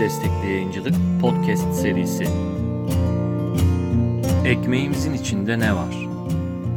Destekli 0.00 0.52
Yayıncılık 0.52 0.94
Podcast 1.20 1.74
serisi 1.74 2.24
Ekmeğimizin 4.44 5.12
içinde 5.12 5.58
ne 5.58 5.74
var? 5.74 5.94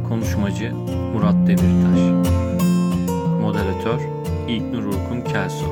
Konuşmacı 0.08 0.74
Murat 1.14 1.34
Demirtaş 1.46 2.28
Moderatör 3.40 4.00
İlknur 4.48 4.84
Urkun 4.84 5.20
Kelso 5.20 5.66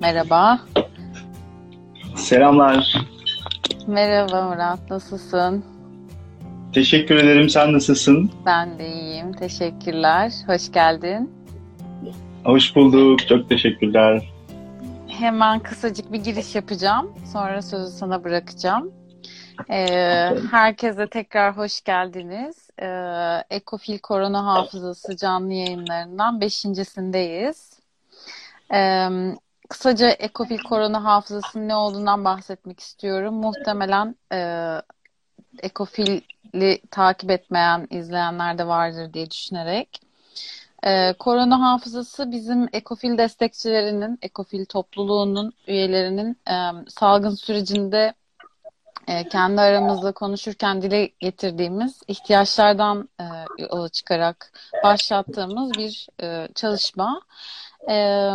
Merhaba. 0.00 0.58
Selamlar. 2.16 2.94
Merhaba 3.86 4.48
Murat, 4.48 4.90
nasılsın? 4.90 5.64
Teşekkür 6.72 7.16
ederim. 7.16 7.48
Sen 7.48 7.72
nasılsın? 7.72 8.30
Ben 8.46 8.78
de 8.78 8.88
iyiyim, 8.88 9.32
teşekkürler. 9.32 10.32
Hoş 10.46 10.72
geldin. 10.72 11.30
Hoş 12.44 12.76
bulduk. 12.76 13.28
Çok 13.28 13.48
teşekkürler. 13.48 14.32
Hemen 15.08 15.60
kısacık 15.60 16.12
bir 16.12 16.18
giriş 16.18 16.54
yapacağım. 16.54 17.14
Sonra 17.32 17.62
sözü 17.62 17.96
sana 17.96 18.24
bırakacağım. 18.24 18.92
Ee, 19.70 20.30
herkese 20.50 21.06
tekrar 21.06 21.56
hoş 21.56 21.80
geldiniz. 21.80 22.70
Ee, 22.82 23.56
Ekofil 23.56 23.98
Korona 23.98 24.46
Hafızası 24.46 25.16
canlı 25.16 25.52
yayınlarından 25.52 26.40
beşincisindeyiz. 26.40 27.72
Ee, 28.74 29.08
kısaca 29.68 30.08
Ekofil 30.10 30.58
Korona 30.58 31.04
Hafızası'nın 31.04 31.68
ne 31.68 31.76
olduğundan 31.76 32.24
bahsetmek 32.24 32.80
istiyorum. 32.80 33.34
Muhtemelen 33.34 34.14
e, 34.32 34.38
Ekofil'i 36.48 36.80
takip 36.90 37.30
etmeyen 37.30 37.86
izleyenler 37.90 38.58
de 38.58 38.66
vardır 38.66 39.12
diye 39.12 39.30
düşünerek. 39.30 40.00
Ee, 40.84 41.12
korona 41.18 41.60
hafızası 41.60 42.30
bizim 42.30 42.68
Ekofil 42.72 43.18
destekçilerinin, 43.18 44.18
Ekofil 44.22 44.64
topluluğunun 44.64 45.52
üyelerinin 45.66 46.36
e, 46.50 46.54
salgın 46.88 47.34
sürecinde 47.34 48.14
e, 49.08 49.28
kendi 49.28 49.60
aramızda 49.60 50.12
konuşurken 50.12 50.82
dile 50.82 51.10
getirdiğimiz 51.20 52.00
ihtiyaçlardan 52.08 53.08
e, 53.20 53.88
çıkarak 53.88 54.52
başlattığımız 54.84 55.72
bir 55.72 56.06
e, 56.22 56.48
çalışma. 56.54 57.20
E, 57.90 58.30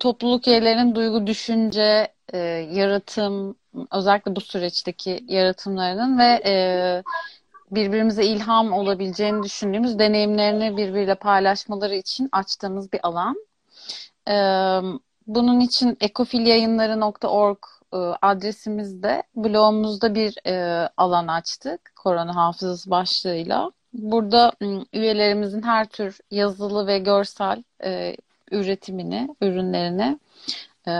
topluluk 0.00 0.48
üyelerinin 0.48 0.94
duygu, 0.94 1.26
düşünce, 1.26 2.14
e, 2.32 2.38
yaratım, 2.72 3.56
özellikle 3.92 4.36
bu 4.36 4.40
süreçteki 4.40 5.24
yaratımlarının 5.28 6.18
ve 6.18 6.42
e, 6.44 6.54
birbirimize 7.70 8.24
ilham 8.24 8.72
olabileceğini 8.72 9.42
düşündüğümüz 9.42 9.98
deneyimlerini 9.98 10.76
birbiriyle 10.76 11.14
paylaşmaları 11.14 11.94
için 11.94 12.28
açtığımız 12.32 12.92
bir 12.92 13.00
alan. 13.02 13.36
E, 14.28 14.34
bunun 15.26 15.60
için 15.60 15.96
ekofilyayınları.org 16.00 17.58
e, 17.92 17.96
adresimizde 18.22 19.22
blogumuzda 19.36 20.14
bir 20.14 20.46
e, 20.46 20.88
alan 20.96 21.28
açtık 21.28 21.92
korona 21.96 22.36
hafızası 22.36 22.90
başlığıyla. 22.90 23.70
Burada 23.92 24.52
üyelerimizin 24.92 25.62
her 25.62 25.86
tür 25.86 26.18
yazılı 26.30 26.86
ve 26.86 26.98
görsel 26.98 27.62
e, 27.84 28.16
üretimini, 28.50 29.28
ürünlerini 29.40 30.18
e, 30.88 30.92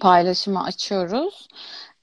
paylaşıma 0.00 0.64
açıyoruz. 0.64 1.48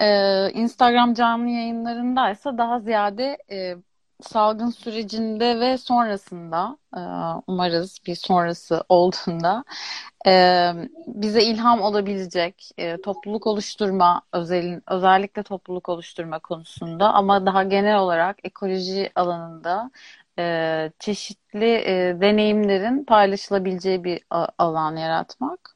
Ee, 0.02 0.52
Instagram 0.53 1.14
canlı 1.14 1.50
yayınlarındaysa 1.50 2.58
daha 2.58 2.80
ziyade 2.80 3.38
e, 3.52 3.75
salgın 4.22 4.70
sürecinde 4.70 5.59
ve 5.59 5.78
sonrasında 5.78 6.78
e, 6.98 7.00
umarız 7.48 8.00
bir 8.08 8.16
sonrası 8.16 8.84
olduğunda 8.90 9.63
e, 10.28 10.72
bize 11.07 11.44
ilham 11.44 11.81
olabilecek 11.81 12.69
e, 12.78 13.02
topluluk 13.02 13.47
oluşturma 13.47 14.22
özel, 14.34 14.81
özellikle 14.88 15.44
topluluk 15.44 15.90
oluşturma 15.90 16.40
konusunda 16.40 17.13
ama 17.13 17.46
daha 17.46 17.63
genel 17.63 17.97
olarak 18.00 18.38
ekoloji 18.46 19.12
alanında 19.16 19.91
e, 20.40 20.91
çeşitli 21.00 21.66
e, 21.66 22.22
deneyimlerin 22.22 23.06
paylaşılabileceği 23.06 24.03
bir 24.03 24.24
alan 24.57 24.96
yaratmak. 24.96 25.72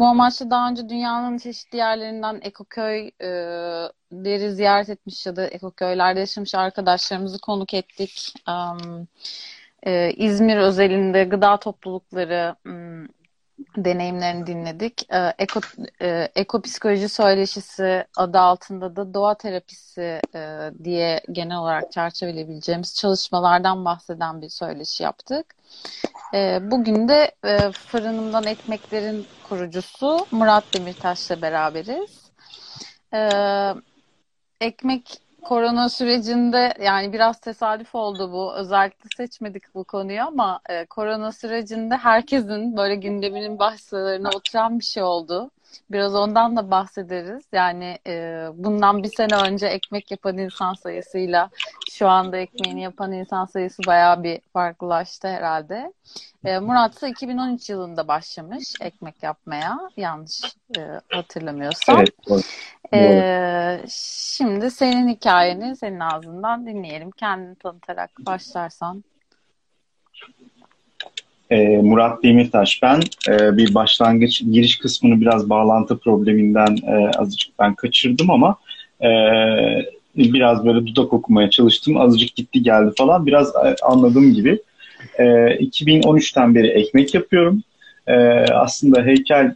Bu 0.00 0.06
amaçla 0.06 0.50
daha 0.50 0.70
önce 0.70 0.88
dünyanın 0.88 1.38
çeşitli 1.38 1.78
yerlerinden 1.78 2.40
ekoköyleri 2.42 4.44
e, 4.44 4.50
ziyaret 4.50 4.88
etmiş 4.88 5.26
ya 5.26 5.36
da 5.36 5.46
ekoköylerde 5.46 6.20
yaşamış 6.20 6.54
arkadaşlarımızı 6.54 7.40
konuk 7.40 7.74
ettik. 7.74 8.34
Um, 8.48 9.08
e, 9.86 10.12
İzmir 10.12 10.56
özelinde 10.56 11.24
gıda 11.24 11.56
toplulukları 11.56 12.56
um, 12.66 13.08
deneyimlerini 13.76 14.46
dinledik. 14.46 15.12
E, 15.12 15.34
eko, 15.38 15.60
e, 16.02 16.28
ekopsikoloji 16.34 17.08
söyleşisi 17.08 18.04
adı 18.16 18.38
altında 18.38 18.96
da 18.96 19.14
doğa 19.14 19.34
terapisi 19.34 20.20
e, 20.34 20.70
diye 20.84 21.20
genel 21.32 21.58
olarak 21.58 21.92
çerçeveleyebileceğimiz 21.92 22.94
çalışmalardan 22.94 23.84
bahseden 23.84 24.42
bir 24.42 24.48
söyleşi 24.48 25.02
yaptık. 25.02 25.54
E, 26.34 26.58
bugün 26.70 27.08
de 27.08 27.32
e, 27.44 27.72
Fırınımdan 27.72 28.44
Ekmeklerin 28.44 29.26
kurucusu 29.48 30.26
Murat 30.30 30.64
Demirtaş'la 30.74 31.42
beraberiz. 31.42 32.30
E, 33.14 33.20
ekmek 34.60 35.29
korona 35.40 35.88
sürecinde 35.88 36.74
yani 36.80 37.12
biraz 37.12 37.40
tesadüf 37.40 37.94
oldu 37.94 38.32
bu. 38.32 38.54
Özellikle 38.54 39.10
seçmedik 39.16 39.74
bu 39.74 39.84
konuyu 39.84 40.22
ama 40.22 40.60
e, 40.68 40.86
korona 40.86 41.32
sürecinde 41.32 41.96
herkesin 41.96 42.76
böyle 42.76 42.94
gündeminin 42.94 43.58
başlarına 43.58 44.28
oturan 44.36 44.78
bir 44.78 44.84
şey 44.84 45.02
oldu. 45.02 45.50
Biraz 45.90 46.14
ondan 46.14 46.56
da 46.56 46.70
bahsederiz. 46.70 47.44
Yani 47.52 47.98
e, 48.06 48.46
bundan 48.54 49.02
bir 49.02 49.08
sene 49.08 49.36
önce 49.36 49.66
ekmek 49.66 50.10
yapan 50.10 50.38
insan 50.38 50.74
sayısıyla 50.74 51.50
şu 51.90 52.08
anda 52.08 52.36
ekmeğini 52.36 52.82
yapan 52.82 53.12
insan 53.12 53.44
sayısı 53.44 53.82
bayağı 53.86 54.22
bir 54.22 54.40
farklılaştı 54.52 55.28
herhalde. 55.28 55.92
E, 56.44 56.58
Murat 56.58 56.96
ise 56.96 57.08
2013 57.08 57.70
yılında 57.70 58.08
başlamış 58.08 58.74
ekmek 58.80 59.22
yapmaya. 59.22 59.78
Yanlış 59.96 60.44
e, 60.76 60.80
hatırlamıyorsam. 61.12 61.98
Evet, 61.98 62.28
doğru. 62.28 62.40
E, 62.94 63.84
şimdi 63.88 64.70
senin 64.70 65.08
hikayeni 65.08 65.76
senin 65.76 66.00
ağzından 66.00 66.66
dinleyelim. 66.66 67.10
Kendini 67.10 67.54
tanıtarak 67.54 68.10
başlarsan. 68.18 69.04
E, 71.50 71.76
Murat 71.76 72.22
Demirtaş 72.22 72.82
ben. 72.82 73.00
E, 73.28 73.56
bir 73.56 73.74
başlangıç 73.74 74.42
giriş 74.52 74.78
kısmını 74.78 75.20
biraz 75.20 75.50
bağlantı 75.50 75.98
probleminden 75.98 76.76
e, 76.86 77.10
azıcık 77.18 77.58
ben 77.58 77.74
kaçırdım 77.74 78.30
ama 78.30 78.56
e, 79.02 79.08
biraz 80.16 80.66
böyle 80.66 80.86
dudak 80.86 81.12
okumaya 81.12 81.50
çalıştım. 81.50 81.96
Azıcık 81.96 82.36
gitti 82.36 82.62
geldi 82.62 82.92
falan. 82.98 83.26
Biraz 83.26 83.52
anladığım 83.82 84.34
gibi. 84.34 84.58
E, 85.18 85.24
2013'ten 85.24 86.54
beri 86.54 86.68
ekmek 86.68 87.14
yapıyorum. 87.14 87.62
Aslında 88.52 89.02
heykel 89.02 89.54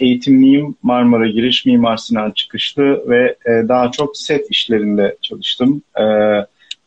eğitimliyim. 0.00 0.74
Marmara 0.82 1.26
Giriş 1.26 1.66
Mimar 1.66 1.96
Sinan 1.96 2.30
çıkışlı 2.30 3.10
ve 3.10 3.36
daha 3.68 3.90
çok 3.90 4.16
set 4.16 4.50
işlerinde 4.50 5.16
çalıştım. 5.22 5.82
E, 6.00 6.04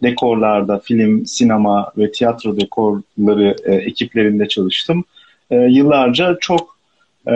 dekorlarda, 0.04 0.80
film, 0.80 1.26
sinema 1.26 1.92
ve 1.98 2.12
tiyatro 2.12 2.58
dekorları 2.58 3.56
e, 3.66 3.76
ekiplerinde 3.76 4.48
çalıştım. 4.48 5.04
E, 5.52 5.56
yıllarca 5.56 6.38
çok 6.42 6.78
e, 7.28 7.34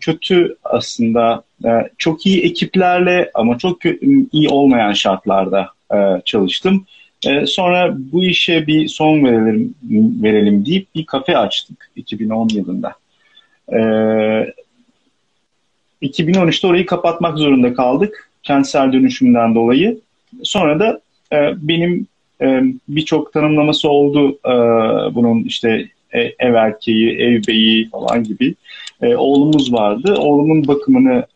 kötü 0.00 0.56
aslında 0.64 1.42
e, 1.64 1.70
çok 1.98 2.26
iyi 2.26 2.42
ekiplerle 2.42 3.30
ama 3.34 3.58
çok 3.58 3.78
iyi 4.32 4.48
olmayan 4.48 4.92
şartlarda 4.92 5.68
e, 5.94 5.96
çalıştım. 6.24 6.84
E, 7.26 7.46
sonra 7.46 7.94
bu 7.98 8.24
işe 8.24 8.66
bir 8.66 8.88
son 8.88 9.24
verelim, 9.24 9.74
verelim 10.22 10.66
deyip 10.66 10.94
bir 10.94 11.06
kafe 11.06 11.38
açtık 11.38 11.90
2010 11.96 12.48
yılında. 12.48 12.92
E, 13.72 13.78
2013'te 16.02 16.66
orayı 16.66 16.86
kapatmak 16.86 17.38
zorunda 17.38 17.74
kaldık 17.74 18.30
kentsel 18.42 18.92
dönüşümden 18.92 19.54
dolayı. 19.54 20.00
Sonra 20.42 20.80
da 20.80 21.00
benim 21.56 22.06
e, 22.40 22.62
birçok 22.88 23.32
tanımlaması 23.32 23.88
oldu 23.88 24.38
e, 24.44 24.54
bunun 25.14 25.44
işte 25.44 25.88
e, 26.12 26.20
ev 26.38 26.54
erkeği, 26.54 27.18
ev 27.18 27.42
beyi 27.48 27.88
falan 27.90 28.24
gibi. 28.24 28.54
Oğlumuz 29.16 29.72
vardı. 29.72 30.14
Oğlumun 30.14 30.68
bakımını 30.68 31.26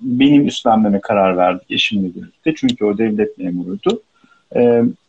benim 0.00 0.46
üstlenmeme 0.46 1.00
karar 1.00 1.36
verdik 1.36 1.70
eşimle 1.70 2.14
birlikte. 2.14 2.54
Çünkü 2.56 2.84
o 2.84 2.98
devlet 2.98 3.38
memuruydu. 3.38 4.02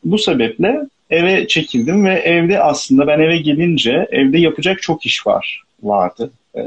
Bu 0.05 0.17
sebeple 0.17 0.81
eve 1.09 1.47
çekildim 1.47 2.05
ve 2.05 2.13
evde 2.13 2.63
aslında 2.63 3.07
ben 3.07 3.19
eve 3.19 3.37
gelince 3.37 4.07
evde 4.11 4.37
yapacak 4.37 4.81
çok 4.81 5.05
iş 5.05 5.27
var 5.27 5.63
vardı. 5.83 6.31
E, 6.55 6.61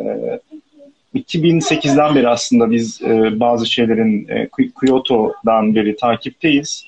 2008'den 1.15 2.15
beri 2.15 2.29
aslında 2.29 2.71
biz 2.71 3.03
e, 3.03 3.41
bazı 3.41 3.67
şeylerin 3.67 4.29
e, 4.29 4.49
Kyoto'dan 4.81 5.75
beri 5.75 5.97
takipteyiz. 5.97 6.87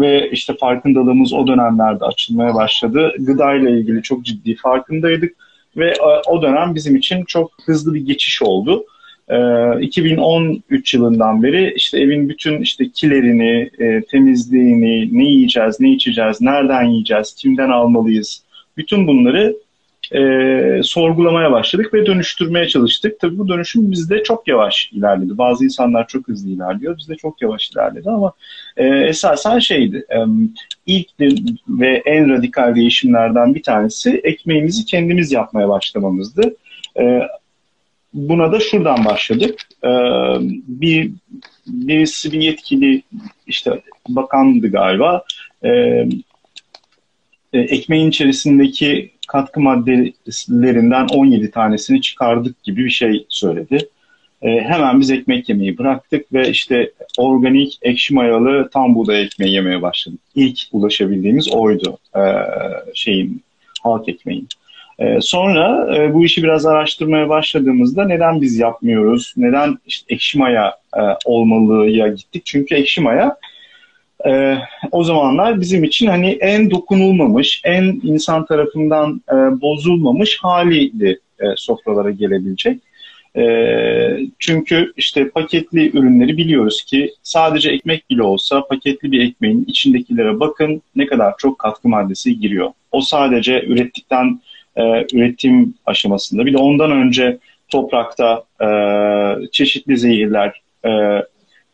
ve 0.00 0.30
işte 0.30 0.54
farkındalığımız 0.60 1.32
o 1.32 1.46
dönemlerde 1.46 2.04
açılmaya 2.04 2.54
başladı. 2.54 3.12
Gıda 3.18 3.54
ile 3.54 3.70
ilgili 3.70 4.02
çok 4.02 4.24
ciddi 4.24 4.56
farkındaydık 4.56 5.36
ve 5.76 5.90
e, 5.90 6.20
o 6.26 6.42
dönem 6.42 6.74
bizim 6.74 6.96
için 6.96 7.24
çok 7.24 7.52
hızlı 7.66 7.94
bir 7.94 8.00
geçiş 8.00 8.42
oldu. 8.42 8.84
2013 9.80 10.94
yılından 10.94 11.42
beri 11.42 11.72
işte 11.76 12.00
evin 12.00 12.28
bütün 12.28 12.60
işte 12.60 12.88
kilerini, 12.94 13.70
e, 13.78 14.00
temizliğini, 14.00 15.18
ne 15.18 15.24
yiyeceğiz, 15.24 15.80
ne 15.80 15.90
içeceğiz, 15.90 16.40
nereden 16.40 16.84
yiyeceğiz, 16.84 17.34
kimden 17.34 17.70
almalıyız, 17.70 18.42
bütün 18.76 19.06
bunları 19.06 19.56
e, 20.14 20.80
sorgulamaya 20.82 21.52
başladık 21.52 21.94
ve 21.94 22.06
dönüştürmeye 22.06 22.68
çalıştık. 22.68 23.20
Tabii 23.20 23.38
bu 23.38 23.48
dönüşüm 23.48 23.92
bizde 23.92 24.22
çok 24.22 24.48
yavaş 24.48 24.90
ilerledi. 24.92 25.38
Bazı 25.38 25.64
insanlar 25.64 26.08
çok 26.08 26.28
hızlı 26.28 26.50
ilerliyor, 26.50 26.98
bizde 26.98 27.16
çok 27.16 27.42
yavaş 27.42 27.70
ilerledi 27.70 28.10
ama 28.10 28.32
e, 28.76 28.86
esasen 28.86 29.58
şeydi. 29.58 30.06
E, 30.10 30.18
ilk 30.86 31.08
ve 31.68 32.02
en 32.06 32.30
radikal 32.30 32.74
değişimlerden 32.74 33.54
bir 33.54 33.62
tanesi 33.62 34.20
ekmeğimizi 34.24 34.84
kendimiz 34.84 35.32
yapmaya 35.32 35.68
başlamamızdı. 35.68 36.56
E, 36.98 37.20
buna 38.14 38.52
da 38.52 38.60
şuradan 38.60 39.04
başladık. 39.04 39.60
E, 39.84 39.90
bir 40.68 41.10
birisi 41.66 42.32
bir 42.32 42.42
yetkili 42.42 43.02
işte 43.46 43.82
bakandı 44.08 44.70
galiba. 44.70 45.24
E, 45.62 45.70
e 47.52 47.58
ekmeğin 47.58 48.08
içerisindeki 48.08 49.13
katkı 49.28 49.60
maddelerinden 49.60 51.06
17 51.06 51.50
tanesini 51.50 52.00
çıkardık 52.00 52.62
gibi 52.62 52.84
bir 52.84 52.90
şey 52.90 53.26
söyledi. 53.28 53.88
E, 54.42 54.60
hemen 54.60 55.00
biz 55.00 55.10
ekmek 55.10 55.48
yemeyi 55.48 55.78
bıraktık 55.78 56.32
ve 56.32 56.48
işte 56.48 56.90
organik 57.18 57.78
ekşi 57.82 58.14
mayalı 58.14 58.70
tam 58.72 58.94
buğday 58.94 59.22
ekmeği 59.22 59.52
yemeye 59.52 59.82
başladık. 59.82 60.20
İlk 60.34 60.58
ulaşabildiğimiz 60.72 61.52
oydu 61.52 61.98
e, 62.16 62.22
şeyin 62.94 63.42
halk 63.82 64.08
ekmeğin. 64.08 64.48
E, 64.98 65.20
sonra 65.20 65.96
e, 65.96 66.14
bu 66.14 66.24
işi 66.24 66.42
biraz 66.42 66.66
araştırmaya 66.66 67.28
başladığımızda 67.28 68.04
neden 68.04 68.40
biz 68.40 68.58
yapmıyoruz, 68.58 69.34
neden 69.36 69.78
işte 69.86 70.14
ekşi 70.14 70.38
maya 70.38 70.74
e, 70.96 71.02
olmalıya 71.24 72.08
gittik. 72.08 72.42
Çünkü 72.44 72.74
ekşi 72.74 73.00
maya 73.00 73.36
e, 74.26 74.58
o 74.92 75.04
zamanlar 75.04 75.60
bizim 75.60 75.84
için 75.84 76.06
hani 76.06 76.30
en 76.30 76.70
dokunulmamış, 76.70 77.60
en 77.64 78.00
insan 78.02 78.46
tarafından 78.46 79.22
e, 79.30 79.34
bozulmamış 79.34 80.38
haliydi 80.42 81.20
e, 81.40 81.44
sofralara 81.56 82.10
gelebilecek. 82.10 82.78
E, 83.36 83.44
çünkü 84.38 84.92
işte 84.96 85.28
paketli 85.28 85.98
ürünleri 85.98 86.36
biliyoruz 86.36 86.84
ki 86.84 87.14
sadece 87.22 87.70
ekmek 87.70 88.10
bile 88.10 88.22
olsa 88.22 88.66
paketli 88.66 89.12
bir 89.12 89.28
ekmeğin 89.28 89.64
içindekilere 89.68 90.40
bakın 90.40 90.82
ne 90.96 91.06
kadar 91.06 91.34
çok 91.38 91.58
katkı 91.58 91.88
maddesi 91.88 92.40
giriyor. 92.40 92.70
O 92.92 93.00
sadece 93.00 93.64
ürettikten 93.64 94.40
e, 94.76 94.82
üretim 95.12 95.74
aşamasında 95.86 96.46
bir 96.46 96.52
de 96.52 96.58
ondan 96.58 96.90
önce 96.90 97.38
toprakta 97.68 98.44
e, 98.60 98.68
çeşitli 99.52 99.96
zehirler, 99.96 100.62
e, 100.84 100.90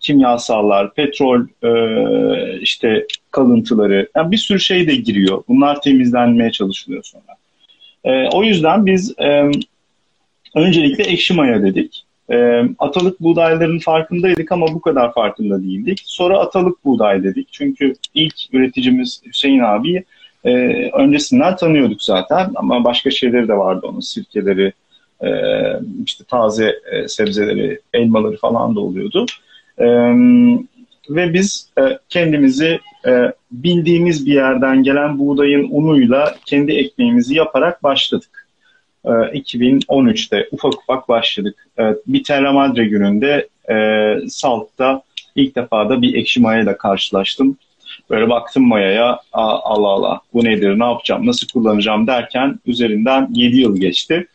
kimyasallar, 0.00 0.94
petrol 0.94 1.46
e, 1.62 2.60
işte 2.60 3.06
kalıntıları, 3.30 4.08
yani 4.16 4.30
bir 4.30 4.36
sürü 4.36 4.60
şey 4.60 4.88
de 4.88 4.94
giriyor. 4.94 5.42
Bunlar 5.48 5.80
temizlenmeye 5.82 6.52
çalışılıyor 6.52 7.04
sonra. 7.04 7.36
E, 8.04 8.28
o 8.28 8.42
yüzden 8.42 8.86
biz 8.86 9.18
e, 9.18 9.50
öncelikle 10.54 11.04
ekşi 11.04 11.34
maya 11.34 11.62
dedik. 11.62 12.04
E, 12.32 12.62
atalık 12.78 13.20
buğdayların 13.20 13.78
farkındaydık 13.78 14.52
ama 14.52 14.66
bu 14.74 14.80
kadar 14.80 15.14
farkında 15.14 15.62
değildik. 15.62 16.02
Sonra 16.04 16.38
atalık 16.38 16.84
buğday 16.84 17.24
dedik. 17.24 17.48
Çünkü 17.52 17.94
ilk 18.14 18.34
üreticimiz 18.52 19.22
Hüseyin 19.26 19.60
abi 19.60 20.04
e, 20.44 20.50
öncesinden 20.90 21.56
tanıyorduk 21.56 22.02
zaten 22.02 22.50
ama 22.54 22.84
başka 22.84 23.10
şeyleri 23.10 23.48
de 23.48 23.56
vardı 23.56 23.86
onun 23.86 24.00
sirkeleri, 24.00 24.72
e, 25.24 25.30
işte 26.06 26.24
taze 26.24 26.74
e, 26.92 27.08
sebzeleri, 27.08 27.80
elmaları 27.92 28.36
falan 28.36 28.76
da 28.76 28.80
oluyordu. 28.80 29.26
E, 29.80 29.86
ve 31.10 31.34
biz 31.34 31.68
e, 31.78 31.98
kendimizi 32.08 32.80
e, 33.06 33.32
bildiğimiz 33.52 34.26
bir 34.26 34.34
yerden 34.34 34.82
gelen 34.82 35.18
buğdayın 35.18 35.68
unuyla 35.70 36.34
kendi 36.46 36.72
ekmeğimizi 36.72 37.34
yaparak 37.34 37.82
başladık. 37.82 38.46
E, 39.04 39.08
2013'te 39.08 40.48
ufak 40.52 40.74
ufak 40.74 41.08
başladık. 41.08 41.66
E, 41.78 41.82
bir 42.06 42.24
Terra 42.24 42.52
Madre 42.52 42.84
gününde 42.84 43.48
e, 43.70 44.16
Salt'ta 44.28 45.02
ilk 45.34 45.56
defa 45.56 45.88
da 45.88 46.02
bir 46.02 46.14
ekşi 46.14 46.40
mayayla 46.40 46.76
karşılaştım. 46.76 47.56
Böyle 48.10 48.30
baktım 48.30 48.68
mayaya, 48.68 49.20
Allah 49.32 49.88
Allah 49.88 50.20
bu 50.34 50.44
nedir, 50.44 50.78
ne 50.78 50.84
yapacağım, 50.84 51.26
nasıl 51.26 51.46
kullanacağım 51.48 52.06
derken 52.06 52.58
üzerinden 52.66 53.28
7 53.32 53.56
yıl 53.56 53.76
geçti. 53.76 54.26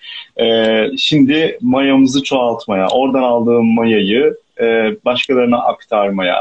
Ee, 0.42 0.88
şimdi 0.97 1.57
mayamızı 1.62 2.24
çoğaltmaya, 2.24 2.88
oradan 2.88 3.24
aldığım 3.24 3.74
mayayı 3.74 4.36
e, 4.62 4.96
başkalarına 5.06 5.57
aktarmaya, 5.57 6.40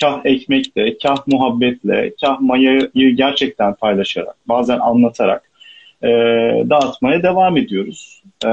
kah 0.00 0.20
ekmekle, 0.24 0.98
kah 0.98 1.26
muhabbetle, 1.26 2.12
kah 2.20 2.40
mayayı 2.40 3.16
gerçekten 3.16 3.74
paylaşarak, 3.74 4.36
bazen 4.48 4.78
anlatarak 4.78 5.50
e, 6.02 6.08
dağıtmaya 6.70 7.22
devam 7.22 7.56
ediyoruz. 7.56 8.22
E, 8.44 8.48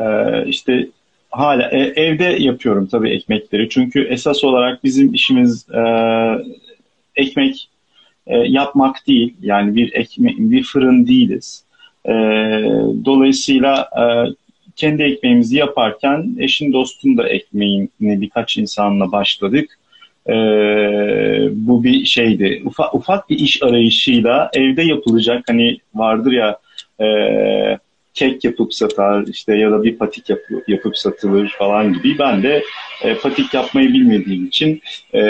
e, 0.00 0.44
işte 0.46 0.88
hala 1.30 1.70
e, 1.70 1.78
evde 1.78 2.24
yapıyorum 2.24 2.86
tabii 2.86 3.10
ekmekleri. 3.10 3.68
Çünkü 3.68 4.04
esas 4.04 4.44
olarak 4.44 4.84
bizim 4.84 5.14
işimiz 5.14 5.66
e, 5.70 5.82
ekmek 7.16 7.68
e, 8.26 8.36
yapmak 8.38 9.06
değil. 9.06 9.34
Yani 9.42 9.76
bir 9.76 9.92
ekmek, 9.92 10.38
bir 10.38 10.62
fırın 10.62 11.06
değiliz. 11.06 11.64
E, 12.06 12.12
dolayısıyla 13.04 13.88
e, 13.96 14.04
kendi 14.76 15.02
ekmeğimizi 15.02 15.56
yaparken 15.56 16.36
eşin 16.38 16.72
dostun 16.72 17.16
da 17.16 17.28
ekmeğini 17.28 17.88
birkaç 18.00 18.56
insanla 18.56 19.12
başladık. 19.12 19.78
E, 20.28 20.34
bu 21.52 21.84
bir 21.84 22.04
şeydi. 22.04 22.62
Ufak, 22.64 22.94
ufak 22.94 23.30
bir 23.30 23.38
iş 23.38 23.62
arayışıyla 23.62 24.50
evde 24.54 24.82
yapılacak 24.82 25.44
hani 25.48 25.78
vardır 25.94 26.32
ya 26.32 26.58
e, 27.00 27.06
kek 28.14 28.44
yapıp 28.44 28.74
satar 28.74 29.26
işte 29.26 29.56
ya 29.56 29.70
da 29.70 29.82
bir 29.82 29.96
patik 29.96 30.30
yap, 30.30 30.38
yapıp 30.68 30.98
satılır 30.98 31.48
falan 31.48 31.92
gibi. 31.92 32.18
Ben 32.18 32.42
de 32.42 32.64
e, 33.02 33.14
patik 33.14 33.54
yapmayı 33.54 33.88
bilmediğim 33.88 34.46
için 34.46 34.80
e, 35.12 35.20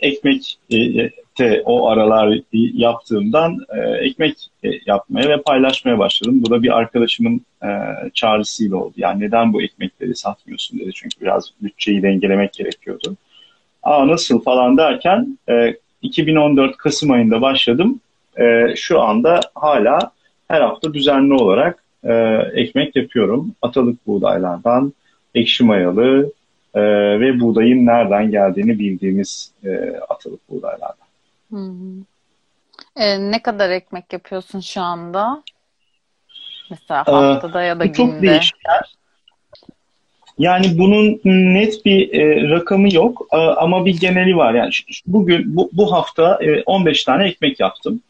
ekmek 0.00 0.58
e, 0.72 1.10
te 1.38 1.62
o 1.64 1.88
aralar 1.88 2.40
yaptığımdan 2.52 3.58
e, 3.76 3.80
ekmek 3.80 4.36
e, 4.64 4.68
yapmaya 4.86 5.28
ve 5.28 5.42
paylaşmaya 5.42 5.98
başladım. 5.98 6.42
Bu 6.46 6.50
da 6.50 6.62
bir 6.62 6.78
arkadaşımın 6.78 7.40
e, 7.62 7.68
çağrısıyla 8.14 8.76
oldu. 8.76 8.92
Yani 8.96 9.20
neden 9.20 9.52
bu 9.52 9.62
ekmekleri 9.62 10.16
satmıyorsun 10.16 10.78
dedi. 10.78 10.90
Çünkü 10.94 11.20
biraz 11.20 11.50
bütçeyi 11.62 12.02
dengelemek 12.02 12.52
gerekiyordu. 12.52 13.16
Aa 13.82 14.06
nasıl 14.06 14.42
falan 14.42 14.76
derken 14.76 15.38
e, 15.48 15.74
2014 16.02 16.76
Kasım 16.76 17.10
ayında 17.10 17.40
başladım. 17.40 18.00
E, 18.40 18.74
şu 18.76 19.00
anda 19.00 19.40
hala 19.54 19.98
her 20.48 20.60
hafta 20.60 20.94
düzenli 20.94 21.34
olarak 21.34 21.84
e, 22.04 22.12
ekmek 22.54 22.96
yapıyorum. 22.96 23.54
Atalık 23.62 24.06
buğdaylardan, 24.06 24.92
ekşi 25.34 25.64
mayalı 25.64 26.32
e, 26.74 26.80
ve 27.20 27.40
buğdayın 27.40 27.86
nereden 27.86 28.30
geldiğini 28.30 28.78
bildiğimiz 28.78 29.52
e, 29.64 29.70
atalık 30.08 30.50
buğdaylardan. 30.50 31.07
Hı 31.50 31.56
hı. 31.56 32.04
E, 32.96 33.30
ne 33.30 33.42
kadar 33.42 33.70
ekmek 33.70 34.12
yapıyorsun 34.12 34.60
şu 34.60 34.80
anda? 34.80 35.42
Mesela 36.70 37.04
ee, 37.08 37.10
haftada 37.10 37.62
ee, 37.62 37.66
ya 37.66 37.80
da 37.80 37.84
günde. 37.84 37.96
Çok 37.96 38.22
değişken. 38.22 38.82
Yani 40.38 40.78
bunun 40.78 41.20
net 41.54 41.84
bir 41.84 42.12
e, 42.12 42.50
rakamı 42.50 42.94
yok 42.94 43.26
e, 43.32 43.36
ama 43.36 43.86
bir 43.86 44.00
geneli 44.00 44.36
var. 44.36 44.54
Yani 44.54 44.70
bugün 45.06 45.56
bu, 45.56 45.70
bu 45.72 45.92
hafta 45.92 46.38
e, 46.42 46.62
15 46.62 47.04
tane 47.04 47.28
ekmek 47.28 47.60
yaptım. 47.60 48.00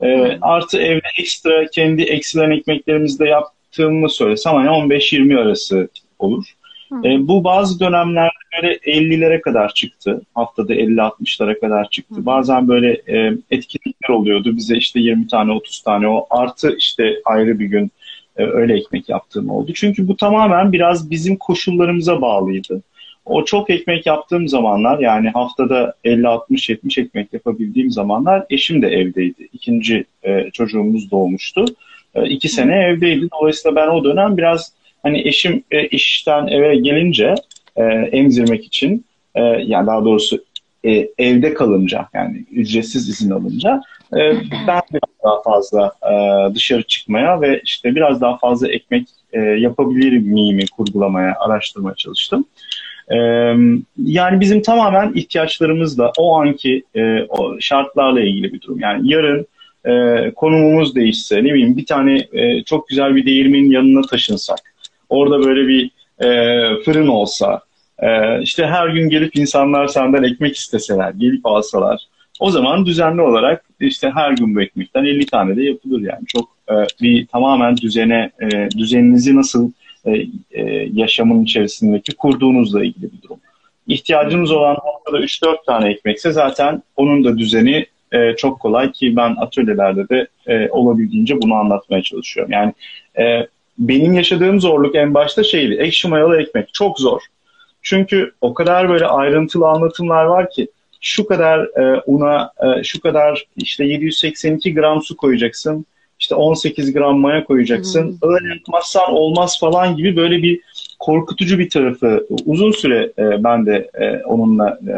E, 0.00 0.38
artı 0.40 0.78
evde 0.78 1.08
ekstra 1.18 1.66
kendi 1.66 2.02
eksilen 2.02 2.50
ekmeklerimizde 2.50 3.28
yaptığımı 3.28 4.10
söylesem 4.10 4.54
hani 4.54 4.68
15-20 4.68 5.40
arası 5.40 5.88
olur. 6.18 6.54
E, 7.04 7.28
bu 7.28 7.44
bazı 7.44 7.80
dönemlerde 7.80 8.32
böyle 8.62 8.74
50'lere 8.74 9.40
kadar 9.40 9.74
çıktı. 9.74 10.20
Haftada 10.34 10.74
50-60'lara 10.74 11.60
kadar 11.60 11.90
çıktı. 11.90 12.14
Hı. 12.14 12.26
Bazen 12.26 12.68
böyle 12.68 12.92
e, 12.92 13.32
etkinlikler 13.50 14.08
oluyordu. 14.14 14.56
Bize 14.56 14.76
işte 14.76 15.00
20 15.00 15.26
tane 15.26 15.52
30 15.52 15.82
tane 15.82 16.08
o 16.08 16.26
artı 16.30 16.76
işte 16.76 17.14
ayrı 17.24 17.58
bir 17.58 17.66
gün 17.66 17.90
e, 18.36 18.44
öyle 18.44 18.76
ekmek 18.76 19.08
yaptığım 19.08 19.50
oldu. 19.50 19.72
Çünkü 19.74 20.08
bu 20.08 20.16
tamamen 20.16 20.72
biraz 20.72 21.10
bizim 21.10 21.36
koşullarımıza 21.36 22.20
bağlıydı. 22.20 22.82
O 23.24 23.44
çok 23.44 23.70
ekmek 23.70 24.06
yaptığım 24.06 24.48
zamanlar 24.48 24.98
yani 24.98 25.28
haftada 25.28 25.94
50-60-70 26.04 27.00
ekmek 27.00 27.32
yapabildiğim 27.32 27.90
zamanlar 27.90 28.46
eşim 28.50 28.82
de 28.82 28.88
evdeydi. 28.88 29.48
İkinci 29.52 30.04
e, 30.22 30.50
çocuğumuz 30.50 31.10
doğmuştu. 31.10 31.64
E, 32.14 32.28
iki 32.28 32.48
sene 32.48 32.74
evdeydi. 32.74 33.28
Dolayısıyla 33.40 33.76
ben 33.76 33.88
o 33.88 34.04
dönem 34.04 34.36
biraz 34.36 34.72
hani 35.08 35.28
eşim 35.28 35.64
e, 35.70 35.86
işten 35.86 36.46
eve 36.46 36.76
gelince 36.76 37.34
e, 37.76 37.82
emzirmek 38.12 38.64
için 38.64 39.04
e, 39.34 39.42
yani 39.42 39.86
daha 39.86 40.04
doğrusu 40.04 40.44
e, 40.84 41.08
evde 41.18 41.54
kalınca 41.54 42.08
yani 42.14 42.44
ücretsiz 42.52 43.08
izin 43.08 43.30
alınca 43.30 43.82
e, 44.12 44.18
ben 44.68 44.82
biraz 44.92 45.14
daha 45.24 45.42
fazla 45.42 45.92
e, 46.02 46.14
dışarı 46.54 46.82
çıkmaya 46.82 47.40
ve 47.40 47.60
işte 47.64 47.94
biraz 47.94 48.20
daha 48.20 48.36
fazla 48.36 48.68
ekmek 48.68 49.08
e, 49.32 49.40
yapabilir 49.40 50.18
miyimi 50.18 50.66
kurgulamaya, 50.66 51.34
araştırmaya 51.38 51.94
çalıştım. 51.94 52.44
E, 53.10 53.16
yani 54.04 54.40
bizim 54.40 54.62
tamamen 54.62 55.12
ihtiyaçlarımızla 55.14 56.12
o 56.18 56.40
anki 56.40 56.82
e, 56.94 57.22
o 57.22 57.60
şartlarla 57.60 58.20
ilgili 58.20 58.52
bir 58.52 58.60
durum. 58.60 58.80
Yani 58.80 59.12
yarın 59.12 59.46
e, 59.84 60.30
konumumuz 60.30 60.94
değişse, 60.94 61.36
ne 61.36 61.54
bileyim 61.54 61.76
bir 61.76 61.86
tane 61.86 62.28
e, 62.32 62.62
çok 62.62 62.88
güzel 62.88 63.16
bir 63.16 63.26
değirmenin 63.26 63.70
yanına 63.70 64.02
taşınsak, 64.02 64.58
orada 65.08 65.42
böyle 65.44 65.68
bir 65.68 65.90
e, 66.24 66.82
fırın 66.82 67.08
olsa, 67.08 67.60
e, 67.98 68.42
işte 68.42 68.66
her 68.66 68.88
gün 68.88 69.08
gelip 69.08 69.36
insanlar 69.36 69.86
senden 69.86 70.22
ekmek 70.22 70.56
isteseler, 70.56 71.10
gelip 71.10 71.46
alsalar, 71.46 72.00
o 72.40 72.50
zaman 72.50 72.86
düzenli 72.86 73.22
olarak 73.22 73.64
işte 73.80 74.10
her 74.14 74.32
gün 74.32 74.54
bu 74.54 74.62
ekmekten 74.62 75.04
50 75.04 75.26
tane 75.26 75.56
de 75.56 75.62
yapılır 75.62 76.00
yani. 76.00 76.26
Çok 76.26 76.48
e, 76.70 76.74
bir 77.02 77.26
tamamen 77.26 77.76
düzene, 77.76 78.30
e, 78.42 78.70
düzeninizi 78.70 79.36
nasıl 79.36 79.70
e, 80.04 80.12
e, 80.50 80.88
yaşamın 80.92 81.44
içerisindeki 81.44 82.14
kurduğunuzla 82.16 82.84
ilgili 82.84 83.12
bir 83.12 83.22
durum. 83.22 83.38
İhtiyacımız 83.86 84.50
olan 84.50 84.74
noktada 84.74 85.20
3-4 85.20 85.64
tane 85.66 85.90
ekmekse 85.90 86.32
zaten 86.32 86.82
onun 86.96 87.24
da 87.24 87.38
düzeni 87.38 87.86
e, 88.12 88.36
çok 88.36 88.60
kolay 88.60 88.92
ki 88.92 89.16
ben 89.16 89.36
atölyelerde 89.38 90.08
de 90.08 90.26
e, 90.46 90.70
olabildiğince 90.70 91.42
bunu 91.42 91.54
anlatmaya 91.54 92.02
çalışıyorum. 92.02 92.52
Yani 92.52 92.72
e, 93.18 93.46
benim 93.78 94.12
yaşadığım 94.12 94.60
zorluk 94.60 94.94
en 94.94 95.14
başta 95.14 95.44
şeydi, 95.44 95.74
ekşi 95.74 96.08
mayalı 96.08 96.42
ekmek 96.42 96.74
çok 96.74 96.98
zor. 96.98 97.20
Çünkü 97.82 98.32
o 98.40 98.54
kadar 98.54 98.88
böyle 98.88 99.06
ayrıntılı 99.06 99.68
anlatımlar 99.68 100.24
var 100.24 100.50
ki 100.50 100.68
şu 101.00 101.26
kadar 101.26 101.60
e, 101.60 102.02
una, 102.06 102.50
e, 102.62 102.84
şu 102.84 103.00
kadar 103.00 103.44
işte 103.56 103.84
782 103.84 104.74
gram 104.74 105.02
su 105.02 105.16
koyacaksın, 105.16 105.86
işte 106.20 106.34
18 106.34 106.92
gram 106.92 107.18
maya 107.18 107.44
koyacaksın, 107.44 108.18
hmm. 108.20 108.30
öyle 108.34 108.48
yapmazsan 108.48 109.12
olmaz 109.12 109.60
falan 109.60 109.96
gibi 109.96 110.16
böyle 110.16 110.42
bir 110.42 110.60
korkutucu 110.98 111.58
bir 111.58 111.70
tarafı 111.70 112.26
uzun 112.46 112.72
süre 112.72 113.12
e, 113.18 113.44
ben 113.44 113.66
de 113.66 113.90
e, 114.00 114.24
onunla 114.24 114.78
e, 114.88 114.96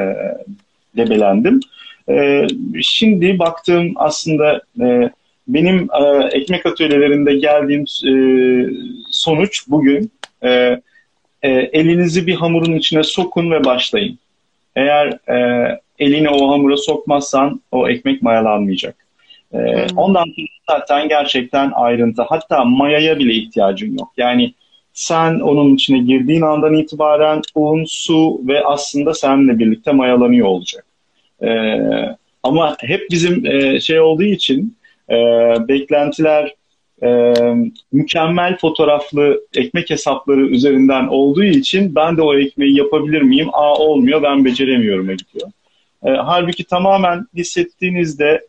debelendim. 0.96 1.60
E, 2.08 2.46
şimdi 2.82 3.38
baktığım 3.38 3.92
aslında 3.96 4.62
e, 4.80 5.10
benim 5.54 5.88
e, 6.02 6.24
ekmek 6.32 6.66
atölyelerinde 6.66 7.34
geldiğim 7.34 7.84
e, 8.06 8.12
sonuç 9.10 9.64
bugün 9.68 10.10
e, 10.42 10.80
e, 11.42 11.50
elinizi 11.50 12.26
bir 12.26 12.34
hamurun 12.34 12.72
içine 12.72 13.02
sokun 13.02 13.50
ve 13.50 13.64
başlayın. 13.64 14.18
Eğer 14.76 15.06
e, 15.28 15.78
elini 15.98 16.30
o 16.30 16.50
hamura 16.50 16.76
sokmazsan 16.76 17.60
o 17.72 17.88
ekmek 17.88 18.22
mayalanmayacak. 18.22 18.96
E, 19.52 19.58
hmm. 19.58 19.98
Ondan 19.98 20.24
sonra 20.24 20.46
zaten 20.70 21.08
gerçekten 21.08 21.72
ayrıntı. 21.74 22.22
Hatta 22.22 22.64
mayaya 22.64 23.18
bile 23.18 23.32
ihtiyacın 23.34 23.98
yok. 23.98 24.12
Yani 24.16 24.54
sen 24.92 25.40
onun 25.40 25.74
içine 25.74 25.98
girdiğin 25.98 26.42
andan 26.42 26.74
itibaren 26.74 27.42
un, 27.54 27.84
su 27.84 28.40
ve 28.48 28.64
aslında 28.64 29.14
seninle 29.14 29.58
birlikte 29.58 29.92
mayalanıyor 29.92 30.46
olacak. 30.46 30.86
E, 31.42 31.50
ama 32.42 32.76
hep 32.80 33.10
bizim 33.10 33.46
e, 33.46 33.80
şey 33.80 34.00
olduğu 34.00 34.22
için 34.22 34.76
e, 35.10 35.14
beklentiler 35.68 36.54
e, 37.02 37.34
mükemmel 37.92 38.58
fotoğraflı 38.58 39.40
ekmek 39.56 39.90
hesapları 39.90 40.46
üzerinden 40.46 41.06
olduğu 41.06 41.44
için 41.44 41.94
ben 41.94 42.16
de 42.16 42.22
o 42.22 42.34
ekmeği 42.38 42.76
yapabilir 42.78 43.22
miyim? 43.22 43.48
Aa 43.52 43.74
olmuyor 43.74 44.22
ben 44.22 44.44
beceremiyorum 44.44 45.04
gidiyor. 45.04 45.50
E, 46.04 46.10
halbuki 46.10 46.64
tamamen 46.64 47.26
hissettiğinizde 47.36 48.40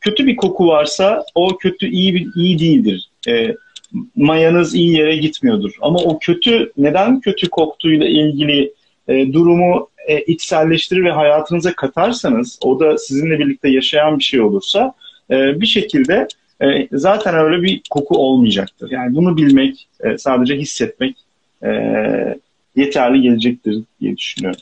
kötü 0.00 0.26
bir 0.26 0.36
koku 0.36 0.68
varsa 0.68 1.24
o 1.34 1.56
kötü 1.56 1.88
iyi 1.88 2.14
bir 2.14 2.26
iyi 2.36 2.58
değildir. 2.58 3.10
E, 3.28 3.54
mayanız 4.16 4.74
iyi 4.74 4.92
yere 4.92 5.16
gitmiyordur. 5.16 5.72
Ama 5.80 5.98
o 5.98 6.18
kötü 6.18 6.72
neden 6.76 7.20
kötü 7.20 7.50
koktuğuyla 7.50 8.08
ilgili 8.08 8.72
e, 9.08 9.32
durumu 9.32 9.88
e, 10.08 10.20
içselleştirir 10.20 11.04
ve 11.04 11.10
hayatınıza 11.10 11.72
katarsanız 11.72 12.58
o 12.62 12.80
da 12.80 12.98
sizinle 12.98 13.38
birlikte 13.38 13.68
yaşayan 13.68 14.18
bir 14.18 14.24
şey 14.24 14.40
olursa 14.40 14.94
e, 15.30 15.60
bir 15.60 15.66
şekilde 15.66 16.28
e, 16.62 16.88
zaten 16.92 17.34
öyle 17.34 17.62
bir 17.62 17.82
koku 17.90 18.18
olmayacaktır. 18.18 18.90
Yani 18.90 19.14
bunu 19.14 19.36
bilmek, 19.36 19.88
e, 20.00 20.18
sadece 20.18 20.56
hissetmek 20.56 21.16
e, 21.64 21.70
yeterli 22.76 23.22
gelecektir 23.22 23.84
diye 24.00 24.16
düşünüyorum. 24.16 24.60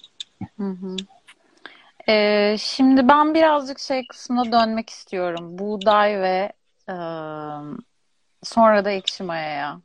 Hı 0.56 0.68
hı. 0.68 0.96
Ee, 2.08 2.56
şimdi 2.58 3.08
ben 3.08 3.34
birazcık 3.34 3.78
şey 3.78 4.06
kısmına 4.06 4.52
dönmek 4.52 4.90
istiyorum. 4.90 5.58
Buğday 5.58 6.20
ve 6.20 6.52
e, 6.88 6.94
sonra 8.42 8.84
da 8.84 8.90
ekşi 8.90 9.22
mayaya. 9.22 9.80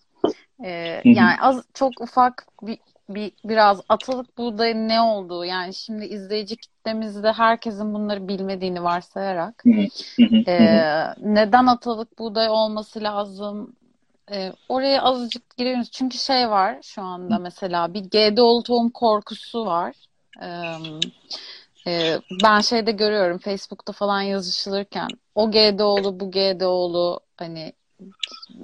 Ee, 0.65 1.01
yani 1.03 1.35
az 1.41 1.63
çok 1.73 2.01
ufak 2.01 2.47
bir 2.61 2.77
bir 3.09 3.31
biraz 3.45 3.81
atılık 3.89 4.37
buğdayın 4.37 4.87
ne 4.89 5.01
olduğu 5.01 5.45
yani 5.45 5.73
şimdi 5.73 6.05
izleyici 6.05 6.57
kitlemizde 6.57 7.31
herkesin 7.31 7.93
bunları 7.93 8.27
bilmediğini 8.27 8.83
varsayarak 8.83 9.63
e, 10.47 10.83
neden 11.21 11.65
atılık 11.65 12.19
buğday 12.19 12.49
olması 12.49 13.03
lazım? 13.03 13.75
E, 14.31 14.53
oraya 14.69 15.01
azıcık 15.01 15.57
giriyoruz 15.57 15.91
çünkü 15.91 16.17
şey 16.17 16.49
var 16.49 16.77
şu 16.83 17.01
anda 17.01 17.39
mesela 17.39 17.93
bir 17.93 18.03
GDO'lu 18.03 18.63
tohum 18.63 18.89
korkusu 18.89 19.65
var. 19.65 19.95
E, 20.41 20.49
e, 21.87 22.19
ben 22.43 22.61
şeyde 22.61 22.91
görüyorum 22.91 23.37
Facebook'ta 23.37 23.93
falan 23.93 24.21
yazışılırken. 24.21 25.07
O 25.35 25.51
GDO'lu 25.51 26.19
bu 26.19 26.31
GDO'lu 26.31 27.19
hani 27.37 27.73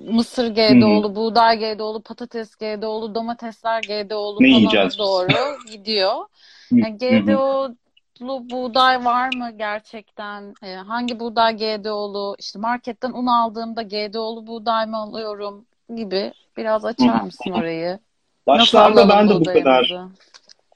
mısır 0.08 0.48
GDO'lu, 0.48 1.08
hmm. 1.08 1.16
buğday 1.16 1.60
GDO'lu, 1.60 2.02
patates 2.02 2.56
GDO'lu, 2.56 3.16
domatesler 3.16 3.82
GDO'lu 3.82 4.38
falan 4.38 4.90
doğru 4.98 5.68
gidiyor. 5.72 6.26
Yani 6.72 6.98
GDO'lu 6.98 8.50
buğday 8.50 9.06
var 9.06 9.36
mı 9.36 9.52
gerçekten? 9.58 10.54
Ee, 10.64 10.74
hangi 10.74 11.20
buğday 11.20 11.58
GDO'lu? 11.58 12.36
İşte 12.40 12.60
marketten 12.60 13.12
un 13.12 13.28
aldığımda 13.28 13.82
GDO'lu 13.82 14.48
buğday 14.48 14.86
mı 14.86 14.98
alıyorum 14.98 15.66
gibi. 15.96 16.34
Biraz 16.58 16.86
açar 16.86 17.22
mısın 17.22 17.52
orayı? 17.52 18.00
Başlarda 18.48 19.10
ben 19.10 19.30
de 19.30 19.40
bu 19.40 19.44
kadar 19.44 19.94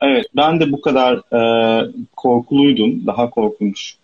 Evet, 0.02 0.26
ben 0.36 0.60
de 0.60 0.72
bu 0.72 0.82
kadar 0.82 1.18
e, 1.34 1.92
korkuluydum. 2.16 3.08
Daha 3.08 3.30
korkunç 3.30 3.97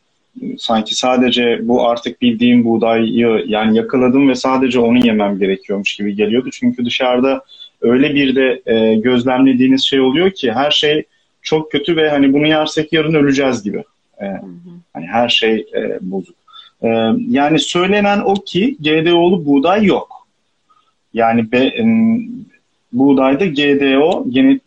sanki 0.58 0.96
sadece 0.96 1.60
bu 1.62 1.88
artık 1.88 2.22
bildiğim 2.22 2.64
buğdayı 2.66 3.44
yani 3.48 3.78
yakaladım 3.78 4.30
ve 4.30 4.36
sadece 4.36 4.80
onu 4.80 5.06
yemem 5.06 5.40
gerekiyormuş 5.40 5.96
gibi 5.96 6.16
geliyordu. 6.16 6.50
Çünkü 6.52 6.86
dışarıda 6.86 7.44
öyle 7.82 8.16
bir 8.16 8.36
de 8.36 8.62
e, 8.66 8.96
gözlemlediğiniz 8.96 9.84
şey 9.84 10.00
oluyor 10.00 10.32
ki 10.32 10.52
her 10.52 10.72
şey 10.72 11.04
çok 11.42 11.72
kötü 11.72 11.96
ve 11.96 12.10
hani 12.10 12.34
bunu 12.34 12.48
yersek 12.48 12.94
yarın 12.94 13.14
öleceğiz 13.14 13.64
gibi. 13.64 13.84
E, 14.22 14.26
Hani 14.94 15.06
her 15.06 15.30
şey 15.30 15.66
e, 15.76 15.98
bozuk. 16.02 16.36
E, 16.84 16.88
yani 17.30 17.60
söylenen 17.60 18.20
o 18.20 18.34
ki 18.34 18.78
GDO'lu 18.80 19.46
buğday 19.46 19.86
yok. 19.86 20.28
Yani 21.14 21.52
be, 21.52 21.58
e, 21.58 21.86
buğdayda 22.94 23.46
GDO 23.46 24.26
genet, 24.30 24.62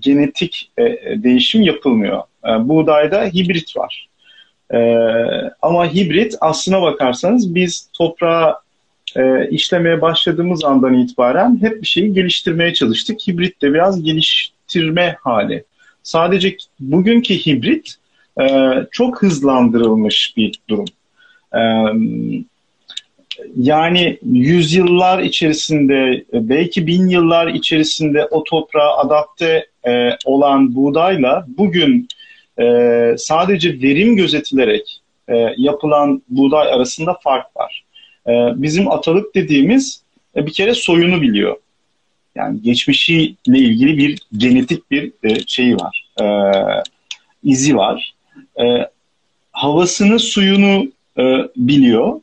genetik 0.00 0.70
e, 0.78 0.84
değişim 1.22 1.62
yapılmıyor. 1.62 2.22
E, 2.44 2.68
buğdayda 2.68 3.24
hibrit 3.24 3.76
var. 3.76 4.08
Ee, 4.74 4.78
ama 5.62 5.94
hibrit 5.94 6.34
aslına 6.40 6.82
bakarsanız 6.82 7.54
biz 7.54 7.88
toprağa 7.92 8.60
e, 9.16 9.48
işlemeye 9.50 10.00
başladığımız 10.00 10.64
andan 10.64 10.94
itibaren 10.94 11.58
hep 11.62 11.82
bir 11.82 11.86
şeyi 11.86 12.12
geliştirmeye 12.12 12.74
çalıştık. 12.74 13.28
Hibrit 13.28 13.62
de 13.62 13.74
biraz 13.74 14.02
geliştirme 14.02 15.16
hali. 15.22 15.64
Sadece 16.02 16.56
bugünkü 16.80 17.34
hibrit 17.34 17.94
e, 18.40 18.74
çok 18.90 19.22
hızlandırılmış 19.22 20.34
bir 20.36 20.54
durum. 20.68 20.88
E, 21.54 21.60
yani 23.56 24.18
yüzyıllar 24.22 25.18
içerisinde, 25.18 26.24
belki 26.32 26.86
bin 26.86 27.08
yıllar 27.08 27.46
içerisinde 27.46 28.24
o 28.24 28.44
toprağa 28.44 28.96
adapte 28.96 29.66
e, 29.86 30.10
olan 30.24 30.74
buğdayla 30.74 31.46
bugün 31.58 32.08
e, 32.60 33.14
sadece 33.18 33.82
verim 33.82 34.16
gözetilerek 34.16 35.00
e, 35.28 35.54
yapılan 35.56 36.22
buğday 36.28 36.72
arasında 36.72 37.18
fark 37.22 37.56
var. 37.56 37.84
E, 38.26 38.32
bizim 38.62 38.90
atalık 38.90 39.34
dediğimiz 39.34 40.02
e, 40.36 40.46
bir 40.46 40.52
kere 40.52 40.74
soyunu 40.74 41.22
biliyor. 41.22 41.56
Yani 42.34 42.62
geçmişiyle 42.62 43.58
ilgili 43.58 43.98
bir 43.98 44.18
genetik 44.36 44.90
bir 44.90 45.12
e, 45.24 45.40
şeyi 45.46 45.76
var, 45.76 46.08
e, 46.20 46.26
izi 47.42 47.76
var. 47.76 48.14
E, 48.60 48.88
havasını, 49.52 50.18
suyunu 50.18 50.92
e, 51.18 51.22
biliyor. 51.56 52.20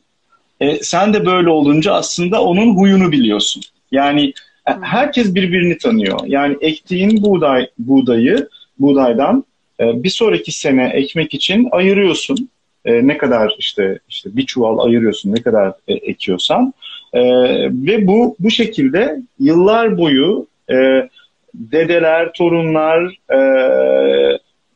E, 0.60 0.76
sen 0.76 1.14
de 1.14 1.26
böyle 1.26 1.50
olunca 1.50 1.92
aslında 1.92 2.42
onun 2.42 2.76
huyunu 2.76 3.12
biliyorsun. 3.12 3.62
Yani 3.92 4.32
herkes 4.64 5.34
birbirini 5.34 5.78
tanıyor. 5.78 6.20
Yani 6.26 6.56
ektiğin 6.60 7.22
buğday 7.22 7.68
buğdayı 7.78 8.48
buğdaydan 8.78 9.44
e, 9.80 10.02
bir 10.02 10.08
sonraki 10.08 10.52
sene 10.52 10.88
ekmek 10.94 11.34
için 11.34 11.68
ayırıyorsun. 11.72 12.48
E, 12.84 13.06
ne 13.06 13.18
kadar 13.18 13.54
işte 13.58 13.98
işte 14.08 14.36
bir 14.36 14.46
çuval 14.46 14.78
ayırıyorsun 14.86 15.34
ne 15.34 15.42
kadar 15.42 15.72
e, 15.88 15.94
ekiyorsan 15.94 16.74
e, 17.12 17.22
ve 17.70 18.06
bu 18.06 18.36
bu 18.38 18.50
şekilde 18.50 19.20
yıllar 19.40 19.98
boyu 19.98 20.46
e, 20.70 21.08
dedeler, 21.54 22.32
torunlar 22.32 23.18
e, 23.34 23.40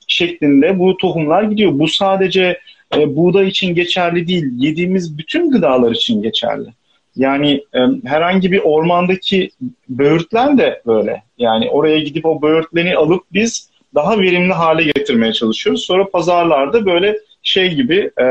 şeklinde 0.06 0.78
bu 0.78 0.96
tohumlar 0.96 1.42
gidiyor. 1.42 1.78
Bu 1.78 1.88
sadece 1.88 2.58
e, 2.96 3.16
buğday 3.16 3.48
için 3.48 3.74
geçerli 3.74 4.28
değil, 4.28 4.46
yediğimiz 4.56 5.18
bütün 5.18 5.50
gıdalar 5.50 5.92
için 5.92 6.22
geçerli. 6.22 6.68
Yani 7.16 7.64
e, 7.74 7.78
herhangi 8.04 8.52
bir 8.52 8.58
ormandaki 8.58 9.50
böğürtlen 9.88 10.58
de 10.58 10.82
böyle. 10.86 11.22
Yani 11.38 11.70
oraya 11.70 11.98
gidip 11.98 12.26
o 12.26 12.42
böğürtleni 12.42 12.96
alıp 12.96 13.22
biz 13.32 13.69
daha 13.94 14.18
verimli 14.18 14.52
hale 14.52 14.82
getirmeye 14.84 15.32
çalışıyoruz. 15.32 15.82
Sonra 15.82 16.10
pazarlarda 16.10 16.86
böyle 16.86 17.18
şey 17.42 17.74
gibi 17.74 18.10
e, 18.20 18.24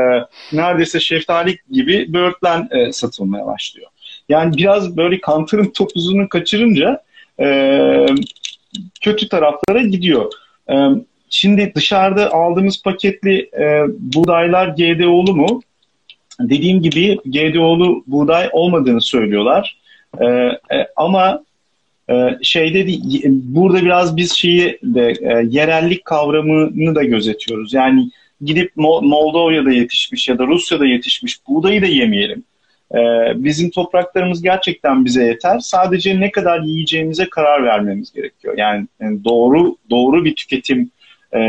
neredeyse 0.52 1.00
şeftali 1.00 1.58
gibi 1.70 2.12
böğürtlen 2.12 2.68
e, 2.70 2.92
satılmaya 2.92 3.46
başlıyor. 3.46 3.90
Yani 4.28 4.56
biraz 4.56 4.96
böyle 4.96 5.20
kantırın 5.20 5.70
topuzunu 5.74 6.28
kaçırınca 6.28 7.02
e, 7.40 8.06
kötü 9.00 9.28
taraflara 9.28 9.82
gidiyor. 9.82 10.32
E, 10.70 10.74
şimdi 11.30 11.72
dışarıda 11.74 12.32
aldığımız 12.32 12.82
paketli 12.82 13.50
e, 13.60 13.84
buğdaylar 13.88 14.68
GDO'lu 14.68 15.36
mu? 15.36 15.62
Dediğim 16.40 16.82
gibi 16.82 17.18
GDO'lu 17.24 18.04
buğday 18.06 18.48
olmadığını 18.52 19.00
söylüyorlar. 19.00 19.80
E, 20.20 20.24
e, 20.26 20.88
ama 20.96 21.44
şeyde 22.42 22.86
değil, 22.86 23.22
burada 23.26 23.82
biraz 23.82 24.16
biz 24.16 24.32
şeyi 24.32 24.78
de 24.82 25.14
e, 25.20 25.46
yerellik 25.48 26.04
kavramını 26.04 26.94
da 26.94 27.04
gözetiyoruz. 27.04 27.74
Yani 27.74 28.10
gidip 28.44 28.72
Moldova'da 28.76 29.72
yetişmiş 29.72 30.28
ya 30.28 30.38
da 30.38 30.46
Rusya'da 30.46 30.86
yetişmiş 30.86 31.46
buğdayı 31.48 31.82
da 31.82 31.86
yemeyelim. 31.86 32.44
Ee, 32.94 32.98
bizim 33.34 33.70
topraklarımız 33.70 34.42
gerçekten 34.42 35.04
bize 35.04 35.24
yeter. 35.24 35.58
Sadece 35.58 36.20
ne 36.20 36.30
kadar 36.30 36.60
yiyeceğimize 36.60 37.28
karar 37.28 37.64
vermemiz 37.64 38.12
gerekiyor. 38.12 38.54
Yani, 38.56 38.86
yani 39.00 39.24
doğru 39.24 39.76
doğru 39.90 40.24
bir 40.24 40.36
tüketim 40.36 40.90
e, 41.34 41.40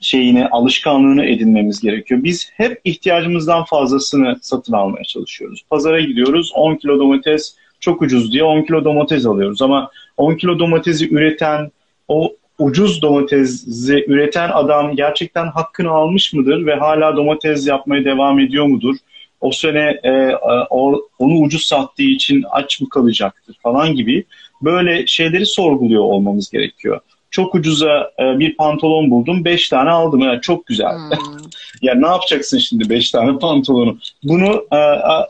şeyini, 0.00 0.48
alışkanlığını 0.48 1.26
edinmemiz 1.26 1.80
gerekiyor. 1.80 2.24
Biz 2.24 2.50
hep 2.56 2.80
ihtiyacımızdan 2.84 3.64
fazlasını 3.64 4.38
satın 4.42 4.72
almaya 4.72 5.04
çalışıyoruz. 5.04 5.64
Pazara 5.70 6.00
gidiyoruz, 6.00 6.52
10 6.54 6.76
kilo 6.76 6.98
domates 6.98 7.56
çok 7.80 8.02
ucuz 8.02 8.32
diye 8.32 8.44
10 8.44 8.62
kilo 8.62 8.84
domates 8.84 9.26
alıyoruz. 9.26 9.62
Ama 9.62 9.90
10 10.16 10.34
kilo 10.34 10.58
domatesi 10.58 11.14
üreten, 11.14 11.70
o 12.08 12.32
ucuz 12.58 13.02
domatesi 13.02 14.04
üreten 14.06 14.50
adam 14.52 14.96
gerçekten 14.96 15.46
hakkını 15.46 15.90
almış 15.90 16.32
mıdır 16.32 16.66
ve 16.66 16.74
hala 16.74 17.16
domates 17.16 17.66
yapmaya 17.66 18.04
devam 18.04 18.38
ediyor 18.38 18.66
mudur? 18.66 18.96
o 19.40 19.52
sene 19.52 20.00
e, 20.04 20.36
o, 20.70 21.02
onu 21.18 21.38
ucuz 21.38 21.64
sattığı 21.64 22.02
için 22.02 22.44
aç 22.50 22.80
mı 22.80 22.88
kalacaktır 22.88 23.56
falan 23.62 23.94
gibi 23.94 24.24
böyle 24.62 25.06
şeyleri 25.06 25.46
sorguluyor 25.46 26.02
olmamız 26.02 26.50
gerekiyor. 26.50 27.00
Çok 27.30 27.54
ucuza 27.54 28.10
e, 28.20 28.38
bir 28.38 28.56
pantolon 28.56 29.10
buldum, 29.10 29.44
beş 29.44 29.68
tane 29.68 29.90
aldım. 29.90 30.20
Yani 30.20 30.40
çok 30.40 30.66
güzel. 30.66 30.92
Hmm. 30.92 31.10
ya 31.82 31.94
ne 31.94 32.06
yapacaksın 32.06 32.58
şimdi 32.58 32.90
beş 32.90 33.10
tane 33.10 33.38
pantolonu? 33.38 33.98
Bunu 34.24 34.66
e, 34.72 34.78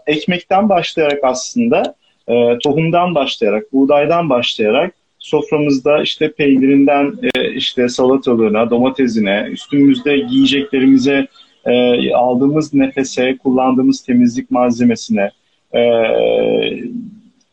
ekmekten 0.07 0.69
başlayarak 0.69 1.25
aslında, 1.25 1.95
e, 2.31 2.59
tohumdan 2.59 3.15
başlayarak, 3.15 3.73
buğdaydan 3.73 4.31
başlayarak 4.31 4.95
soframızda 5.19 6.03
işte 6.03 6.33
peynirinden 6.33 7.15
e, 7.35 7.53
işte 7.53 7.89
salatalığına, 7.89 8.71
domatesine, 8.71 9.49
üstümüzde 9.51 10.19
giyeceklerimize 10.19 11.27
e, 11.65 12.15
aldığımız 12.15 12.75
nefese, 12.75 13.37
kullandığımız 13.37 14.03
temizlik 14.03 14.51
malzemesine, 14.51 15.31
e, 15.75 15.83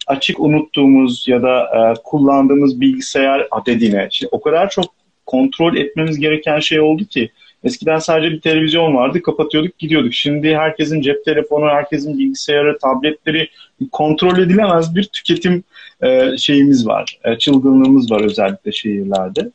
açık 0.07 0.39
unuttuğumuz 0.39 1.27
ya 1.27 1.41
da 1.43 1.63
e, 1.63 2.01
kullandığımız 2.03 2.81
bilgisayar 2.81 3.47
adedine, 3.51 4.07
işte 4.11 4.27
o 4.31 4.41
kadar 4.41 4.69
çok 4.69 4.85
kontrol 5.25 5.75
etmemiz 5.75 6.19
gereken 6.19 6.59
şey 6.59 6.79
oldu 6.79 7.05
ki 7.05 7.29
eskiden 7.63 7.99
sadece 7.99 8.31
bir 8.31 8.41
televizyon 8.41 8.95
vardı, 8.95 9.21
kapatıyorduk, 9.21 9.77
gidiyorduk. 9.77 10.13
Şimdi 10.13 10.55
herkesin 10.55 11.01
cep 11.01 11.25
telefonu, 11.25 11.65
herkesin 11.65 12.19
bilgisayarı, 12.19 12.77
tabletleri 12.79 13.49
kontrol 13.91 14.37
edilemez 14.37 14.95
bir 14.95 15.03
tüketim 15.03 15.63
e, 16.03 16.37
şeyimiz 16.37 16.87
var, 16.87 17.19
e, 17.23 17.37
çılgınlığımız 17.37 18.11
var 18.11 18.21
özellikle 18.21 18.71
şehirlerde. 18.71 19.49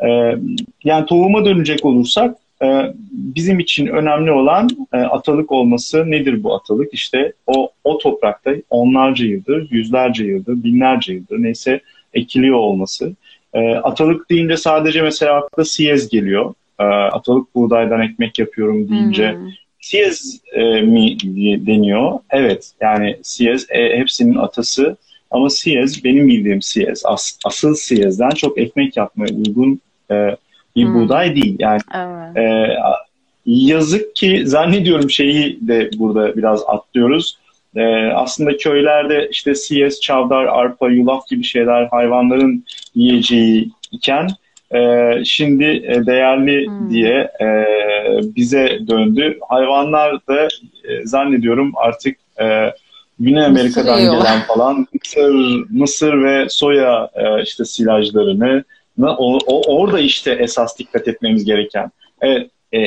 E, 0.00 0.38
yani 0.84 1.06
tohuma 1.06 1.44
dönecek 1.44 1.84
olursak 1.84 2.36
ee, 2.62 2.94
bizim 3.12 3.58
için 3.58 3.86
önemli 3.86 4.32
olan 4.32 4.68
e, 4.92 4.96
atalık 4.96 5.52
olması 5.52 6.10
nedir 6.10 6.42
bu 6.42 6.54
atalık? 6.54 6.94
İşte 6.94 7.32
o, 7.46 7.70
o 7.84 7.98
toprakta 7.98 8.54
onlarca 8.70 9.26
yıldır, 9.26 9.70
yüzlerce 9.70 10.24
yıldır, 10.24 10.64
binlerce 10.64 11.12
yıldır 11.12 11.42
neyse 11.42 11.80
ekiliyor 12.14 12.56
olması. 12.56 13.14
Ee, 13.54 13.74
atalık 13.74 14.30
deyince 14.30 14.56
sadece 14.56 15.02
mesela 15.02 15.36
akla 15.36 15.64
siyez 15.64 16.08
geliyor. 16.08 16.54
Ee, 16.80 16.84
atalık 16.84 17.54
buğdaydan 17.54 18.00
ekmek 18.00 18.38
yapıyorum 18.38 18.88
deyince 18.88 19.32
hmm. 19.32 19.48
siyez 19.80 20.40
e, 20.52 20.80
mi 20.80 21.16
deniyor? 21.66 22.18
Evet 22.30 22.70
yani 22.80 23.16
siyez 23.22 23.66
e, 23.70 23.98
hepsinin 23.98 24.34
atası 24.34 24.96
ama 25.30 25.50
siyez 25.50 26.04
benim 26.04 26.28
bildiğim 26.28 26.62
siyez. 26.62 27.02
As, 27.04 27.38
asıl 27.44 27.74
siyezden 27.74 28.30
çok 28.30 28.58
ekmek 28.58 28.96
yapmaya 28.96 29.34
uygun 29.34 29.80
e, 30.10 30.36
bir 30.76 30.84
hmm. 30.84 30.94
buğday 30.94 31.36
değil. 31.36 31.56
Yani 31.58 31.80
evet. 31.94 32.36
e, 32.36 32.76
yazık 33.46 34.16
ki 34.16 34.42
zannediyorum 34.46 35.10
şeyi 35.10 35.68
de 35.68 35.90
burada 35.98 36.36
biraz 36.36 36.62
atlıyoruz. 36.66 37.38
E, 37.76 37.82
aslında 38.06 38.56
köylerde 38.56 39.28
işte 39.30 39.54
siyes, 39.54 40.00
çavdar, 40.00 40.44
arpa, 40.44 40.88
yulaf 40.88 41.28
gibi 41.28 41.44
şeyler 41.44 41.86
hayvanların 41.86 42.64
yiyeceği 42.94 43.70
iken 43.92 44.28
e, 44.74 45.12
şimdi 45.24 45.64
e, 45.64 46.06
değerli 46.06 46.66
hmm. 46.66 46.90
diye 46.90 47.30
e, 47.40 47.46
bize 48.36 48.78
döndü. 48.88 49.38
Hayvanlar 49.48 50.26
da 50.28 50.44
e, 50.84 51.06
zannediyorum 51.06 51.72
artık 51.76 52.16
e, 52.40 52.72
Güney 53.18 53.44
Amerika'dan 53.44 54.00
gelen 54.00 54.40
falan 54.40 54.86
mısır, 54.94 55.64
mısır 55.70 56.22
ve 56.22 56.48
soya 56.48 57.10
e, 57.14 57.42
işte 57.42 57.64
silajlarını 57.64 58.64
o, 59.02 59.38
o, 59.46 59.76
orada 59.76 60.00
işte 60.00 60.32
esas 60.32 60.78
dikkat 60.78 61.08
etmemiz 61.08 61.44
gereken. 61.44 61.90
Evet, 62.20 62.50
e, 62.74 62.86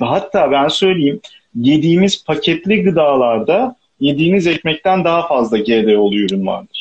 hatta 0.00 0.50
ben 0.50 0.68
söyleyeyim 0.68 1.20
yediğimiz 1.54 2.24
paketli 2.24 2.82
gıdalarda 2.82 3.76
yediğimiz 4.00 4.46
ekmekten 4.46 5.04
daha 5.04 5.28
fazla 5.28 5.58
GDO'lu 5.58 6.16
ürün 6.16 6.46
vardır. 6.46 6.79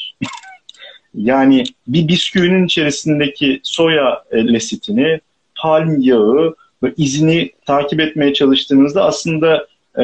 Yani 1.16 1.64
bir 1.88 2.08
bisküvinin 2.08 2.66
içerisindeki 2.66 3.60
soya 3.64 4.24
e, 4.32 4.54
lesitini, 4.54 5.20
palm 5.62 6.00
yağı 6.00 6.56
ve 6.84 6.94
izini 6.98 7.52
takip 7.66 8.00
etmeye 8.00 8.34
çalıştığınızda 8.34 9.04
aslında 9.06 9.68
e, 9.98 10.04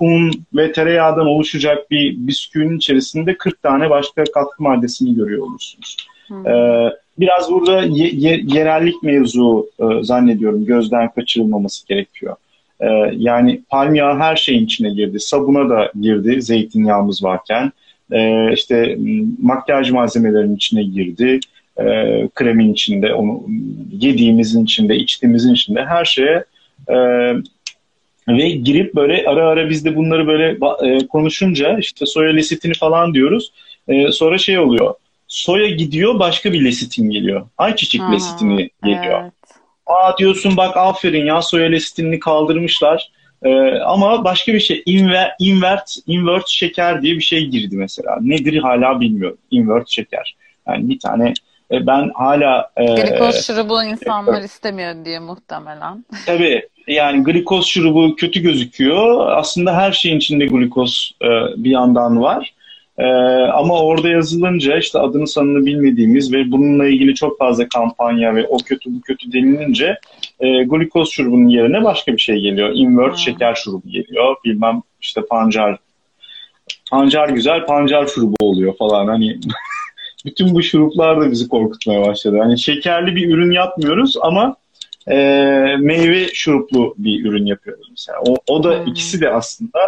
un 0.00 0.32
ve 0.54 0.72
tereyağdan 0.72 1.26
oluşacak 1.26 1.90
bir 1.90 2.16
bisküvinin 2.18 2.76
içerisinde 2.76 3.36
40 3.36 3.62
tane 3.62 3.90
başka 3.90 4.24
katkı 4.24 4.62
maddesini 4.62 5.14
görüyor 5.14 5.42
olursunuz. 5.42 5.96
Hmm. 6.26 6.48
E, 6.48 6.92
biraz 7.18 7.50
burada 7.50 7.82
ye, 7.82 8.10
ye, 8.12 8.40
yerellik 8.46 9.02
mevzu 9.02 9.70
e, 9.80 10.04
zannediyorum 10.04 10.64
gözden 10.64 11.10
kaçırılmaması 11.12 11.86
gerekiyor. 11.86 12.36
E, 12.80 12.86
yani 13.16 13.60
palm 13.70 13.94
yağı 13.94 14.18
her 14.18 14.36
şeyin 14.36 14.64
içine 14.64 14.90
girdi. 14.90 15.20
Sabuna 15.20 15.68
da 15.68 15.92
girdi 16.00 16.42
zeytinyağımız 16.42 17.24
varken. 17.24 17.64
E, 17.66 17.72
işte 18.54 18.98
makyaj 19.42 19.90
malzemelerinin 19.90 20.56
içine 20.56 20.82
girdi. 20.82 21.40
E, 21.76 21.84
kremin 22.34 22.72
içinde, 22.72 23.14
onu 23.14 23.42
yediğimizin 23.92 24.64
içinde, 24.64 24.96
içtiğimizin 24.96 25.54
içinde 25.54 25.84
her 25.84 26.04
şeye 26.04 26.44
e, 26.88 26.96
ve 28.28 28.50
girip 28.50 28.94
böyle 28.94 29.24
ara 29.26 29.48
ara 29.48 29.70
biz 29.70 29.84
de 29.84 29.96
bunları 29.96 30.26
böyle 30.26 30.58
e, 30.82 31.06
konuşunca 31.06 31.78
işte 31.78 32.06
soya 32.06 32.32
lesitini 32.32 32.74
falan 32.74 33.14
diyoruz. 33.14 33.52
E, 33.88 34.12
sonra 34.12 34.38
şey 34.38 34.58
oluyor 34.58 34.94
soya 35.28 35.68
gidiyor 35.68 36.18
başka 36.18 36.52
bir 36.52 36.64
lesitin 36.64 37.10
geliyor. 37.10 37.46
Ayçiçek 37.58 38.00
Aha, 38.00 38.12
lesitini 38.12 38.70
geliyor. 38.84 39.22
Evet. 39.22 39.32
Aa 39.86 40.18
diyorsun 40.18 40.56
bak 40.56 40.76
aferin 40.76 41.26
ya 41.26 41.42
soya 41.42 41.68
lesitinini 41.68 42.18
kaldırmışlar. 42.18 43.12
Ee, 43.42 43.78
ama 43.78 44.24
başka 44.24 44.52
bir 44.54 44.60
şey 44.60 44.82
inver, 44.86 45.34
invert, 45.38 45.96
invert 46.06 46.48
şeker 46.48 47.02
diye 47.02 47.14
bir 47.14 47.20
şey 47.20 47.46
girdi 47.46 47.76
mesela. 47.76 48.18
Nedir 48.20 48.56
hala 48.56 49.00
bilmiyorum. 49.00 49.38
Invert 49.50 49.88
şeker. 49.88 50.36
Yani 50.68 50.88
bir 50.88 50.98
tane 50.98 51.34
e, 51.72 51.86
ben 51.86 52.10
hala... 52.14 52.70
E, 52.76 52.84
glikoz 52.84 53.46
şurubu 53.46 53.82
insanlar 53.82 54.42
e, 54.42 54.44
istemiyor 54.44 55.04
diye 55.04 55.18
muhtemelen. 55.18 56.04
Tabii 56.26 56.62
yani 56.86 57.24
glikoz 57.24 57.66
şurubu 57.66 58.16
kötü 58.16 58.42
gözüküyor. 58.42 59.32
Aslında 59.32 59.76
her 59.76 59.92
şeyin 59.92 60.16
içinde 60.16 60.46
glikoz 60.46 61.12
e, 61.22 61.28
bir 61.56 61.70
yandan 61.70 62.22
var. 62.22 62.54
Ee, 62.98 63.04
ama 63.52 63.82
orada 63.82 64.08
yazılınca 64.08 64.78
işte 64.78 64.98
adını 64.98 65.26
sanını 65.26 65.66
bilmediğimiz 65.66 66.32
ve 66.32 66.50
bununla 66.52 66.86
ilgili 66.86 67.14
çok 67.14 67.38
fazla 67.38 67.68
kampanya 67.68 68.34
ve 68.34 68.46
o 68.46 68.58
kötü 68.58 68.94
bu 68.94 69.00
kötü 69.00 69.32
denilince 69.32 69.98
e, 70.40 70.64
glikoz 70.64 71.10
şurubunun 71.10 71.48
yerine 71.48 71.84
başka 71.84 72.12
bir 72.12 72.18
şey 72.18 72.40
geliyor. 72.40 72.70
Invert 72.74 73.10
Hmm. 73.10 73.18
şeker 73.18 73.54
şurubu 73.54 73.88
geliyor. 73.88 74.36
Bilmem 74.44 74.82
işte 75.00 75.20
pancar. 75.30 75.78
Pancar 76.90 77.28
güzel 77.28 77.66
pancar 77.66 78.06
şurubu 78.06 78.36
oluyor 78.40 78.76
falan. 78.76 79.06
Hani 79.06 79.38
bütün 80.24 80.54
bu 80.54 80.62
şuruplar 80.62 81.20
da 81.20 81.30
bizi 81.30 81.48
korkutmaya 81.48 82.06
başladı. 82.06 82.38
Hani 82.42 82.58
şekerli 82.58 83.16
bir 83.16 83.28
ürün 83.34 83.50
yapmıyoruz 83.50 84.16
ama 84.22 84.56
e, 85.10 85.16
meyve 85.78 86.28
şuruplu 86.34 86.94
bir 86.98 87.24
ürün 87.24 87.46
yapıyoruz 87.46 87.86
mesela. 87.90 88.18
O, 88.28 88.36
o 88.48 88.64
da 88.64 88.78
Hmm. 88.78 88.86
ikisi 88.86 89.20
de 89.20 89.30
aslında 89.30 89.78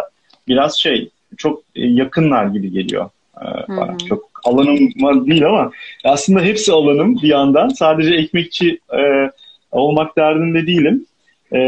biraz 0.47 0.79
şey 0.79 1.09
çok 1.37 1.63
e, 1.75 1.87
yakınlar 1.87 2.45
gibi 2.45 2.71
geliyor 2.71 3.09
e, 3.41 3.45
bana. 3.67 3.93
Hı. 3.93 3.97
Çok 3.97 4.31
alanım 4.43 5.27
değil 5.27 5.45
ama 5.45 5.71
aslında 6.03 6.41
hepsi 6.41 6.71
alanım 6.71 7.15
bir 7.15 7.27
yandan. 7.27 7.69
Sadece 7.69 8.13
ekmekçi 8.15 8.79
e, 8.93 9.31
olmak 9.71 10.17
derdinde 10.17 10.67
değilim. 10.67 11.05
E, 11.51 11.59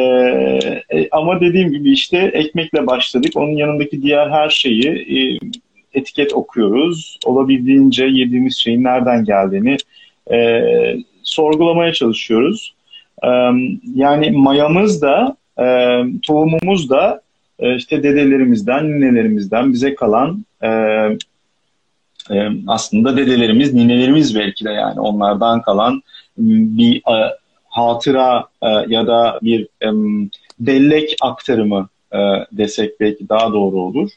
e, 0.89 1.09
ama 1.11 1.41
dediğim 1.41 1.71
gibi 1.71 1.91
işte 1.91 2.17
ekmekle 2.17 2.87
başladık. 2.87 3.31
Onun 3.35 3.51
yanındaki 3.51 4.01
diğer 4.01 4.29
her 4.29 4.49
şeyi 4.49 4.87
e, 4.87 5.39
etiket 5.93 6.33
okuyoruz. 6.33 7.19
Olabildiğince 7.25 8.05
yediğimiz 8.05 8.57
şeyin 8.57 8.83
nereden 8.83 9.25
geldiğini 9.25 9.77
e, 10.31 10.61
sorgulamaya 11.23 11.93
çalışıyoruz. 11.93 12.73
E, 13.23 13.29
yani 13.95 14.31
mayamız 14.31 15.01
da 15.01 15.37
e, 15.59 15.65
tohumumuz 16.21 16.89
da 16.89 17.22
e, 17.59 17.75
işte 17.75 18.03
dedelerimizden, 18.03 18.91
ninelerimizden 18.91 19.73
bize 19.73 19.95
kalan 19.95 20.45
e, 20.61 20.69
e, 22.31 22.49
aslında 22.67 23.17
dedelerimiz, 23.17 23.73
ninelerimiz 23.73 24.35
belki 24.35 24.65
de 24.65 24.69
yani 24.69 24.99
onlardan 24.99 25.61
kalan 25.61 26.01
bir 26.37 26.97
e, 26.97 27.33
hatıra 27.65 28.47
e, 28.61 28.67
ya 28.87 29.07
da 29.07 29.39
bir 29.41 29.63
e, 29.63 29.87
bellek 30.59 31.15
aktarımı 31.21 31.89
e, 32.13 32.17
desek 32.51 32.99
belki 32.99 33.29
daha 33.29 33.53
doğru 33.53 33.77
olur. 33.77 34.09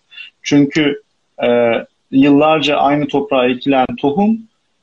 Çünkü 0.42 1.02
e, 1.44 1.72
yıllarca 2.10 2.76
aynı 2.76 3.08
toprağa 3.08 3.48
ekilen 3.48 3.86
tohum 4.00 4.38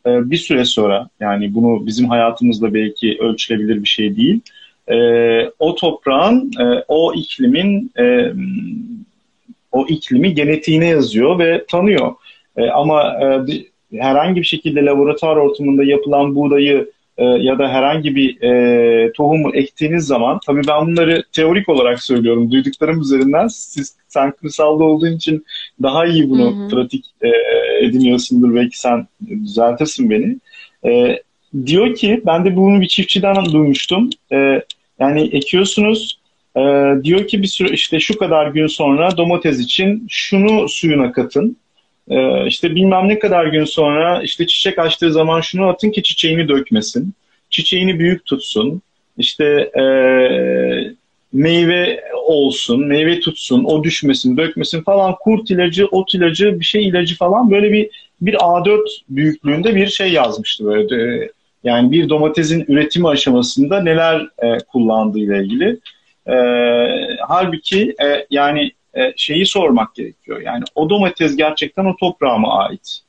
e, 0.06 0.32
bir 0.32 0.38
süre 0.38 0.66
sonra 0.66 1.10
yani 1.20 1.54
bunu 1.54 1.86
bizim 1.86 2.10
hayatımızda 2.10 2.74
belki 2.74 3.18
ölçülebilir 3.20 3.84
bir 3.84 3.88
şey 3.88 4.16
değil. 4.16 4.42
E, 4.92 4.98
o 5.60 5.76
toprağın, 5.76 6.52
e, 6.60 6.84
o 6.88 7.14
iklimin 7.14 7.92
e, 8.00 8.34
o 9.72 9.88
iklimi 9.88 10.34
genetiğine 10.34 10.88
yazıyor 10.88 11.40
ve 11.40 11.66
tanıyor. 11.70 12.16
E, 12.58 12.70
ama 12.70 13.04
e, 13.04 14.00
herhangi 14.00 14.40
bir 14.40 14.46
şekilde 14.46 14.86
laboratuvar 14.86 15.36
ortamında 15.36 15.84
yapılan 15.84 16.36
buğdayı 16.36 16.92
e, 17.18 17.24
ya 17.26 17.60
da 17.60 17.70
herhangi 17.70 18.16
bir 18.16 18.42
e, 18.42 19.12
tohumu 19.14 19.56
ektiğiniz 19.56 20.06
zaman, 20.06 20.40
tabii 20.46 20.62
ben 20.68 20.88
bunları 20.88 21.24
teorik 21.32 21.70
olarak 21.70 22.04
söylüyorum, 22.04 22.52
duyduklarım 22.52 23.02
üzerinden 23.02 23.48
siz 23.48 23.96
sen 24.08 24.32
kırsalda 24.32 24.84
olduğun 24.84 25.16
için 25.16 25.46
daha 25.82 26.06
iyi 26.06 26.30
bunu 26.30 26.56
Hı 26.56 26.66
hı. 26.66 26.68
pratik 26.70 27.06
e, 27.22 27.30
ediniyorsundur 27.86 28.56
belki 28.56 28.80
sen 28.80 29.08
düzeltirsin 29.28 30.10
beni. 30.10 30.38
E, 30.86 31.22
diyor 31.66 31.96
ki, 31.96 32.22
ben 32.26 32.46
de 32.46 32.56
bunu 32.56 32.82
bir 32.82 32.88
çiftçiden 32.88 33.46
duymuştum. 33.46 34.10
E, 34.32 34.62
yani 35.00 35.22
ekiyorsunuz, 35.22 36.20
e, 36.58 36.62
diyor 37.04 37.28
ki 37.28 37.42
bir 37.42 37.48
süre 37.48 37.70
işte 37.70 38.00
şu 38.00 38.18
kadar 38.18 38.48
gün 38.48 38.68
sonra 38.68 39.18
domates 39.18 39.60
için 39.60 40.08
şunu 40.10 40.70
suyuna 40.70 41.12
katın. 41.12 41.58
Ee, 42.10 42.48
işte 42.48 42.76
bilmem 42.76 43.08
ne 43.08 43.20
kadar 43.20 43.46
gün 43.46 43.66
sonra 43.66 44.24
işte 44.24 44.48
çiçek 44.48 44.80
açtığı 44.80 45.14
zaman 45.14 45.42
şunu 45.42 45.68
atın 45.68 45.92
ki 45.92 46.04
çiçeğini 46.04 46.48
dökmesin. 46.48 47.14
Çiçeğini 47.50 48.00
büyük 48.00 48.26
tutsun. 48.26 48.82
İşte 49.18 49.46
e, 49.80 49.84
meyve 51.34 52.04
olsun, 52.26 52.88
meyve 52.88 53.20
tutsun, 53.20 53.64
o 53.64 53.84
düşmesin, 53.84 54.38
dökmesin 54.38 54.82
falan. 54.82 55.16
Kurt 55.20 55.52
ilacı, 55.52 55.88
ot 55.88 56.14
ilacı, 56.14 56.60
bir 56.60 56.66
şey 56.66 56.88
ilacı 56.88 57.18
falan 57.18 57.52
böyle 57.52 57.74
bir 57.74 57.90
bir 58.22 58.34
A4 58.34 58.80
büyüklüğünde 59.10 59.76
bir 59.76 59.88
şey 59.88 60.12
yazmıştı 60.12 60.66
böyle. 60.66 60.90
de. 60.90 61.32
Yani 61.64 61.92
bir 61.92 62.10
domatesin 62.10 62.66
üretimi 62.68 63.08
aşamasında 63.08 63.80
neler 63.80 64.28
e, 64.44 64.58
kullandığı 64.58 65.20
ile 65.20 65.44
ilgili. 65.44 65.80
E, 66.28 66.36
halbuki 67.28 67.96
e, 68.04 68.28
yani 68.30 68.72
e, 68.94 69.14
şeyi 69.16 69.46
sormak 69.46 69.96
gerekiyor. 69.96 70.42
Yani 70.42 70.64
o 70.76 70.90
domates 70.90 71.36
gerçekten 71.36 71.86
o 71.86 71.96
toprağa 71.96 72.38
mı 72.38 72.48
ait? 72.54 73.00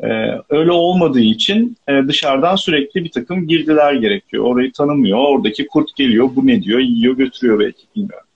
E, 0.00 0.08
öyle 0.50 0.72
olmadığı 0.72 1.20
için 1.20 1.76
e, 1.88 1.92
dışarıdan 2.08 2.56
sürekli 2.56 3.04
bir 3.04 3.10
takım 3.10 3.48
girdiler 3.48 3.94
gerekiyor. 3.94 4.44
Orayı 4.44 4.72
tanımıyor. 4.72 5.18
Oradaki 5.18 5.66
kurt 5.66 5.96
geliyor. 5.96 6.30
Bu 6.36 6.46
ne 6.46 6.62
diyor? 6.62 6.80
Yiyor 6.80 7.16
götürüyor 7.16 7.60
belki 7.60 7.82
bilmiyorum. 7.96 8.26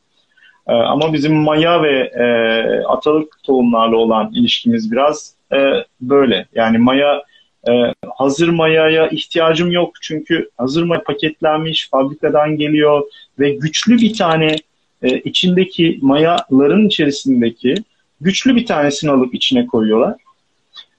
E, 0.68 0.73
ama 0.73 1.12
bizim 1.12 1.35
maya 1.35 1.83
ve 1.83 2.12
e, 2.14 2.27
atalık 2.85 3.42
tohumlarla 3.42 3.97
olan 3.97 4.33
ilişkimiz 4.35 4.92
biraz 4.92 5.35
e, 5.53 5.59
böyle. 6.01 6.47
Yani 6.55 6.79
maya 6.79 7.23
e, 7.68 7.73
hazır 8.16 8.49
mayaya 8.49 9.09
ihtiyacım 9.09 9.71
yok. 9.71 9.92
Çünkü 10.03 10.51
hazır 10.59 10.83
maya 10.83 11.03
paketlenmiş, 11.03 11.88
fabrikadan 11.90 12.57
geliyor 12.57 13.03
ve 13.38 13.51
güçlü 13.51 13.97
bir 13.97 14.14
tane 14.14 14.57
e, 15.03 15.18
içindeki 15.18 15.99
mayaların 16.03 16.87
içerisindeki 16.87 17.75
güçlü 18.21 18.57
bir 18.57 18.66
tanesini 18.66 19.11
alıp 19.11 19.35
içine 19.35 19.66
koyuyorlar. 19.66 20.14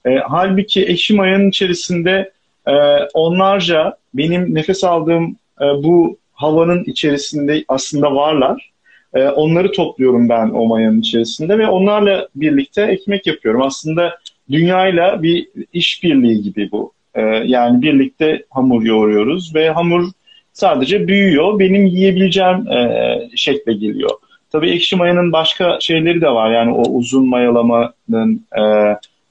E, 0.06 0.15
halbuki 0.15 0.86
ekşi 0.86 1.13
mayanın 1.13 1.50
içerisinde 1.50 2.32
e, 2.67 2.74
onlarca 3.13 3.98
benim 4.13 4.56
nefes 4.56 4.84
aldığım 4.84 5.36
e, 5.62 5.65
bu 5.65 6.17
havanın 6.34 6.84
içerisinde 6.84 7.65
aslında 7.67 8.15
varlar. 8.15 8.72
E, 9.13 9.28
onları 9.28 9.72
topluyorum 9.72 10.30
ben 10.30 10.50
o 10.50 10.65
mayanın 10.65 11.00
içerisinde 11.00 11.58
ve 11.58 11.67
onlarla 11.67 12.28
birlikte 12.36 12.82
ekmek 12.82 13.28
yapıyorum. 13.28 13.62
Aslında 13.62 14.19
dünyayla 14.52 15.24
bir 15.24 15.48
işbirliği 15.74 16.42
gibi 16.42 16.72
bu. 16.72 16.94
E, 17.16 17.22
yani 17.22 17.82
birlikte 17.82 18.44
hamur 18.50 18.84
yoğuruyoruz 18.84 19.56
ve 19.56 19.70
hamur 19.70 20.12
sadece 20.54 21.08
büyüyor. 21.08 21.60
Benim 21.60 21.86
yiyebileceğim 21.86 22.68
e, 22.68 23.20
şekle 23.36 23.74
geliyor. 23.74 24.12
Tabii 24.52 24.70
ekşi 24.70 24.96
mayanın 24.96 25.32
başka 25.32 25.80
şeyleri 25.80 26.22
de 26.22 26.30
var. 26.30 26.52
Yani 26.52 26.74
o 26.74 26.82
uzun 26.82 27.30
mayalamanın 27.30 28.46
e, 28.58 28.64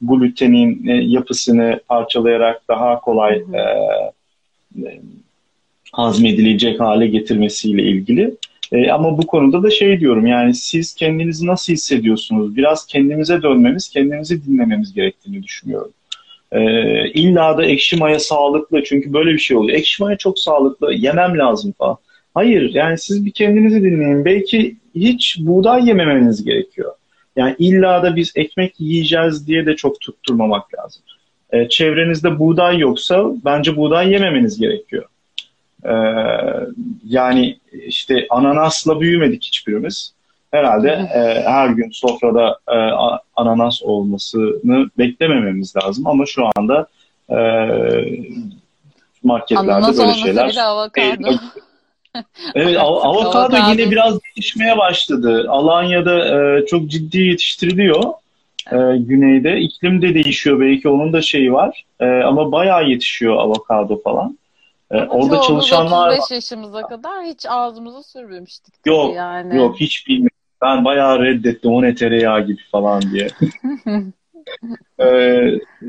glutenin 0.03 0.89
e, 0.89 0.93
yapısını 0.93 1.81
parçalayarak 1.89 2.69
daha 2.69 3.01
kolay 3.01 3.43
e, 3.55 3.61
e, 4.87 5.01
hazmedilecek 5.93 6.81
hale 6.81 7.07
getirmesiyle 7.07 7.83
ilgili. 7.83 8.35
E, 8.73 8.91
ama 8.91 9.19
bu 9.19 9.27
konuda 9.27 9.63
da 9.63 9.71
şey 9.71 10.01
diyorum 10.01 10.27
yani 10.27 10.55
siz 10.55 10.95
kendinizi 10.95 11.47
nasıl 11.47 11.73
hissediyorsunuz? 11.73 12.57
Biraz 12.57 12.87
kendimize 12.87 13.43
dönmemiz, 13.43 13.89
kendimizi 13.89 14.47
dinlememiz 14.47 14.95
gerektiğini 14.95 15.43
düşünüyorum. 15.43 15.93
E, 16.53 16.61
illa 17.09 17.59
da 17.59 17.65
ekşi 17.65 17.97
maya 17.97 18.19
sağlıklı 18.19 18.85
çünkü 18.85 19.13
böyle 19.13 19.33
bir 19.33 19.39
şey 19.39 19.57
oluyor. 19.57 19.79
Ekşi 19.79 20.03
maya 20.03 20.17
çok 20.17 20.39
sağlıklı, 20.39 20.95
yemem 20.95 21.39
lazım 21.39 21.75
falan. 21.79 21.97
Hayır 22.35 22.75
yani 22.75 22.99
siz 22.99 23.25
bir 23.25 23.31
kendinizi 23.31 23.83
dinleyin. 23.83 24.25
Belki 24.25 24.77
hiç 24.95 25.37
buğday 25.41 25.89
yememeniz 25.89 26.45
gerekiyor. 26.45 26.93
Yani 27.37 27.57
illa 27.59 28.03
da 28.03 28.17
biz 28.17 28.33
ekmek 28.37 28.81
yiyeceğiz 28.81 29.47
diye 29.47 29.67
de 29.67 29.77
çok 29.77 30.01
tutturmamak 30.01 30.75
lazım. 30.75 31.03
E, 31.53 31.69
çevrenizde 31.69 32.39
buğday 32.39 32.79
yoksa 32.79 33.25
bence 33.45 33.77
buğday 33.77 34.13
yememeniz 34.13 34.61
gerekiyor. 34.61 35.05
E, 35.85 35.93
yani 37.05 37.59
işte 37.87 38.27
ananasla 38.31 39.01
büyümedik 39.01 39.45
hiçbirimiz. 39.45 40.13
Herhalde 40.51 40.89
e, 40.89 41.43
her 41.49 41.69
gün 41.69 41.91
sofrada 41.91 42.59
e, 42.69 42.77
ananas 43.37 43.83
olmasını 43.83 44.91
beklemememiz 44.99 45.77
lazım 45.77 46.07
ama 46.07 46.27
şu 46.27 46.43
anda 46.57 46.87
e, 47.31 47.39
marketlerde 49.25 49.73
Ananas 49.73 49.99
böyle 49.99 50.13
şeyler. 50.15 50.49
bir 50.49 50.57
de 50.57 50.63
avokado. 50.63 51.29
Evet, 52.55 52.77
av- 52.79 52.97
avokado 53.03 53.39
Avokado. 53.39 53.71
yine 53.71 53.91
biraz 53.91 54.15
yetişmeye 54.29 54.79
başladı. 54.79 55.47
Alanya'da 55.49 56.39
e, 56.59 56.67
çok 56.67 56.87
ciddi 56.91 57.19
yetiştiriliyor. 57.19 58.03
E, 58.73 58.77
güneyde. 58.99 59.61
İklim 59.61 60.03
de 60.03 60.15
değişiyor 60.15 60.61
belki 60.61 60.89
onun 60.89 61.13
da 61.13 61.23
şeyi 61.23 61.53
var. 61.53 61.85
E, 62.01 62.07
ama 62.07 62.53
bayağı 62.53 62.89
yetişiyor 62.89 63.37
avokado 63.37 64.03
falan. 64.03 64.38
E, 64.91 64.99
Ama 64.99 65.13
orada 65.13 65.41
çoğumuz 65.41 65.67
çalışanlar 65.67 66.09
35 66.09 66.31
yaşımıza 66.31 66.83
kadar 66.83 67.25
hiç 67.25 67.47
ağzımıza 67.49 68.03
sürmemiştik 68.03 68.75
Yok, 68.87 69.15
yani. 69.15 69.57
yok 69.57 69.81
hiç 69.81 70.07
bilmiyorum. 70.09 70.37
Ben 70.63 70.85
bayağı 70.85 71.23
reddettim 71.25 71.73
o 71.73 71.83
ne 71.83 71.95
tereyağı 71.95 72.47
gibi 72.47 72.63
falan 72.73 73.03
diye. 73.03 73.29
e, 75.01 75.09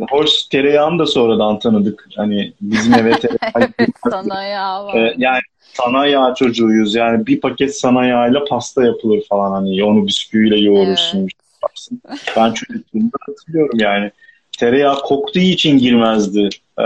hoş 0.09 0.43
tereyağını 0.43 0.99
da 0.99 1.05
sonradan 1.05 1.59
tanıdık. 1.59 2.07
Hani 2.15 2.53
bizim 2.61 2.93
eve 2.93 3.11
tereyağı 3.11 3.69
Sana 4.09 4.43
ya 4.43 4.85
var. 4.85 4.95
Ee, 4.95 5.15
yani 5.17 5.41
sana 5.73 6.05
yağ 6.05 6.33
çocuğuyuz. 6.33 6.95
Yani 6.95 7.27
bir 7.27 7.41
paket 7.41 7.79
sana 7.79 8.05
yağıyla 8.05 8.45
pasta 8.45 8.83
yapılır 8.83 9.23
falan 9.29 9.51
hani 9.51 9.83
onu 9.83 10.07
bisküviyle 10.07 10.59
yoğurursun. 10.59 11.19
Evet. 11.19 11.31
yaparsın. 11.63 12.01
Ben 12.37 12.53
çocukluğumda 12.53 13.17
hatırlıyorum 13.27 13.79
yani. 13.79 14.11
Tereyağı 14.59 14.95
koktuğu 15.01 15.39
için 15.39 15.77
girmezdi. 15.77 16.49
Ee, 16.79 16.83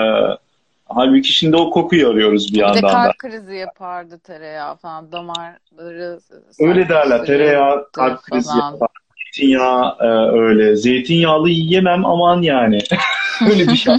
halbuki 0.95 1.33
şimdi 1.33 1.57
o 1.57 1.69
kokuyu 1.69 2.09
arıyoruz 2.09 2.53
bir 2.53 2.59
yandan 2.59 2.83
da. 2.83 2.87
kalp 2.87 3.17
krizi 3.17 3.55
yapardı 3.55 4.19
tereyağı 4.19 4.75
falan. 4.75 5.11
Damarları 5.11 6.19
Öyle 6.59 6.89
derler. 6.89 7.25
Tereyağı 7.25 7.89
kalp 7.91 8.21
krizi 8.21 8.49
falan. 8.49 8.71
yapar. 8.71 8.89
Zeytinyağı 9.35 9.95
e, 9.99 10.07
öyle. 10.39 10.75
Zeytinyağlı 10.75 11.49
yiyemem 11.49 12.05
aman 12.05 12.41
yani. 12.41 12.79
öyle 13.51 13.67
bir 13.67 13.75
şey 13.75 13.95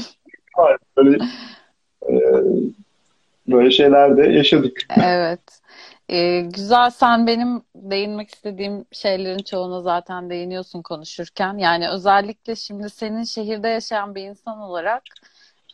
var. 0.58 0.76
Böyle, 0.96 1.24
e, 2.08 2.14
böyle 3.48 3.70
şeyler 3.70 4.16
de 4.16 4.22
yaşadık. 4.22 4.86
Evet. 5.04 5.40
Ee, 6.08 6.40
güzel 6.40 6.90
sen 6.90 7.26
benim 7.26 7.62
değinmek 7.74 8.34
istediğim 8.34 8.84
şeylerin 8.92 9.42
çoğuna 9.42 9.80
zaten 9.80 10.30
değiniyorsun 10.30 10.82
konuşurken. 10.82 11.58
Yani 11.58 11.88
özellikle 11.88 12.56
şimdi 12.56 12.90
senin 12.90 13.24
şehirde 13.24 13.68
yaşayan 13.68 14.14
bir 14.14 14.22
insan 14.22 14.58
olarak 14.58 15.02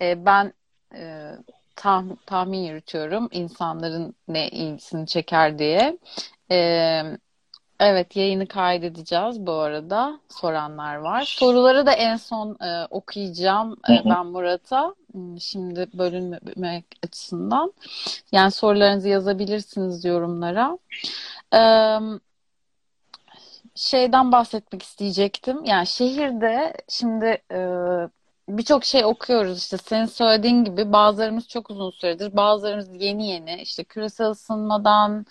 e, 0.02 0.26
ben 0.26 0.52
e, 0.94 1.32
tah- 1.76 2.16
tahmin 2.26 2.58
yürütüyorum 2.58 3.28
insanların 3.32 4.14
ne 4.28 4.48
ilgisini 4.48 5.06
çeker 5.06 5.58
diye. 5.58 5.98
E, 6.50 7.02
evet 7.80 8.16
yayını 8.16 8.46
kaydedeceğiz 8.46 9.40
bu 9.46 9.52
arada. 9.52 10.20
Soranlar 10.28 10.96
var. 10.96 11.24
Soruları 11.38 11.86
da 11.86 11.92
en 11.92 12.16
son 12.16 12.56
e, 12.60 12.86
okuyacağım 12.90 13.76
e, 13.88 13.92
Hı 13.92 13.92
hı. 13.92 14.08
ben 14.10 14.26
Murat'a. 14.26 14.94
Hmm, 15.12 15.40
Şimdi 15.40 15.88
bölünmemek 15.94 16.84
açısından. 17.04 17.72
Yani 18.32 18.50
sorularınızı 18.50 19.08
yazabilirsiniz 19.08 20.04
yorumlara. 20.04 20.78
Ee, 21.54 21.98
şeyden 23.74 24.32
bahsetmek 24.32 24.82
isteyecektim. 24.82 25.64
Yani 25.64 25.86
şehirde 25.86 26.74
şimdi 26.88 27.42
e, 27.52 27.58
birçok 28.58 28.84
şey 28.84 29.04
okuyoruz 29.04 29.58
işte 29.58 29.76
senin 29.78 30.06
söylediğin 30.06 30.64
gibi 30.64 30.92
bazılarımız 30.92 31.48
çok 31.48 31.70
uzun 31.70 31.90
süredir, 31.90 32.36
bazılarımız 32.36 32.88
yeni 33.02 33.28
yeni 33.28 33.62
işte 33.62 33.84
küresel 33.84 34.30
ısınmadan 34.30 35.26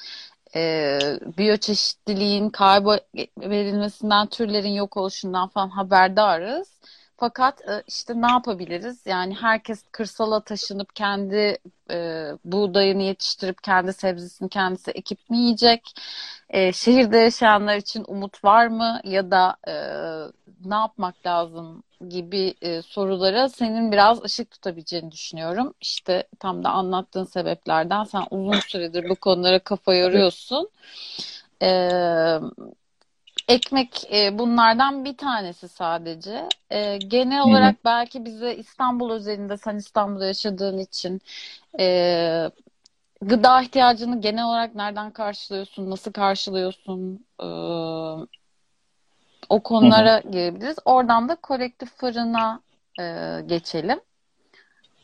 e, 0.56 1.00
biyoçeşitliliğin 1.38 2.50
kaybedebilmesinden, 2.50 4.28
türlerin 4.28 4.70
yok 4.74 4.98
oluşundan 4.98 5.48
falan 5.48 5.70
haberdarız. 5.70 6.80
Fakat 7.18 7.62
e, 7.70 7.84
işte 7.88 8.22
ne 8.22 8.32
yapabiliriz? 8.32 9.06
Yani 9.06 9.36
herkes 9.36 9.84
kırsala 9.92 10.40
taşınıp 10.44 10.96
kendi 10.96 11.58
e, 11.92 12.28
buğdayını 12.46 13.04
yetiştirip 13.04 13.64
kendi 13.64 13.94
sebzesini 13.94 14.50
kendisi 14.50 14.92
ekip 14.92 15.30
mi 15.30 15.38
yiyecek? 15.38 15.94
E, 16.50 16.74
şehirde 16.74 17.18
yaşayanlar 17.18 17.76
için 17.76 18.06
umut 18.08 18.44
var 18.44 18.68
mı? 18.68 19.00
Ya 19.04 19.32
da 19.32 19.56
e, 19.68 19.74
ne 20.66 20.76
yapmak 20.76 21.26
lazım 21.26 21.84
gibi 22.10 22.54
e, 22.62 22.82
sorulara 22.82 23.50
senin 23.50 23.92
biraz 23.92 24.24
ışık 24.24 24.52
tutabileceğini 24.52 25.12
düşünüyorum. 25.12 25.74
İşte 25.82 26.28
tam 26.40 26.64
da 26.64 26.70
anlattığın 26.70 27.24
sebeplerden 27.24 28.04
sen 28.04 28.24
uzun 28.32 28.60
süredir 28.60 29.10
bu 29.10 29.16
konulara 29.16 29.60
kafa 29.60 29.94
yoruyorsun. 29.94 30.70
E, 31.62 31.70
ekmek 33.48 34.14
e, 34.14 34.38
bunlardan 34.40 35.06
bir 35.06 35.18
tanesi 35.18 35.68
sadece. 35.70 36.50
E, 36.70 36.98
genel 36.98 37.42
olarak 37.42 37.86
belki 37.86 38.26
bize 38.26 38.56
İstanbul 38.56 39.12
özelinde 39.12 39.58
sen 39.58 39.76
İstanbul'da 39.76 40.26
yaşadığın 40.26 40.78
için 40.78 41.22
e, 41.80 42.52
gıda 43.22 43.62
ihtiyacını 43.62 44.22
genel 44.22 44.46
olarak 44.46 44.76
nereden 44.76 45.12
karşılıyorsun, 45.12 45.90
nasıl 45.90 46.12
karşılıyorsun? 46.12 47.26
E, 47.44 47.48
o 49.50 49.64
konulara 49.64 50.22
girebiliriz. 50.32 50.78
Oradan 50.86 51.30
da 51.30 51.36
kolektif 51.36 51.90
fırına 51.98 52.62
e, 53.00 53.04
geçelim. 53.46 54.00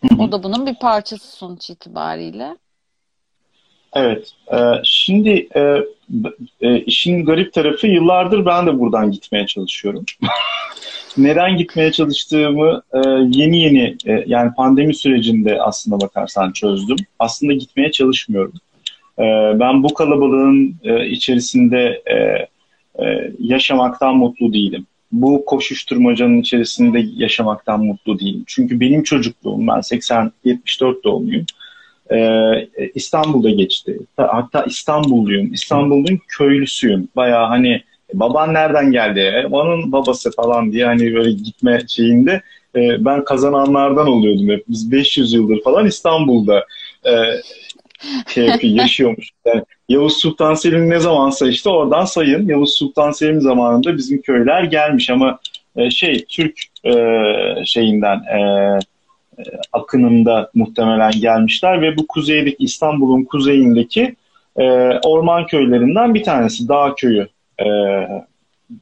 Hı 0.10 0.16
hı. 0.16 0.22
O 0.22 0.32
da 0.32 0.44
bunun 0.44 0.66
bir 0.66 0.76
parçası 0.76 1.38
sonuç 1.38 1.70
itibariyle. 1.70 2.58
Evet. 3.94 4.32
e, 4.54 4.58
şimdi 4.84 5.48
e, 5.56 5.82
e, 6.62 6.80
işin 6.80 7.26
garip 7.26 7.54
tarafı 7.54 7.88
yıllardır 7.88 8.46
ben 8.46 8.68
de 8.68 8.80
buradan 8.80 9.12
gitmeye 9.12 9.46
çalışıyorum. 9.48 10.06
Neden 11.18 11.58
gitmeye 11.58 11.92
çalıştığımı 11.92 12.82
e, 12.94 13.00
yeni 13.32 13.62
yeni 13.62 13.98
e, 14.06 14.24
yani 14.28 14.54
pandemi 14.54 14.96
sürecinde 14.96 15.62
aslında 15.62 16.02
bakarsan 16.02 16.52
çözdüm. 16.52 16.98
Aslında 17.20 17.54
gitmeye 17.54 17.92
çalışmıyorum. 17.92 18.54
E, 19.20 19.24
ben 19.60 19.84
bu 19.84 19.94
kalabalığın 19.94 20.76
e, 20.84 21.08
içerisinde 21.08 22.04
e, 22.12 22.48
e, 23.00 23.32
yaşamaktan 23.40 24.16
mutlu 24.16 24.54
değilim. 24.54 24.86
Bu 25.12 25.46
koşuşturmacanın 25.46 26.42
içerisinde 26.42 27.06
yaşamaktan 27.16 27.86
mutlu 27.86 28.20
değilim. 28.20 28.44
Çünkü 28.48 28.80
benim 28.80 29.04
çocukluğum, 29.04 29.60
ben 29.68 29.82
80-74 29.82 31.04
doğumluyum. 31.04 31.46
Ee, 32.12 32.68
İstanbul'da 32.96 33.50
geçti. 33.50 34.00
Hatta 34.18 34.64
İstanbulluyum. 34.64 35.54
İstanbul'un 35.54 36.20
köylüsüyüm. 36.28 37.08
Bayağı 37.16 37.48
hani 37.48 37.82
baban 38.14 38.54
nereden 38.54 38.92
geldi? 38.92 39.20
E, 39.20 39.46
Onun 39.46 39.92
babası 39.92 40.32
falan 40.32 40.72
diye 40.72 40.86
hani 40.86 41.16
böyle 41.16 41.32
gitme 41.32 41.82
şeyinde 41.88 42.42
e, 42.76 43.06
ben 43.06 43.24
kazananlardan 43.24 44.08
oluyordum 44.08 44.50
hep. 44.50 44.64
Biz 44.70 44.92
500 44.92 45.34
yıldır 45.34 45.64
falan 45.64 45.86
İstanbul'da 45.88 46.66
e, 47.06 47.12
şey 48.28 48.60
yaşıyormuş. 48.62 49.30
Yani 49.46 49.64
Yavuz 49.90 50.18
Sultan 50.18 50.54
Selim 50.54 50.90
ne 50.90 51.00
zamansa 51.00 51.50
işte 51.50 51.70
oradan 51.70 52.06
sayın. 52.06 52.48
Yavuz 52.48 52.74
Sultan 52.74 53.12
Selim 53.12 53.42
zamanında 53.42 53.98
bizim 53.98 54.22
köyler 54.22 54.64
gelmiş 54.64 55.10
ama 55.10 55.40
e, 55.76 55.90
şey 55.90 56.26
Türk 56.30 56.60
e, 56.84 56.94
şeyinden 57.66 58.18
e, 58.18 58.40
akınında 59.74 60.50
muhtemelen 60.54 61.12
gelmişler 61.12 61.82
ve 61.82 61.98
bu 61.98 62.08
kuzeydeki 62.08 62.64
İstanbul'un 62.64 63.24
kuzeyindeki 63.24 64.16
orman 65.04 65.48
köylerinden 65.48 66.14
bir 66.14 66.24
tanesi 66.24 66.68
Dağ 66.68 66.96
Köyü. 66.98 67.28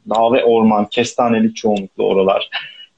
Dağ 0.09 0.33
ve 0.33 0.43
orman, 0.43 0.85
kestanelik 0.85 1.55
çoğunlukla 1.55 2.03
oralar. 2.03 2.49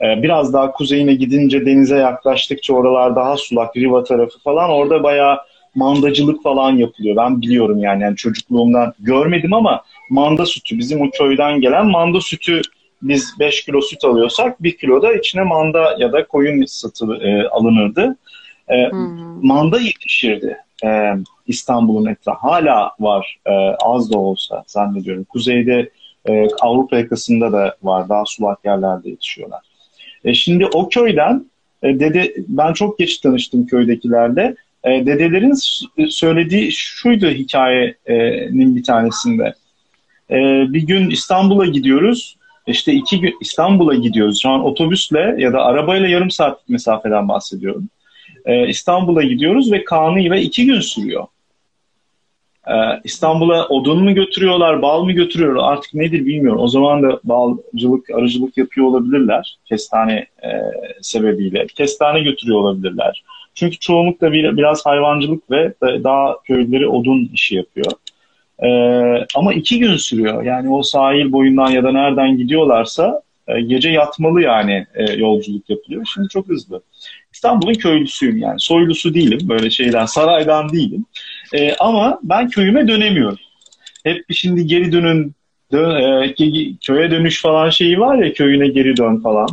Biraz 0.01 0.53
daha 0.53 0.71
kuzeyine 0.71 1.13
gidince 1.13 1.65
denize 1.65 1.97
yaklaştıkça 1.97 2.73
oralar 2.73 3.15
daha 3.15 3.38
sulak, 3.38 3.77
Riva 3.77 4.03
tarafı 4.03 4.39
falan 4.39 4.69
orada 4.69 5.03
bayağı 5.03 5.38
mandacılık 5.75 6.43
falan 6.43 6.71
yapılıyor. 6.71 7.15
Ben 7.15 7.41
biliyorum 7.41 7.79
yani, 7.79 8.03
yani 8.03 8.15
çocukluğumdan 8.15 8.93
görmedim 8.99 9.53
ama 9.53 9.81
manda 10.09 10.45
sütü 10.45 10.77
bizim 10.77 11.01
o 11.01 11.09
köyden 11.09 11.61
gelen 11.61 11.88
manda 11.88 12.21
sütü 12.21 12.61
biz 13.01 13.39
5 13.39 13.65
kilo 13.65 13.81
süt 13.81 14.05
alıyorsak 14.05 14.63
1 14.63 14.77
kilo 14.77 15.01
da 15.01 15.13
içine 15.13 15.43
manda 15.43 15.95
ya 15.99 16.13
da 16.13 16.27
koyun 16.27 16.65
satı 16.65 17.05
e, 17.15 17.47
alınırdı. 17.47 18.17
E, 18.67 18.85
hı. 18.85 18.95
manda 19.41 19.79
yetişirdi 19.79 20.57
e, 20.85 21.13
İstanbul'un 21.47 22.05
etrafı. 22.05 22.39
Hala 22.47 22.91
var 22.99 23.39
e, 23.45 23.51
az 23.83 24.11
da 24.11 24.17
olsa 24.17 24.63
zannediyorum. 24.67 25.23
Kuzeyde 25.23 25.89
e, 26.29 26.47
Avrupa 26.61 26.97
yakasında 26.97 27.51
da 27.51 27.75
var. 27.83 28.09
Daha 28.09 28.25
sulak 28.25 28.65
yerlerde 28.65 29.09
yetişiyorlar. 29.09 29.61
E, 30.25 30.33
şimdi 30.33 30.65
o 30.65 30.89
köyden 30.89 31.45
e, 31.83 31.99
dede 31.99 32.35
ben 32.47 32.73
çok 32.73 32.99
geç 32.99 33.17
tanıştım 33.17 33.67
köydekilerle. 33.67 34.55
E, 34.86 35.06
dedelerin 35.06 35.54
söylediği 36.10 36.71
şuydu 36.71 37.28
hikayenin 37.28 38.76
bir 38.76 38.84
tanesinde. 38.84 39.54
E, 40.32 40.36
bir 40.74 40.88
gün 40.88 41.10
İstanbul'a 41.10 41.65
gidiyoruz. 41.65 42.38
İşte 42.67 42.93
iki 42.93 43.19
gün 43.19 43.36
İstanbul'a 43.41 43.95
gidiyoruz. 43.95 44.41
Şu 44.41 44.50
an 44.50 44.63
otobüsle 44.63 45.36
ya 45.38 45.54
da 45.54 45.62
arabayla 45.65 46.08
yarım 46.08 46.32
saatlik 46.32 46.69
mesafeden 46.69 47.30
bahsediyorum. 47.30 47.89
Ee, 48.45 48.67
İstanbul'a 48.67 49.24
gidiyoruz 49.24 49.71
ve 49.71 49.84
kanıyla 49.84 50.36
iki 50.36 50.65
gün 50.65 50.80
sürüyor. 50.80 51.28
Ee, 52.67 52.74
İstanbul'a 53.04 53.67
odun 53.67 54.04
mu 54.04 54.13
götürüyorlar, 54.13 54.82
bal 54.82 55.04
mı 55.04 55.12
götürüyorlar 55.12 55.74
artık 55.74 55.93
nedir 55.93 56.26
bilmiyorum. 56.26 56.62
O 56.62 56.67
zaman 56.67 57.04
da 57.04 57.19
balcılık, 57.24 58.10
arıcılık 58.10 58.58
yapıyor 58.58 58.88
olabilirler 58.88 59.58
kestane 59.65 60.28
e, 60.43 60.50
sebebiyle. 61.02 61.67
Kestane 61.67 62.19
götürüyor 62.19 62.60
olabilirler. 62.60 63.24
Çünkü 63.56 63.80
çoğunlukla 63.80 64.32
bir, 64.32 64.58
biraz 64.58 64.86
hayvancılık 64.86 65.52
ve 65.52 65.74
daha 65.82 66.41
köylüleri 66.44 66.88
odun 66.88 67.30
işi 67.34 67.56
yapıyor. 67.56 67.91
Ee, 68.63 69.26
ama 69.36 69.54
iki 69.54 69.80
gün 69.80 69.98
sürüyor. 69.98 70.44
Yani 70.44 70.70
o 70.74 70.84
sahil 70.84 71.32
boyundan 71.32 71.70
ya 71.70 71.84
da 71.84 71.91
nereden 71.91 72.38
gidiyorlarsa 72.38 73.22
e, 73.48 73.62
gece 73.62 73.89
yatmalı 73.89 74.41
yani 74.41 74.86
e, 74.94 75.13
yolculuk 75.13 75.70
yapılıyor. 75.70 76.06
Şimdi 76.13 76.28
çok 76.30 76.50
hızlı. 76.50 76.82
İstanbul'un 77.34 77.74
köylüsüyüm 77.74 78.38
yani. 78.38 78.60
Soylusu 78.60 79.13
değilim. 79.13 79.39
Böyle 79.50 79.70
şeyden, 79.70 80.06
saraydan 80.06 80.70
değilim. 80.70 81.06
E, 81.54 81.76
ama 81.76 82.20
ben 82.24 82.50
köyüme 82.50 82.88
dönemiyorum. 82.88 83.39
Hep 84.04 84.26
şimdi 84.32 84.68
geri 84.68 84.91
dönün, 84.91 85.36
dön, 85.72 85.96
e, 85.96 86.34
köye 86.86 87.12
dönüş 87.12 87.41
falan 87.41 87.70
şeyi 87.70 88.00
var 88.00 88.18
ya 88.18 88.34
köyüne 88.34 88.68
geri 88.68 88.98
dön 88.98 89.18
falan. 89.18 89.48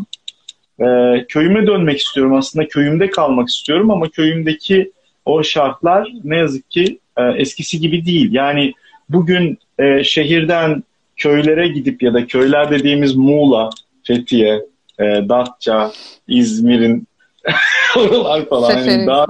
E, 0.80 0.86
köyüme 1.28 1.66
dönmek 1.66 1.98
istiyorum 1.98 2.34
aslında. 2.34 2.68
Köyümde 2.68 3.10
kalmak 3.10 3.48
istiyorum 3.48 3.90
ama 3.90 4.08
köyümdeki 4.08 4.92
o 5.24 5.42
şartlar 5.42 6.08
ne 6.24 6.36
yazık 6.36 6.70
ki 6.70 6.98
e, 7.16 7.22
eskisi 7.24 7.80
gibi 7.80 8.06
değil. 8.06 8.32
Yani 8.32 8.72
bugün 9.08 9.58
e, 9.78 10.04
şehirden 10.04 10.82
köylere 11.16 11.68
gidip 11.68 12.02
ya 12.02 12.14
da 12.14 12.26
köyler 12.26 12.70
dediğimiz 12.70 13.16
Muğla, 13.16 13.70
Fethiye, 14.02 14.62
e, 14.98 15.04
Datça, 15.04 15.92
İzmir'in 16.28 17.06
oralar 17.96 18.48
falan. 18.48 18.70
Yani 18.70 18.80
Seferihisar. 18.80 19.06
daha 19.06 19.26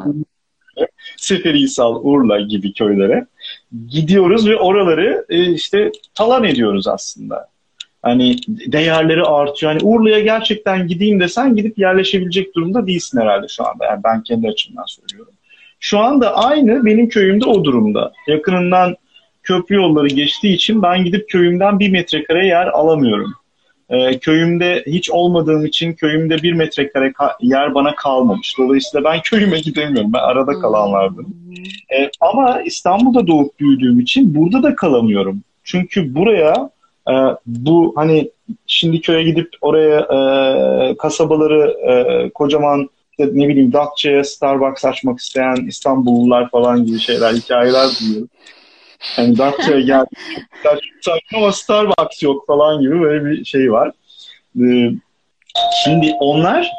Seferihisar, 1.16 1.92
Urla 2.02 2.40
gibi 2.40 2.72
köylere 2.72 3.26
gidiyoruz 3.88 4.48
ve 4.48 4.56
oraları 4.56 5.26
e, 5.28 5.52
işte 5.52 5.92
talan 6.14 6.44
ediyoruz 6.44 6.88
aslında. 6.88 7.51
Hani 8.02 8.36
değerleri 8.46 9.22
artıyor. 9.22 9.72
Hani 9.72 9.82
Urla'ya 9.84 10.20
gerçekten 10.20 10.86
gideyim 10.86 11.20
desen 11.20 11.56
gidip 11.56 11.78
yerleşebilecek 11.78 12.54
durumda 12.54 12.86
değilsin 12.86 13.20
herhalde 13.20 13.48
şu 13.48 13.66
anda. 13.66 13.84
Yani 13.84 14.00
ben 14.04 14.22
kendi 14.22 14.48
açımdan 14.48 14.84
söylüyorum. 14.86 15.32
Şu 15.80 15.98
anda 15.98 16.36
aynı 16.36 16.84
benim 16.84 17.08
köyümde 17.08 17.44
o 17.46 17.64
durumda. 17.64 18.12
Yakınından 18.26 18.96
köprü 19.42 19.74
yolları 19.74 20.08
geçtiği 20.08 20.54
için 20.54 20.82
ben 20.82 21.04
gidip 21.04 21.28
köyümden 21.28 21.78
bir 21.78 21.90
metrekare 21.90 22.46
yer 22.46 22.66
alamıyorum. 22.66 23.34
Ee, 23.90 24.18
köyümde 24.18 24.84
hiç 24.86 25.10
olmadığım 25.10 25.66
için 25.66 25.92
köyümde 25.92 26.42
bir 26.42 26.52
metrekare 26.52 27.08
ka- 27.08 27.36
yer 27.40 27.74
bana 27.74 27.94
kalmamış. 27.94 28.54
Dolayısıyla 28.58 29.12
ben 29.12 29.20
köyüme 29.22 29.60
gidemiyorum. 29.60 30.12
Ben 30.12 30.18
arada 30.18 30.52
kalanlardım. 30.52 31.36
E, 31.98 32.10
ama 32.20 32.62
İstanbul'da 32.62 33.26
doğup 33.26 33.60
büyüdüğüm 33.60 34.00
için 34.00 34.34
burada 34.34 34.62
da 34.62 34.74
kalamıyorum. 34.74 35.42
Çünkü 35.64 36.14
buraya 36.14 36.70
e, 37.08 37.14
bu 37.46 37.92
hani 37.96 38.30
şimdi 38.66 39.00
köye 39.00 39.22
gidip 39.22 39.48
oraya 39.60 40.00
e, 40.00 40.96
kasabaları 40.96 41.76
e, 41.88 42.30
kocaman 42.30 42.88
işte 43.18 43.30
ne 43.34 43.48
bileyim 43.48 43.72
Datça'ya 43.72 44.24
Starbucks 44.24 44.84
açmak 44.84 45.18
isteyen 45.18 45.56
İstanbullular 45.68 46.50
falan 46.50 46.86
gibi 46.86 46.98
şeyler, 46.98 47.32
hikayeler 47.32 47.88
duyuyorum. 48.00 48.28
Hani 49.16 49.38
Datça'ya 49.38 49.80
geldik, 49.86 50.18
çok 50.62 50.78
saçma 51.00 51.38
ama 51.38 51.52
Starbucks 51.52 52.22
yok 52.22 52.46
falan 52.46 52.80
gibi 52.80 53.00
böyle 53.00 53.24
bir 53.24 53.44
şey 53.44 53.72
var. 53.72 53.92
E, 54.60 54.90
şimdi 55.84 56.12
onlar 56.20 56.70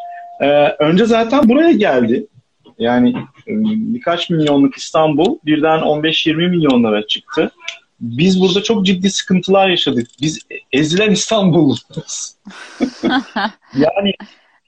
e, 0.41 0.47
önce 0.67 1.05
zaten 1.05 1.49
buraya 1.49 1.71
geldi. 1.71 2.27
Yani 2.79 3.09
e, 3.47 3.51
birkaç 3.93 4.29
milyonluk 4.29 4.77
İstanbul 4.77 5.37
birden 5.45 5.79
15-20 5.79 6.49
milyonlara 6.49 7.07
çıktı. 7.07 7.51
Biz 8.03 8.41
burada 8.41 8.63
çok 8.63 8.85
ciddi 8.85 9.09
sıkıntılar 9.09 9.69
yaşadık. 9.69 10.07
Biz 10.21 10.39
ezilen 10.71 11.11
İstanbulluyuz. 11.11 12.35
yani 13.75 14.13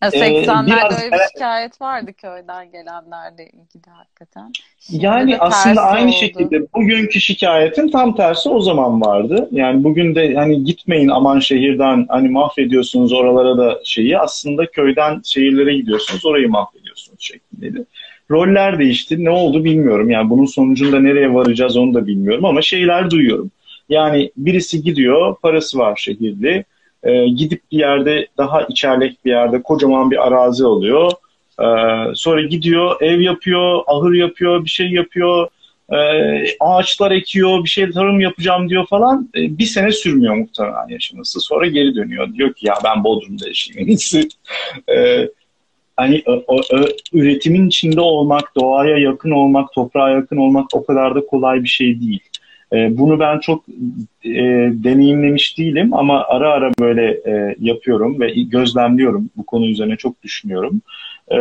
Ya 0.01 0.09
Ee, 0.13 0.19
80'lerde 0.19 0.67
biraz- 0.67 1.03
öyle 1.03 1.11
bir 1.15 1.19
şikayet 1.33 1.81
vardı 1.81 2.13
köyden 2.13 2.71
gelenlerle 2.71 3.43
ilgili 3.45 3.91
hakikaten. 3.91 4.51
Şimdi 4.79 5.05
yani 5.05 5.37
aslında 5.39 5.81
aynı 5.81 6.07
oldu. 6.07 6.15
şekilde 6.15 6.61
bugünkü 6.73 7.21
şikayetin 7.21 7.87
tam 7.89 8.15
tersi 8.15 8.49
o 8.49 8.61
zaman 8.61 9.01
vardı. 9.01 9.49
Yani 9.51 9.83
bugün 9.83 10.15
de 10.15 10.33
hani 10.35 10.63
gitmeyin 10.63 11.09
aman 11.09 11.39
şehirden 11.39 12.05
hani 12.09 12.29
mahvediyorsunuz 12.29 13.13
oralara 13.13 13.57
da 13.57 13.81
şeyi 13.83 14.17
aslında 14.19 14.71
köyden 14.71 15.21
şehirlere 15.25 15.73
gidiyorsunuz 15.77 16.25
orayı 16.25 16.49
mahvediyorsunuz 16.49 17.19
şeklindeydi. 17.21 17.85
Roller 18.31 18.79
değişti. 18.79 19.25
Ne 19.25 19.29
oldu 19.29 19.63
bilmiyorum. 19.63 20.09
Yani 20.09 20.29
bunun 20.29 20.45
sonucunda 20.45 20.99
nereye 20.99 21.33
varacağız 21.33 21.77
onu 21.77 21.93
da 21.93 22.07
bilmiyorum 22.07 22.45
ama 22.45 22.61
şeyler 22.61 23.09
duyuyorum. 23.09 23.51
Yani 23.89 24.31
birisi 24.37 24.83
gidiyor, 24.83 25.35
parası 25.41 25.77
var 25.77 25.95
şehirli. 25.95 26.65
Ee, 27.03 27.27
gidip 27.27 27.61
bir 27.71 27.77
yerde 27.77 28.27
daha 28.37 28.61
içerlek 28.61 29.25
bir 29.25 29.29
yerde 29.29 29.61
kocaman 29.61 30.11
bir 30.11 30.27
arazi 30.27 30.65
alıyor. 30.65 31.11
Ee, 31.61 31.65
sonra 32.15 32.41
gidiyor, 32.41 33.01
ev 33.01 33.19
yapıyor, 33.19 33.81
ahır 33.87 34.13
yapıyor, 34.13 34.65
bir 34.65 34.69
şey 34.69 34.91
yapıyor. 34.91 35.47
Ee, 35.93 36.45
ağaçlar 36.59 37.11
ekiyor, 37.11 37.63
bir 37.63 37.69
şey 37.69 37.91
tarım 37.91 38.19
yapacağım 38.19 38.69
diyor 38.69 38.87
falan. 38.87 39.29
Ee, 39.35 39.57
bir 39.57 39.65
sene 39.65 39.91
sürmüyor 39.91 40.35
muhtemelen 40.35 40.87
yaşaması. 40.89 41.39
Sonra 41.39 41.67
geri 41.67 41.95
dönüyor. 41.95 42.33
Diyor 42.33 42.53
ki 42.53 42.67
ya 42.67 42.73
ben 42.83 43.03
Bodrum'da 43.03 43.47
yaşayayım. 43.47 43.97
Ee, 44.89 45.29
hani 45.97 46.23
o, 46.25 46.43
o- 46.47 46.61
üretimin 47.13 47.67
içinde 47.67 48.01
olmak, 48.01 48.55
doğaya 48.55 48.97
yakın 48.97 49.31
olmak, 49.31 49.73
toprağa 49.73 50.09
yakın 50.09 50.37
olmak 50.37 50.65
o 50.73 50.85
kadar 50.85 51.15
da 51.15 51.25
kolay 51.25 51.63
bir 51.63 51.67
şey 51.67 52.01
değil. 52.01 52.19
E, 52.73 52.97
bunu 52.97 53.19
ben 53.19 53.39
çok 53.39 53.63
e, 54.25 54.33
deneyimlemiş 54.83 55.57
değilim 55.57 55.93
ama 55.93 56.23
ara 56.27 56.49
ara 56.51 56.71
böyle 56.79 57.05
e, 57.11 57.55
yapıyorum 57.59 58.19
ve 58.19 58.31
gözlemliyorum. 58.31 59.29
Bu 59.37 59.45
konu 59.45 59.67
üzerine 59.67 59.95
çok 59.95 60.23
düşünüyorum. 60.23 60.81
E, 61.31 61.37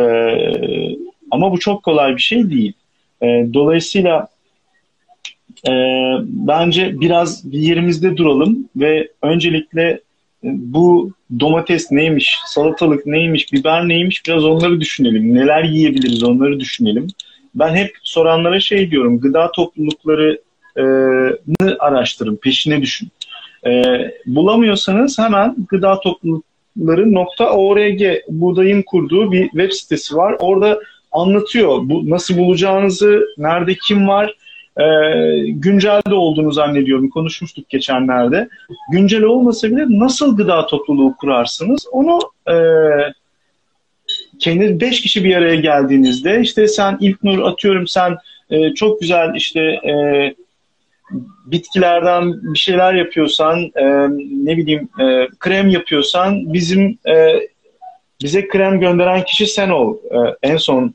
ama 1.31 1.51
bu 1.51 1.59
çok 1.59 1.83
kolay 1.83 2.15
bir 2.15 2.21
şey 2.21 2.49
değil. 2.49 2.73
E, 3.21 3.25
dolayısıyla 3.53 4.27
e, 5.67 5.71
bence 6.23 7.01
biraz 7.01 7.51
bir 7.51 7.59
yerimizde 7.59 8.17
duralım 8.17 8.69
ve 8.75 9.09
öncelikle 9.21 9.99
bu 10.45 11.11
domates 11.39 11.91
neymiş, 11.91 12.39
salatalık 12.45 13.05
neymiş, 13.05 13.53
biber 13.53 13.87
neymiş 13.87 14.25
biraz 14.27 14.45
onları 14.45 14.81
düşünelim. 14.81 15.35
Neler 15.35 15.63
yiyebiliriz 15.63 16.23
onları 16.23 16.59
düşünelim. 16.59 17.07
Ben 17.55 17.75
hep 17.75 17.95
soranlara 18.03 18.59
şey 18.59 18.91
diyorum, 18.91 19.19
gıda 19.19 19.51
toplulukları 19.51 20.41
e, 20.77 20.83
araştırın, 21.79 22.35
peşine 22.35 22.81
düşün. 22.81 23.09
E, 23.67 23.83
bulamıyorsanız 24.25 25.19
hemen 25.19 25.55
gıda 25.69 25.99
toplulukları.org 25.99 28.01
buğdayın 28.29 28.81
kurduğu 28.81 29.31
bir 29.31 29.43
web 29.43 29.71
sitesi 29.71 30.15
var. 30.15 30.35
Orada 30.39 30.79
anlatıyor 31.11 31.79
bu 31.83 32.09
nasıl 32.09 32.37
bulacağınızı, 32.37 33.27
nerede 33.37 33.75
kim 33.87 34.07
var. 34.07 34.35
E, 34.77 34.85
güncel 35.49 36.01
de 36.09 36.13
olduğunu 36.13 36.51
zannediyorum. 36.51 37.09
Konuşmuştuk 37.09 37.69
geçenlerde. 37.69 38.49
Güncel 38.91 39.23
olmasa 39.23 39.67
bile 39.67 39.85
nasıl 39.89 40.37
gıda 40.37 40.67
topluluğu 40.67 41.15
kurarsınız 41.15 41.87
onu 41.91 42.19
e, 42.47 42.55
kendi 44.39 44.81
beş 44.81 45.01
kişi 45.01 45.23
bir 45.23 45.35
araya 45.35 45.55
geldiğinizde 45.55 46.41
işte 46.41 46.67
sen 46.67 46.97
İlknur 47.01 47.39
atıyorum 47.39 47.87
sen 47.87 48.17
e, 48.49 48.73
çok 48.73 49.01
güzel 49.01 49.35
işte 49.35 49.61
e, 49.61 50.35
bitkilerden 51.45 52.53
bir 52.53 52.59
şeyler 52.59 52.93
yapıyorsan, 52.93 53.59
e, 53.75 53.85
ne 54.45 54.57
bileyim 54.57 54.89
e, 54.99 55.27
krem 55.39 55.69
yapıyorsan 55.69 56.53
bizim 56.53 56.97
e, 57.07 57.39
bize 58.23 58.47
krem 58.47 58.79
gönderen 58.79 59.25
kişi 59.25 59.47
sen 59.47 59.69
ol. 59.69 59.97
E, 59.97 60.17
en 60.43 60.57
son 60.57 60.93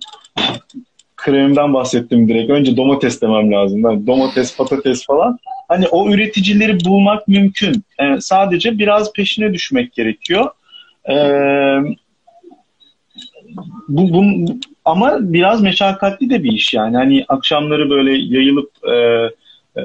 kremden 1.25 1.75
bahsettim 1.75 2.29
direkt. 2.29 2.51
Önce 2.51 2.77
domates 2.77 3.23
demem 3.23 3.53
lazım. 3.53 3.81
Yani 3.81 4.07
domates, 4.07 4.57
patates 4.57 5.07
falan. 5.07 5.39
Hani 5.69 5.89
o 5.89 6.11
üreticileri 6.11 6.85
bulmak 6.85 7.29
mümkün. 7.29 7.85
E, 7.99 8.21
sadece 8.21 8.79
biraz 8.79 9.13
peşine 9.13 9.55
düşmek 9.55 9.93
gerekiyor. 9.93 10.51
E, 11.09 11.15
bu, 13.89 14.13
bu, 14.13 14.25
ama 14.85 15.17
biraz 15.21 15.63
meşakkatli 15.63 16.31
de 16.31 16.45
bir 16.45 16.53
iş 16.53 16.75
yani. 16.75 16.97
Hani 16.97 17.25
akşamları 17.29 17.91
böyle 17.91 18.11
yayılıp 18.11 18.71
e, 18.93 19.29
ee, 19.77 19.83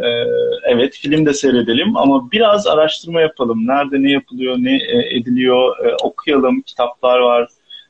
evet 0.63 0.95
film 0.95 1.25
de 1.25 1.33
seyredelim 1.33 1.97
ama 1.97 2.31
biraz 2.31 2.67
araştırma 2.67 3.21
yapalım. 3.21 3.67
Nerede 3.67 4.03
ne 4.03 4.11
yapılıyor, 4.11 4.55
ne 4.59 4.75
e, 4.75 5.17
ediliyor, 5.17 5.85
e, 5.85 5.95
okuyalım. 6.03 6.61
Kitaplar 6.61 7.19
var. 7.19 7.47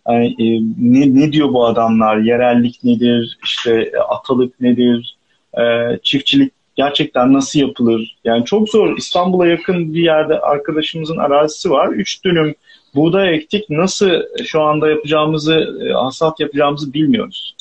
Yani, 0.10 0.28
e, 0.28 0.62
ne, 0.80 1.22
ne 1.22 1.32
diyor 1.32 1.54
bu 1.54 1.66
adamlar? 1.66 2.18
Yerellik 2.18 2.84
nedir? 2.84 3.38
İşte 3.44 3.92
e, 3.94 3.98
atalık 3.98 4.62
nedir? 4.62 5.18
E, 5.58 5.64
çiftçilik 6.04 6.54
gerçekten 6.76 7.34
nasıl 7.34 7.60
yapılır? 7.60 8.18
Yani 8.24 8.46
çok 8.46 8.70
zor. 8.70 8.98
İstanbul'a 8.98 9.48
yakın 9.48 9.94
bir 9.94 10.04
yerde 10.04 10.40
arkadaşımızın 10.40 11.18
arazisi 11.18 11.72
var. 11.72 11.88
Üç 11.88 12.26
dönüm 12.26 12.56
buğday 12.96 13.36
ektik. 13.36 13.70
Nasıl 13.70 14.10
şu 14.46 14.62
anda 14.62 14.90
yapacağımızı, 14.90 15.80
e, 15.90 15.94
hasat 15.94 16.40
yapacağımızı 16.40 16.94
bilmiyoruz. 16.94 17.56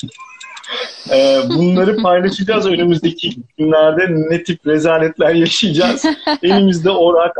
Ee, 1.10 1.40
bunları 1.48 1.96
paylaşacağız 2.02 2.66
önümüzdeki 2.66 3.30
günlerde 3.58 4.06
ne 4.30 4.42
tip 4.42 4.66
rezaletler 4.66 5.34
yaşayacağız. 5.34 6.04
Elimizde 6.42 6.90
orak 6.90 7.36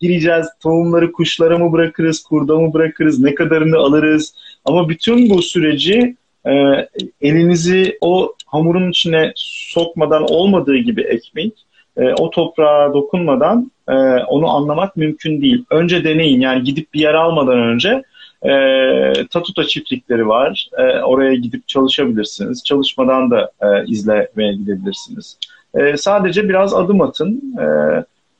gireceğiz. 0.00 0.46
Tohumları 0.62 1.12
kuşlara 1.12 1.58
mı 1.58 1.72
bırakırız, 1.72 2.22
kurda 2.22 2.54
mı 2.58 2.72
bırakırız, 2.72 3.20
ne 3.20 3.34
kadarını 3.34 3.76
alırız. 3.76 4.34
Ama 4.66 4.88
bütün 4.88 5.30
bu 5.30 5.42
süreci 5.42 6.16
e, 6.46 6.52
elinizi 7.20 7.98
o 8.00 8.34
hamurun 8.46 8.90
içine 8.90 9.32
sokmadan 9.36 10.22
olmadığı 10.22 10.76
gibi 10.76 11.02
ekmek, 11.02 11.52
e, 11.96 12.12
o 12.12 12.30
toprağa 12.30 12.94
dokunmadan 12.94 13.70
e, 13.88 13.92
onu 14.24 14.48
anlamak 14.48 14.96
mümkün 14.96 15.42
değil. 15.42 15.64
Önce 15.70 16.04
deneyin 16.04 16.40
yani 16.40 16.62
gidip 16.62 16.94
bir 16.94 17.00
yer 17.00 17.14
almadan 17.14 17.58
önce 17.58 18.02
e, 18.42 18.52
Tatuta 19.30 19.64
çiftlikleri 19.64 20.28
var. 20.28 20.68
E, 20.78 20.82
oraya 20.82 21.34
gidip 21.34 21.68
çalışabilirsiniz. 21.68 22.64
Çalışmadan 22.64 23.30
da 23.30 23.50
e, 23.62 23.86
izlemeye 23.86 24.52
gidebilirsiniz. 24.52 25.38
E, 25.74 25.96
sadece 25.96 26.48
biraz 26.48 26.74
adım 26.74 27.00
atın. 27.00 27.54
E, 27.60 27.64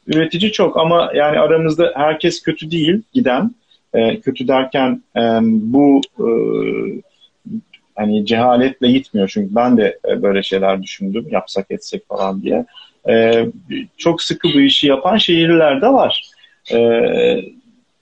üretici 0.06 0.52
çok 0.52 0.76
ama 0.76 1.10
yani 1.14 1.38
aramızda 1.38 1.92
herkes 1.94 2.42
kötü 2.42 2.70
değil 2.70 3.02
giden. 3.12 3.50
E, 3.96 4.20
kötü 4.20 4.48
derken 4.48 5.02
e, 5.16 5.20
bu 5.42 6.00
e, 6.18 6.28
hani 7.94 8.26
cehaletle 8.26 8.92
gitmiyor 8.92 9.30
çünkü 9.32 9.54
ben 9.54 9.76
de 9.76 9.98
e, 10.08 10.22
böyle 10.22 10.42
şeyler 10.42 10.82
düşündüm 10.82 11.26
yapsak 11.30 11.66
etsek 11.70 12.08
falan 12.08 12.42
diye. 12.42 12.66
E, 13.08 13.46
çok 13.96 14.22
sıkı 14.22 14.48
bu 14.48 14.60
işi 14.60 14.86
yapan 14.86 15.16
şehirler 15.16 15.82
de 15.82 15.88
var. 15.88 16.30
E, 16.72 16.78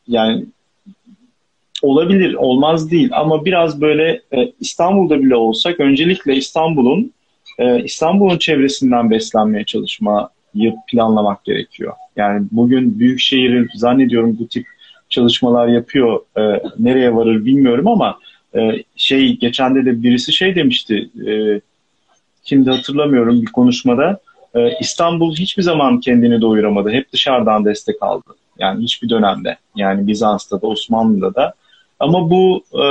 yani 0.09 0.45
olabilir, 1.82 2.34
olmaz 2.34 2.90
değil 2.90 3.11
ama 3.12 3.45
biraz 3.45 3.80
böyle 3.80 4.20
e, 4.36 4.53
İstanbul'da 4.61 5.22
bile 5.22 5.36
olsak 5.36 5.80
öncelikle 5.80 6.36
İstanbul'un 6.36 7.12
e, 7.59 7.84
İstanbul'un 7.84 8.38
çevresinden 8.38 9.11
beslenmeye 9.11 9.64
çalışmayı 9.64 10.74
planlamak 10.88 11.45
gerekiyor. 11.45 11.92
Yani 12.16 12.47
bugün 12.51 12.99
büyük 12.99 13.20
şehir 13.20 13.68
zannediyorum 13.74 14.36
bu 14.40 14.49
tip 14.49 14.66
çalışmalar 15.15 15.69
yapıyor. 15.69 16.21
E, 16.39 16.43
nereye 16.79 17.15
varır 17.15 17.45
bilmiyorum 17.45 17.89
ama 17.89 18.19
e, 18.57 18.83
şey 18.97 19.39
geçen 19.39 19.75
de 19.75 20.03
birisi 20.03 20.33
şey 20.33 20.55
demişti. 20.55 21.11
E, 21.27 21.61
kimdi 22.45 22.71
hatırlamıyorum 22.71 23.43
bir 23.43 23.53
konuşmada. 23.53 24.21
E, 24.55 24.79
İstanbul 24.81 25.37
hiçbir 25.37 25.62
zaman 25.62 26.01
kendini 26.01 26.41
doyuramadı. 26.41 26.91
Hep 26.91 27.12
dışarıdan 27.12 27.65
destek 27.65 28.03
aldı. 28.03 28.31
Yani 28.59 28.85
hiçbir 28.85 29.09
dönemde. 29.09 29.57
Yani 29.77 30.07
Bizans'ta 30.07 30.62
da 30.62 30.67
Osmanlı'da 30.67 31.35
da. 31.35 31.55
Ama 32.01 32.31
bu 32.31 32.65
e, 32.73 32.85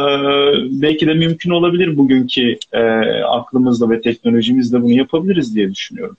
belki 0.82 1.08
de 1.08 1.14
mümkün 1.14 1.52
olabilir 1.52 1.98
bugünkü 1.98 2.58
e, 2.74 2.82
aklımızla 3.24 3.90
ve 3.90 4.02
teknolojimizle 4.02 4.82
bunu 4.82 4.92
yapabiliriz 4.92 5.56
diye 5.56 5.72
düşünüyorum. 5.72 6.18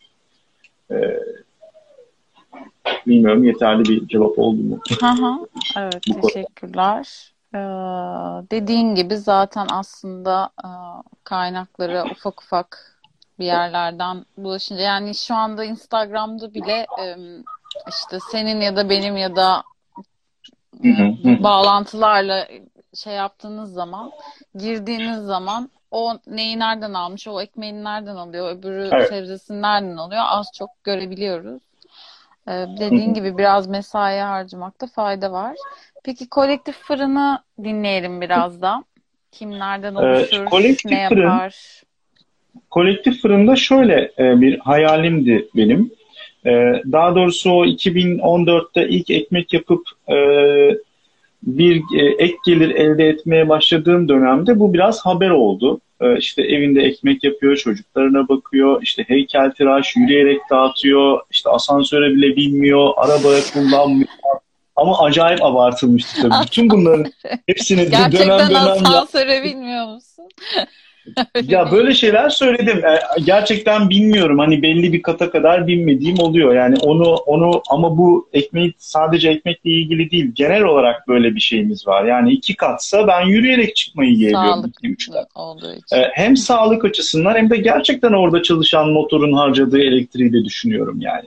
E, 0.90 0.96
bilmiyorum 3.06 3.44
yeterli 3.44 3.84
bir 3.84 4.08
cevap 4.08 4.38
oldu 4.38 4.62
mu? 4.62 4.78
Hı 5.00 5.46
Evet, 5.76 6.02
teşekkürler. 6.22 7.32
Ee, 7.54 7.58
dediğin 8.50 8.94
gibi 8.94 9.16
zaten 9.16 9.66
aslında 9.70 10.50
e, 10.64 10.68
kaynakları 11.24 12.04
ufak 12.10 12.42
ufak 12.42 12.98
bir 13.38 13.44
yerlerden 13.44 14.24
bulaşınca 14.36 14.82
yani 14.82 15.14
şu 15.14 15.34
anda 15.34 15.64
Instagram'da 15.64 16.54
bile 16.54 16.86
e, 17.00 17.16
işte 17.88 18.18
senin 18.32 18.60
ya 18.60 18.76
da 18.76 18.90
benim 18.90 19.16
ya 19.16 19.36
da 19.36 19.62
e, 20.84 21.42
bağlantılarla 21.42 22.48
şey 22.94 23.14
yaptığınız 23.14 23.72
zaman 23.72 24.12
girdiğiniz 24.54 25.24
zaman 25.24 25.70
o 25.90 26.18
neyi 26.26 26.58
nereden 26.58 26.94
almış, 26.94 27.28
o 27.28 27.40
ekmeğini 27.40 27.84
nereden 27.84 28.16
alıyor, 28.16 28.56
öbürü 28.56 28.88
evet. 28.92 29.08
sebzesini 29.08 29.62
nereden 29.62 29.96
alıyor 29.96 30.22
az 30.26 30.46
çok 30.54 30.84
görebiliyoruz. 30.84 31.62
Ee, 32.48 32.66
dediğin 32.80 33.14
gibi 33.14 33.38
biraz 33.38 33.68
mesai 33.68 34.18
harcamakta 34.18 34.86
fayda 34.86 35.32
var. 35.32 35.56
Peki 36.04 36.28
kolektif 36.28 36.76
fırını 36.76 37.38
dinleyelim 37.64 38.20
biraz 38.20 38.62
da. 38.62 38.84
Kim 39.32 39.50
nereden 39.50 39.94
oluşur, 39.94 40.40
ee, 40.40 40.44
kolektif 40.44 40.90
ne 40.90 41.08
fırın, 41.08 41.22
yapar? 41.22 41.82
Kolektif 42.70 43.22
fırında 43.22 43.56
şöyle 43.56 44.12
e, 44.18 44.40
bir 44.40 44.58
hayalimdi 44.58 45.48
benim. 45.56 45.90
E, 46.46 46.50
daha 46.92 47.14
doğrusu 47.14 47.50
o 47.50 47.64
2014'te 47.64 48.88
ilk 48.88 49.10
ekmek 49.10 49.52
yapıp 49.52 49.82
e, 50.08 50.16
bir 51.42 51.76
e, 51.96 52.04
ek 52.18 52.36
gelir 52.46 52.70
elde 52.70 53.08
etmeye 53.08 53.48
başladığım 53.48 54.08
dönemde 54.08 54.58
bu 54.58 54.74
biraz 54.74 55.06
haber 55.06 55.30
oldu. 55.30 55.80
E, 56.00 56.18
işte 56.18 56.42
evinde 56.42 56.82
ekmek 56.82 57.24
yapıyor, 57.24 57.56
çocuklarına 57.56 58.28
bakıyor, 58.28 58.82
işte 58.82 59.04
heykel 59.08 59.50
tıraş 59.50 59.96
yürüyerek 59.96 60.40
dağıtıyor, 60.50 61.20
işte 61.30 61.50
asansöre 61.50 62.14
bile 62.14 62.36
binmiyor, 62.36 62.92
arabaya 62.96 63.40
kullanmıyor. 63.52 64.08
Ama 64.76 64.98
acayip 65.02 65.44
abartılmıştı 65.44 66.22
tabii. 66.22 66.34
Bütün 66.46 66.70
bunların 66.70 67.12
hepsini 67.46 67.92
dönem 67.92 68.12
dönem... 68.12 68.38
Gerçekten 68.38 68.64
asansöre 68.64 69.44
binmiyor 69.44 69.86
musun? 69.86 70.28
Ya 71.42 71.72
böyle 71.72 71.94
şeyler 71.94 72.28
söyledim. 72.28 72.84
E, 72.84 73.20
gerçekten 73.24 73.90
bilmiyorum. 73.90 74.38
Hani 74.38 74.62
belli 74.62 74.92
bir 74.92 75.02
kata 75.02 75.30
kadar 75.30 75.66
bilmediğim 75.66 76.18
oluyor. 76.18 76.54
Yani 76.54 76.76
onu 76.82 77.14
onu 77.14 77.62
ama 77.70 77.98
bu 77.98 78.28
ekmeği 78.32 78.74
sadece 78.78 79.30
ekmekle 79.30 79.70
ilgili 79.70 80.10
değil. 80.10 80.32
Genel 80.34 80.62
olarak 80.62 81.08
böyle 81.08 81.34
bir 81.34 81.40
şeyimiz 81.40 81.86
var. 81.86 82.04
Yani 82.04 82.32
iki 82.32 82.56
katsa 82.56 83.06
ben 83.06 83.26
yürüyerek 83.26 83.76
çıkmayı 83.76 84.12
yeğliyorum. 84.12 84.72
E, 85.92 86.10
hem 86.12 86.36
sağlık 86.36 86.84
açısından 86.84 87.34
hem 87.34 87.50
de 87.50 87.56
gerçekten 87.56 88.12
orada 88.12 88.42
çalışan 88.42 88.90
motorun 88.90 89.32
harcadığı 89.32 89.80
elektriği 89.80 90.32
de 90.32 90.44
düşünüyorum 90.44 91.00
yani. 91.00 91.24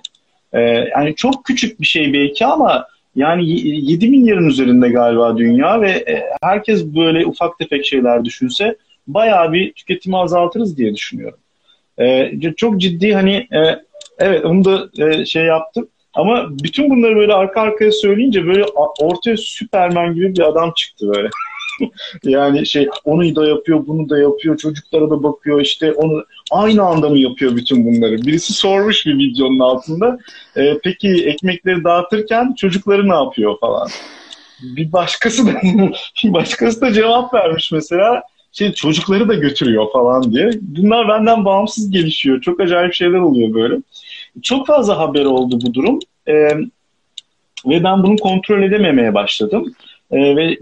E, 0.53 0.59
yani 0.95 1.15
çok 1.15 1.45
küçük 1.45 1.81
bir 1.81 1.85
şey 1.85 2.13
belki 2.13 2.45
ama 2.45 2.87
yani 3.15 3.49
7 3.49 4.09
milyarın 4.09 4.47
üzerinde 4.47 4.89
galiba 4.89 5.37
dünya 5.37 5.81
ve 5.81 6.05
herkes 6.43 6.85
böyle 6.85 7.25
ufak 7.25 7.59
tefek 7.59 7.85
şeyler 7.85 8.25
düşünse 8.25 8.75
bayağı 9.07 9.53
bir 9.53 9.73
tüketimi 9.73 10.17
azaltırız 10.17 10.77
diye 10.77 10.95
düşünüyorum. 10.95 11.39
E, 11.99 12.31
çok 12.57 12.81
ciddi 12.81 13.13
hani 13.13 13.35
e, 13.35 13.59
evet 14.19 14.45
onu 14.45 14.65
da 14.65 14.89
e, 15.05 15.25
şey 15.25 15.43
yaptım. 15.43 15.87
Ama 16.13 16.47
bütün 16.49 16.89
bunları 16.89 17.15
böyle 17.15 17.33
arka 17.33 17.61
arkaya 17.61 17.91
söyleyince 17.91 18.45
böyle 18.45 18.65
ortaya 18.99 19.37
Süpermen 19.37 20.13
gibi 20.13 20.35
bir 20.35 20.47
adam 20.47 20.73
çıktı 20.75 21.11
böyle. 21.15 21.29
yani 22.23 22.65
şey 22.65 22.89
onu 23.05 23.35
da 23.35 23.47
yapıyor, 23.47 23.87
bunu 23.87 24.09
da 24.09 24.19
yapıyor, 24.19 24.57
çocuklara 24.57 25.09
da 25.09 25.23
bakıyor 25.23 25.61
işte 25.61 25.91
onu 25.91 26.23
aynı 26.51 26.83
anda 26.83 27.09
mı 27.09 27.17
yapıyor 27.17 27.55
bütün 27.55 27.85
bunları? 27.85 28.17
Birisi 28.17 28.53
sormuş 28.53 29.05
bir 29.05 29.17
videonun 29.17 29.59
altında. 29.59 30.19
E, 30.57 30.77
peki 30.83 31.09
ekmekleri 31.27 31.83
dağıtırken 31.83 32.53
çocukları 32.53 33.09
ne 33.09 33.15
yapıyor 33.15 33.59
falan. 33.59 33.87
Bir 34.61 34.91
başkası 34.91 35.47
da 35.47 35.61
başkası 36.23 36.81
da 36.81 36.93
cevap 36.93 37.33
vermiş 37.33 37.71
mesela 37.71 38.23
şey 38.57 38.73
çocukları 38.73 39.29
da 39.29 39.33
götürüyor 39.33 39.85
falan 39.93 40.31
diye. 40.31 40.49
Bunlar 40.61 41.07
benden 41.07 41.45
bağımsız 41.45 41.91
gelişiyor. 41.91 42.41
Çok 42.41 42.59
acayip 42.59 42.93
şeyler 42.93 43.19
oluyor 43.19 43.53
böyle. 43.53 43.75
Çok 44.41 44.67
fazla 44.67 44.97
haber 44.99 45.25
oldu 45.25 45.59
bu 45.65 45.73
durum. 45.73 45.99
Ee, 46.27 46.49
ve 47.65 47.83
ben 47.83 48.03
bunu 48.03 48.15
kontrol 48.15 48.63
edememeye 48.63 49.13
başladım. 49.13 49.73
Ee, 50.11 50.35
ve 50.35 50.57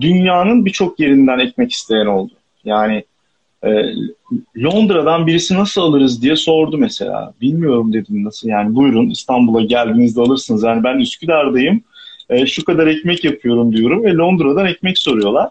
dünyanın 0.00 0.64
birçok 0.64 1.00
yerinden 1.00 1.38
ekmek 1.38 1.72
isteyen 1.72 2.06
oldu. 2.06 2.32
Yani 2.64 3.04
e, 3.64 3.70
Londra'dan 4.62 5.26
birisi 5.26 5.54
nasıl 5.54 5.80
alırız 5.80 6.22
diye 6.22 6.36
sordu 6.36 6.78
mesela. 6.78 7.34
Bilmiyorum 7.40 7.92
dedim 7.92 8.24
nasıl 8.24 8.48
yani 8.48 8.74
buyurun 8.74 9.10
İstanbul'a 9.10 9.60
geldiğinizde 9.60 10.20
alırsınız. 10.20 10.62
Yani 10.62 10.84
ben 10.84 10.98
Üsküdar'dayım 10.98 11.80
e, 12.30 12.46
şu 12.46 12.64
kadar 12.64 12.86
ekmek 12.86 13.24
yapıyorum 13.24 13.76
diyorum 13.76 14.04
ve 14.04 14.14
Londra'dan 14.14 14.66
ekmek 14.66 14.98
soruyorlar 14.98 15.48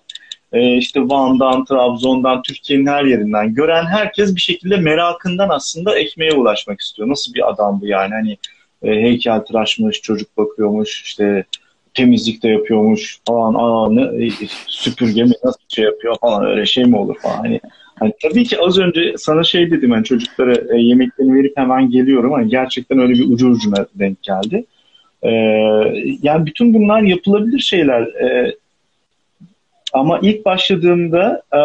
e, 0.53 0.77
işte 0.77 1.01
Van'dan, 1.01 1.65
Trabzon'dan, 1.65 2.41
Türkiye'nin 2.41 2.85
her 2.85 3.03
yerinden 3.03 3.53
gören 3.53 3.85
herkes 3.85 4.35
bir 4.35 4.41
şekilde 4.41 4.77
merakından 4.77 5.49
aslında 5.49 5.99
ekmeğe 5.99 6.33
ulaşmak 6.33 6.81
istiyor. 6.81 7.09
Nasıl 7.09 7.33
bir 7.33 7.49
adam 7.49 7.81
bu 7.81 7.87
yani 7.87 8.13
hani 8.13 8.37
e, 8.83 9.01
heykel 9.01 9.39
tıraşmış, 9.39 10.01
çocuk 10.01 10.37
bakıyormuş, 10.37 11.01
işte 11.01 11.45
temizlik 11.93 12.43
de 12.43 12.47
yapıyormuş 12.47 13.19
falan, 13.27 13.53
aa 13.53 13.89
ne, 13.89 14.25
e, 14.25 14.29
süpürge 14.67 15.23
mi 15.23 15.33
nasıl 15.43 15.59
şey 15.67 15.85
yapıyor 15.85 16.15
falan 16.21 16.45
öyle 16.45 16.65
şey 16.65 16.85
mi 16.85 16.97
olur 16.97 17.15
falan. 17.19 17.37
Hani, 17.37 17.59
hani 17.99 18.13
tabii 18.21 18.43
ki 18.43 18.59
az 18.59 18.79
önce 18.79 19.13
sana 19.17 19.43
şey 19.43 19.71
dedim 19.71 19.91
hani 19.91 20.03
çocuklara 20.03 20.55
e, 20.75 20.81
yemeklerini 20.81 21.35
verip 21.35 21.57
hemen 21.57 21.89
geliyorum. 21.89 22.31
Hani 22.31 22.49
gerçekten 22.49 22.99
öyle 22.99 23.13
bir 23.13 23.33
ucu 23.33 23.47
ucuna 23.47 23.85
denk 23.95 24.23
geldi. 24.23 24.65
Ee, 25.23 25.29
yani 26.21 26.45
bütün 26.45 26.73
bunlar 26.73 27.01
yapılabilir 27.01 27.59
şeyler. 27.59 28.01
Ee, 28.01 28.55
ama 29.93 30.19
ilk 30.21 30.45
başladığımda 30.45 31.43
e, 31.53 31.59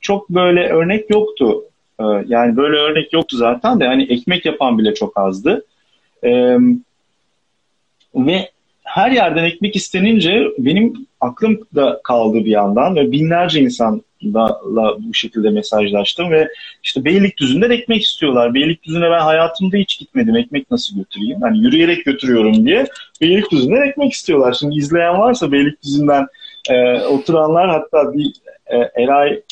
çok 0.00 0.30
böyle 0.30 0.68
örnek 0.68 1.10
yoktu. 1.10 1.64
E, 2.00 2.04
yani 2.26 2.56
böyle 2.56 2.76
örnek 2.76 3.12
yoktu 3.12 3.36
zaten 3.36 3.80
de 3.80 3.86
hani 3.86 4.02
ekmek 4.12 4.44
yapan 4.44 4.78
bile 4.78 4.94
çok 4.94 5.18
azdı. 5.18 5.64
E, 6.24 6.58
ve 8.14 8.50
her 8.84 9.10
yerden 9.10 9.44
ekmek 9.44 9.76
istenince 9.76 10.48
benim 10.58 11.06
aklım 11.20 11.60
da 11.74 12.00
kaldı 12.04 12.44
bir 12.44 12.50
yandan 12.50 12.96
ve 12.96 13.12
binlerce 13.12 13.60
insanla 13.60 14.00
bu 14.98 15.14
şekilde 15.14 15.50
mesajlaştım 15.50 16.30
ve 16.30 16.48
işte 16.82 17.04
Beylikdüzü'nden 17.04 17.70
ekmek 17.70 18.02
istiyorlar. 18.02 18.54
Beylikdüzü'ne 18.54 19.10
ben 19.10 19.20
hayatımda 19.20 19.76
hiç 19.76 19.98
gitmedim. 19.98 20.36
Ekmek 20.36 20.70
nasıl 20.70 20.96
götüreyim? 20.96 21.40
Hani 21.40 21.58
yürüyerek 21.58 22.04
götürüyorum 22.04 22.66
diye 22.66 22.86
Beylikdüzü'nden 23.20 23.88
ekmek 23.88 24.12
istiyorlar. 24.12 24.56
Şimdi 24.60 24.76
izleyen 24.76 25.18
varsa 25.18 25.52
Beylikdüzü'nden 25.52 26.26
e, 26.70 27.00
oturanlar 27.00 27.70
hatta 27.70 28.14
bir 28.14 28.32
e, 28.66 29.02
Eray 29.02 29.42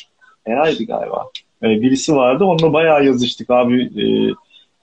Eray'dı 0.47 0.85
galiba. 0.85 1.27
E, 1.63 1.67
birisi 1.67 2.17
vardı. 2.17 2.45
Onunla 2.45 2.73
bayağı 2.73 3.05
yazıştık 3.05 3.51
abi. 3.51 3.83
E, 3.83 4.33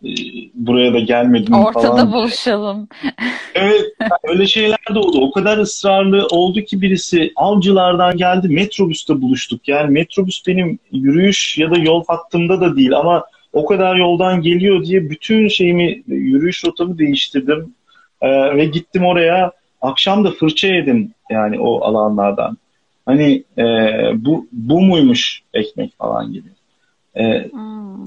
e, 0.04 0.12
buraya 0.54 0.94
da 0.94 1.00
gelmedim 1.00 1.54
Ortada 1.54 1.88
falan. 1.88 1.94
Ortada 1.94 2.14
buluşalım. 2.14 2.88
evet 3.56 3.86
öyle 4.24 4.48
şeyler 4.48 4.80
de 4.94 5.00
oldu. 5.00 5.22
O 5.22 5.32
kadar 5.32 5.58
ısrarlı 5.58 6.28
oldu 6.28 6.62
ki 6.62 6.82
birisi 6.82 7.32
avcılardan 7.36 8.18
geldi 8.18 8.48
metrobüste 8.48 9.22
buluştuk. 9.22 9.68
Yani 9.68 9.92
metrobüs 9.92 10.48
benim 10.48 10.80
yürüyüş 10.92 11.58
ya 11.58 11.72
da 11.72 11.78
yol 11.78 12.04
hattımda 12.08 12.62
da 12.62 12.76
değil 12.76 12.98
ama 12.98 13.24
o 13.54 13.66
kadar 13.66 13.96
yoldan 13.96 14.42
geliyor 14.42 14.84
diye 14.86 15.10
bütün 15.10 15.48
şeyimi 15.48 16.04
yürüyüş 16.08 16.66
rotamı 16.66 16.98
değiştirdim. 16.98 17.74
Ee, 18.22 18.56
ve 18.56 18.66
gittim 18.66 19.06
oraya 19.06 19.52
akşam 19.82 20.24
da 20.24 20.32
fırça 20.32 20.68
yedim 20.68 21.12
yani 21.30 21.60
o 21.60 21.82
alanlardan. 21.82 22.58
Hani 23.06 23.44
e, 23.58 23.64
bu 24.16 24.48
bu 24.52 24.82
muymuş 24.82 25.42
ekmek 25.54 25.98
falan 25.98 26.34
gibi. 26.34 26.50
E, 27.16 27.50
hmm. 27.52 28.06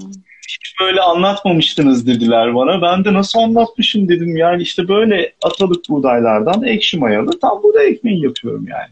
Hiç 0.49 0.79
böyle 0.79 1.01
anlatmamıştınız 1.01 2.07
dediler 2.07 2.55
bana. 2.55 2.81
Ben 2.81 3.05
de 3.05 3.13
nasıl 3.13 3.39
anlatmışım 3.39 4.09
dedim. 4.09 4.37
Yani 4.37 4.61
işte 4.61 4.87
böyle 4.87 5.33
atalık 5.43 5.89
buğdaylardan 5.89 6.63
ekşi 6.63 6.97
mayalı 6.97 7.39
tam 7.39 7.63
buğday 7.63 7.87
ekmeği 7.87 8.23
yapıyorum 8.23 8.67
yani. 8.69 8.91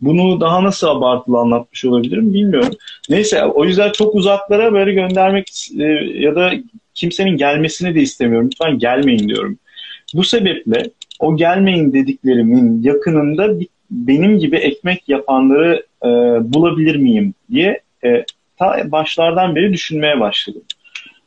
Bunu 0.00 0.40
daha 0.40 0.64
nasıl 0.64 0.86
abartılı 0.86 1.38
anlatmış 1.38 1.84
olabilirim 1.84 2.34
bilmiyorum. 2.34 2.72
Neyse 3.08 3.44
o 3.44 3.64
yüzden 3.64 3.92
çok 3.92 4.14
uzaklara 4.14 4.72
böyle 4.72 4.92
göndermek 4.92 5.68
e, 5.78 5.84
ya 6.14 6.36
da 6.36 6.52
kimsenin 6.94 7.36
gelmesini 7.36 7.94
de 7.94 8.00
istemiyorum. 8.00 8.48
Lütfen 8.52 8.78
gelmeyin 8.78 9.28
diyorum. 9.28 9.58
Bu 10.14 10.24
sebeple 10.24 10.90
o 11.20 11.36
gelmeyin 11.36 11.92
dediklerimin 11.92 12.82
yakınında 12.82 13.60
bir, 13.60 13.68
benim 13.90 14.38
gibi 14.38 14.56
ekmek 14.56 15.08
yapanları 15.08 15.86
e, 16.04 16.08
bulabilir 16.52 16.96
miyim 16.96 17.34
diye 17.50 17.80
e, 18.04 18.24
ta 18.58 18.92
başlardan 18.92 19.56
beri 19.56 19.72
düşünmeye 19.72 20.20
başladım. 20.20 20.62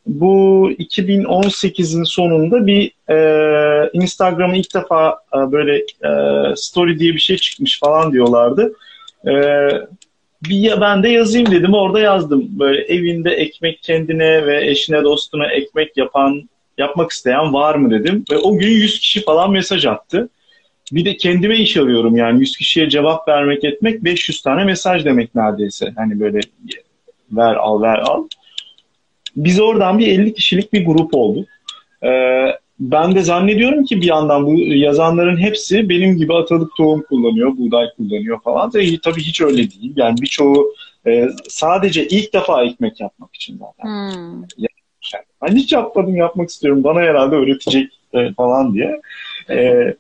Bu 0.08 0.72
2018'in 0.72 2.04
sonunda 2.04 2.68
bir 2.68 2.91
e, 3.10 3.89
Instagram'a 3.94 4.56
ilk 4.56 4.76
defa 4.76 5.18
e, 5.36 5.52
böyle 5.52 5.78
e, 5.78 6.12
story 6.56 7.00
diye 7.00 7.14
bir 7.14 7.20
şey 7.20 7.38
çıkmış 7.38 7.80
falan 7.80 8.14
diyorlardı. 8.14 8.74
E, 9.28 9.34
bir 10.50 10.56
ya 10.56 10.82
ben 10.82 11.04
de 11.04 11.10
yazayım 11.10 11.52
dedim 11.52 11.74
orada 11.74 12.00
yazdım. 12.00 12.60
Böyle 12.60 12.82
evinde 12.82 13.32
ekmek 13.32 13.84
kendine 13.84 14.46
ve 14.46 14.70
eşine 14.70 15.04
dostuna 15.04 15.52
ekmek 15.52 15.98
yapan 15.98 16.50
yapmak 16.78 17.11
isteyen 17.11 17.53
var 17.53 17.76
mı 17.76 17.91
dedim. 17.91 18.26
Ve 18.32 18.38
o 18.38 18.57
gün 18.57 18.69
100 18.69 18.99
kişi 18.99 19.24
falan 19.24 19.51
mesaj 19.51 19.86
attı. 19.86 20.30
Bir 20.91 21.05
de 21.05 21.17
kendime 21.17 21.57
iş 21.57 21.78
arıyorum 21.78 22.15
yani 22.15 22.39
100 22.39 22.57
kişiye 22.57 22.89
cevap 22.89 23.28
vermek 23.28 23.63
etmek 23.63 24.03
500 24.03 24.41
tane 24.41 24.63
mesaj 24.63 25.05
demek 25.05 25.36
neredeyse. 25.36 25.93
Hani 25.95 26.19
böyle 26.19 26.39
ver 27.32 27.55
al 27.55 27.82
ver 27.82 27.97
al. 27.97 28.28
Biz 29.36 29.59
oradan 29.59 29.99
bir 29.99 30.07
50 30.07 30.34
kişilik 30.34 30.74
bir 30.74 30.86
grup 30.86 31.13
olduk. 31.13 31.47
Ee, 32.03 32.45
ben 32.80 33.15
de 33.15 33.21
zannediyorum 33.21 33.86
ki 33.86 34.01
bir 34.01 34.07
yandan 34.07 34.45
bu 34.45 34.59
yazanların 34.59 35.38
hepsi 35.38 35.89
benim 35.89 36.17
gibi 36.17 36.34
atalık 36.34 36.76
tohum 36.78 37.03
kullanıyor, 37.09 37.57
buğday 37.57 37.86
kullanıyor 37.97 38.41
falan. 38.41 38.69
Tabii, 38.69 38.99
tabii 39.01 39.21
hiç 39.21 39.41
öyle 39.41 39.57
değil. 39.57 39.93
Yani 39.95 40.21
birçoğu 40.21 40.74
e, 41.07 41.30
sadece 41.47 42.07
ilk 42.07 42.34
defa 42.34 42.63
ekmek 42.63 42.99
yapmak 42.99 43.36
için 43.36 43.57
zaten. 43.57 43.89
Hmm. 43.89 44.41
Yani, 44.57 44.72
ben 45.41 45.56
hiç 45.56 45.74
yapmadım 45.74 46.16
yapmak 46.16 46.49
istiyorum. 46.49 46.84
Bana 46.84 46.99
herhalde 46.99 47.36
öğretecek 47.36 47.99
e, 48.14 48.34
falan 48.34 48.74
diye. 48.74 49.01
E, 49.49 49.93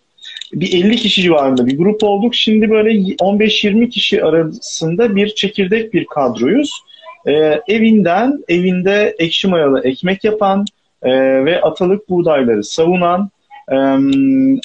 bir 0.53 0.85
50 0.85 0.95
kişi 0.95 1.21
civarında 1.21 1.67
bir 1.67 1.77
grup 1.77 2.03
olduk. 2.03 2.35
Şimdi 2.35 2.69
böyle 2.69 2.89
15-20 2.89 3.89
kişi 3.89 4.23
arasında 4.23 5.15
bir 5.15 5.35
çekirdek 5.35 5.93
bir 5.93 6.05
kadroyuz. 6.05 6.83
E, 7.25 7.31
evinden, 7.67 8.43
evinde 8.47 9.15
ekşi 9.19 9.47
mayalı 9.47 9.81
ekmek 9.83 10.23
yapan 10.23 10.65
e, 11.03 11.11
ve 11.45 11.61
atalık 11.61 12.09
buğdayları 12.09 12.63
savunan, 12.63 13.29
e, 13.71 13.75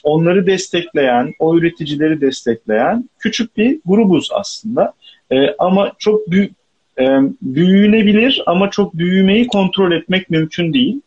onları 0.05 0.47
destekleyen, 0.47 1.35
o 1.39 1.57
üreticileri 1.57 2.21
destekleyen 2.21 3.11
küçük 3.19 3.57
bir 3.57 3.81
grubuz 3.87 4.29
aslında. 4.33 4.93
E, 5.33 5.37
ama 5.59 5.93
çok 5.99 6.31
büyük 6.31 6.53
e, 6.99 7.05
büyünebilir 7.43 8.43
ama 8.47 8.71
çok 8.71 8.95
büyümeyi 8.95 9.47
kontrol 9.47 9.93
etmek 9.93 10.31
mümkün 10.31 10.73
değil. 10.73 11.01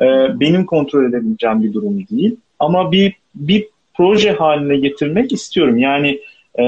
E, 0.00 0.06
benim 0.40 0.66
kontrol 0.66 1.04
edebileceğim 1.04 1.62
bir 1.62 1.72
durum 1.72 2.06
değil. 2.10 2.36
Ama 2.58 2.92
bir 2.92 3.12
bir 3.34 3.66
proje 3.94 4.32
haline 4.32 4.76
getirmek 4.76 5.32
istiyorum. 5.32 5.78
Yani 5.78 6.20
e, 6.58 6.62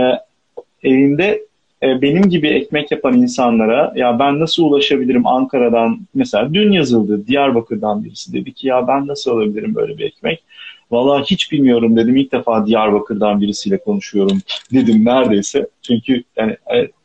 evinde 0.83 1.45
e, 1.83 2.03
benim 2.03 2.23
gibi 2.23 2.49
ekmek 2.49 2.91
yapan 2.91 3.15
insanlara 3.15 3.93
ya 3.97 4.19
ben 4.19 4.41
nasıl 4.41 4.63
ulaşabilirim 4.63 5.27
Ankara'dan 5.27 6.01
mesela 6.15 6.55
dün 6.55 6.73
yazıldı 6.73 7.27
Diyarbakır'dan 7.27 8.05
birisi 8.05 8.33
dedi 8.33 8.53
ki 8.53 8.69
ya 8.69 8.89
ben 8.89 9.07
nasıl 9.07 9.31
alabilirim 9.31 9.75
böyle 9.75 9.99
bir 9.99 10.05
ekmek? 10.05 10.43
Valla 10.91 11.23
hiç 11.23 11.53
bilmiyorum 11.53 11.97
dedim 11.97 12.17
ilk 12.17 12.33
defa 12.33 12.67
Diyarbakır'dan 12.67 13.41
birisiyle 13.41 13.79
konuşuyorum 13.79 14.39
dedim 14.73 15.05
neredeyse. 15.05 15.69
Çünkü 15.83 16.23
yani 16.37 16.57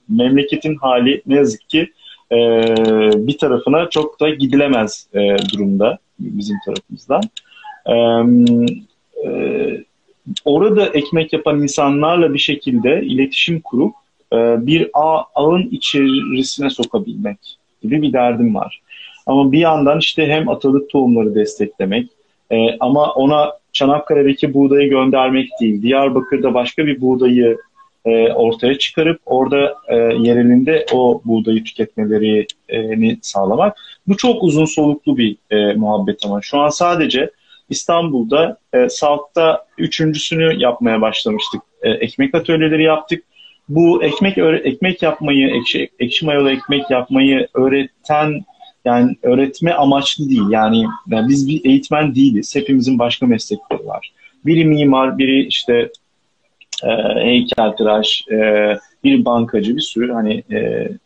memleketin 0.10 0.76
hali 0.76 1.22
ne 1.28 1.36
yazık 1.36 1.70
ki 1.70 1.91
e, 2.32 2.38
bir 3.28 3.38
tarafına 3.38 3.89
çok 3.89 4.20
da 4.20 4.30
gidilemez 4.30 5.07
e, 5.14 5.20
durumda 5.53 5.97
bizim 6.20 6.57
tarafımızdan. 6.66 7.22
E, 7.86 7.93
e, 9.26 9.84
orada 10.45 10.86
ekmek 10.86 11.34
yapan 11.34 11.62
insanlarla 11.62 12.34
bir 12.34 12.39
şekilde 12.39 13.01
iletişim 13.01 13.62
kurup 13.62 13.93
e, 14.34 14.38
bir 14.68 14.89
ağ, 14.93 15.24
ağın 15.36 15.70
içerisine 15.72 16.70
sokabilmek 16.70 17.57
gibi 17.84 18.01
bir 18.01 18.14
derdim 18.14 18.55
var. 18.55 18.82
Ama 19.26 19.51
bir 19.51 19.60
yandan 19.60 19.99
işte 19.99 20.28
hem 20.28 20.49
atalık 20.49 20.89
tohumları 20.89 21.36
desteklemek 21.36 22.07
e, 22.51 22.78
ama 22.80 23.14
ona 23.14 23.53
Çanakkale'deki 23.74 24.53
buğdayı 24.53 24.89
göndermek 24.89 25.49
değil, 25.62 25.82
Diyarbakır'da 25.82 26.53
başka 26.53 26.86
bir 26.86 27.01
buğdayı 27.01 27.57
e, 28.06 28.34
ortaya 28.34 28.78
çıkarıp 28.78 29.22
orada 29.26 29.76
e, 29.88 29.95
yerelinde 29.95 30.86
o 30.93 31.22
buğdayı 31.26 31.64
tüketmelerini 31.64 33.18
sağlamak. 33.22 33.78
Bu 34.08 34.18
çok 34.18 34.43
uzun 34.43 34.66
soluklu 34.66 35.18
bir 35.18 35.36
e, 35.52 35.74
muhabbet 35.74 36.26
ama 36.26 36.41
şu 36.41 36.60
an 36.60 36.70
sadece 36.70 37.30
İstanbul'da 37.70 38.58
e, 38.74 38.89
Salt'ta 38.89 39.66
üçüncüsünü 39.78 40.62
yapmaya 40.62 41.02
başlamıştık. 41.02 41.62
E, 41.82 41.89
ekmek 41.89 42.36
atölyeleri 42.36 42.84
yaptık. 42.84 43.24
Bu 43.70 44.04
ekmek 44.04 44.38
ekmek 44.38 45.02
yapmayı, 45.02 45.50
ekşi, 45.50 45.89
ekşi 46.00 46.26
mayalı 46.26 46.52
ekmek 46.52 46.91
yapmayı 46.91 47.47
öğreten 47.54 48.45
yani 48.86 49.16
öğretme 49.24 49.74
amaçlı 49.74 50.30
değil. 50.30 50.50
Yani, 50.50 50.86
yani 51.08 51.30
biz 51.30 51.47
bir 51.47 51.66
eğitmen 51.66 52.16
değiliz. 52.16 52.56
Hepimizin 52.56 53.00
başka 53.00 53.26
meslekleri 53.26 53.86
var. 53.88 54.12
Biri 54.45 54.66
mimar, 54.66 55.18
biri 55.18 55.45
işte 55.47 55.89
e, 56.84 57.21
heykeltıraş, 57.23 58.25
e, 58.32 58.77
bir 59.03 59.25
bankacı, 59.25 59.75
bir 59.75 59.82
sürü 59.82 60.13
hani 60.13 60.43
e, 60.51 60.57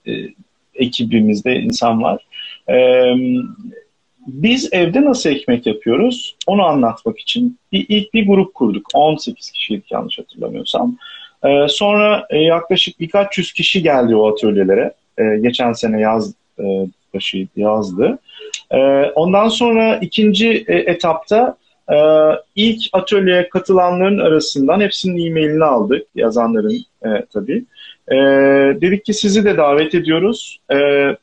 e, 0.07 0.29
ekibimizde 0.75 1.55
insan 1.55 2.03
var. 2.03 2.25
E, 2.69 2.75
biz 4.27 4.69
evde 4.71 5.05
nasıl 5.05 5.29
ekmek 5.29 5.65
yapıyoruz? 5.65 6.35
Onu 6.47 6.63
anlatmak 6.63 7.19
için 7.19 7.59
bir, 7.71 7.85
ilk 7.89 8.13
bir 8.13 8.27
grup 8.27 8.53
kurduk. 8.53 8.87
18 8.93 9.51
kişiydik 9.51 9.91
yanlış 9.91 10.19
hatırlamıyorsam. 10.19 10.97
Ee, 11.45 11.67
sonra 11.69 12.27
e, 12.29 12.37
yaklaşık 12.37 12.99
birkaç 12.99 13.37
yüz 13.37 13.53
kişi 13.53 13.83
geldi 13.83 14.15
o 14.15 14.33
atölyelere. 14.33 14.93
Ee, 15.17 15.37
geçen 15.41 15.73
sene 15.73 15.99
yaz 15.99 16.33
e, 16.59 16.63
başı 17.13 17.47
yazdı. 17.55 18.19
Ee, 18.71 18.77
ondan 19.15 19.47
sonra 19.47 19.95
ikinci 19.95 20.65
e, 20.67 20.75
etapta 20.75 21.57
e, 21.91 21.97
ilk 22.55 22.81
atölyeye 22.93 23.49
katılanların 23.49 24.19
arasından 24.19 24.81
hepsinin 24.81 25.25
e-mailini 25.25 25.63
aldık. 25.63 26.07
Yazanların 26.15 26.85
e, 27.05 27.09
tabii. 27.33 27.65
E, 28.11 28.15
dedik 28.81 29.05
ki 29.05 29.13
sizi 29.13 29.45
de 29.45 29.57
davet 29.57 29.95
ediyoruz. 29.95 30.59
E, 30.71 30.77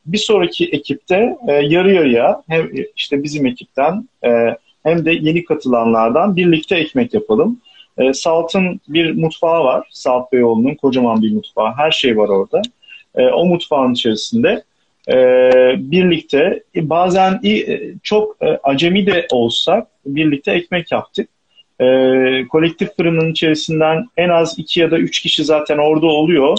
bir 0.06 0.18
sonraki 0.18 0.66
ekipte 0.66 1.36
e, 1.48 1.52
yarı 1.52 1.92
yarıya 1.92 2.42
hem 2.48 2.70
işte 2.96 3.22
bizim 3.22 3.46
ekipten 3.46 4.08
e, 4.24 4.56
hem 4.82 5.04
de 5.04 5.12
yeni 5.12 5.44
katılanlardan 5.44 6.36
birlikte 6.36 6.76
ekmek 6.76 7.14
yapalım. 7.14 7.61
E, 7.98 8.12
Salt'ın 8.12 8.80
bir 8.88 9.14
mutfağı 9.14 9.64
var. 9.64 9.88
Salt 9.90 10.32
Beyoğlu'nun 10.32 10.74
kocaman 10.74 11.22
bir 11.22 11.32
mutfağı. 11.32 11.72
Her 11.76 11.90
şey 11.90 12.16
var 12.16 12.28
orada. 12.28 12.62
E, 13.14 13.26
o 13.26 13.46
mutfağın 13.46 13.92
içerisinde 13.92 14.62
e, 15.08 15.14
birlikte 15.78 16.62
e, 16.76 16.90
bazen 16.90 17.40
e, 17.44 17.80
çok 18.02 18.36
e, 18.42 18.46
acemi 18.62 19.06
de 19.06 19.26
olsak 19.32 19.86
birlikte 20.16 20.52
ekmek 20.52 20.92
yaptık. 20.92 21.28
E, 21.80 21.86
kolektif 22.48 22.96
fırının 22.96 23.30
içerisinden 23.30 24.06
en 24.16 24.28
az 24.28 24.58
iki 24.58 24.80
ya 24.80 24.90
da 24.90 24.98
üç 24.98 25.20
kişi 25.20 25.44
zaten 25.44 25.78
orada 25.78 26.06
oluyor. 26.06 26.56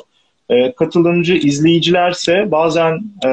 E, 0.49 0.71
katılımcı 0.71 1.33
izleyicilerse 1.33 2.51
bazen 2.51 2.93
e, 3.25 3.29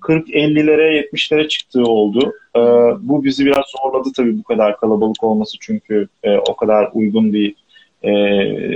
40-50'lere 0.00 1.08
70'lere 1.12 1.48
çıktığı 1.48 1.82
oldu. 1.82 2.32
E, 2.56 2.60
bu 3.00 3.24
bizi 3.24 3.46
biraz 3.46 3.64
zorladı 3.82 4.08
tabii 4.16 4.38
bu 4.38 4.42
kadar 4.42 4.76
kalabalık 4.76 5.24
olması 5.24 5.56
çünkü 5.60 6.08
e, 6.22 6.36
o 6.36 6.56
kadar 6.56 6.88
uygun 6.94 7.32
bir 7.32 7.54
e, 8.02 8.12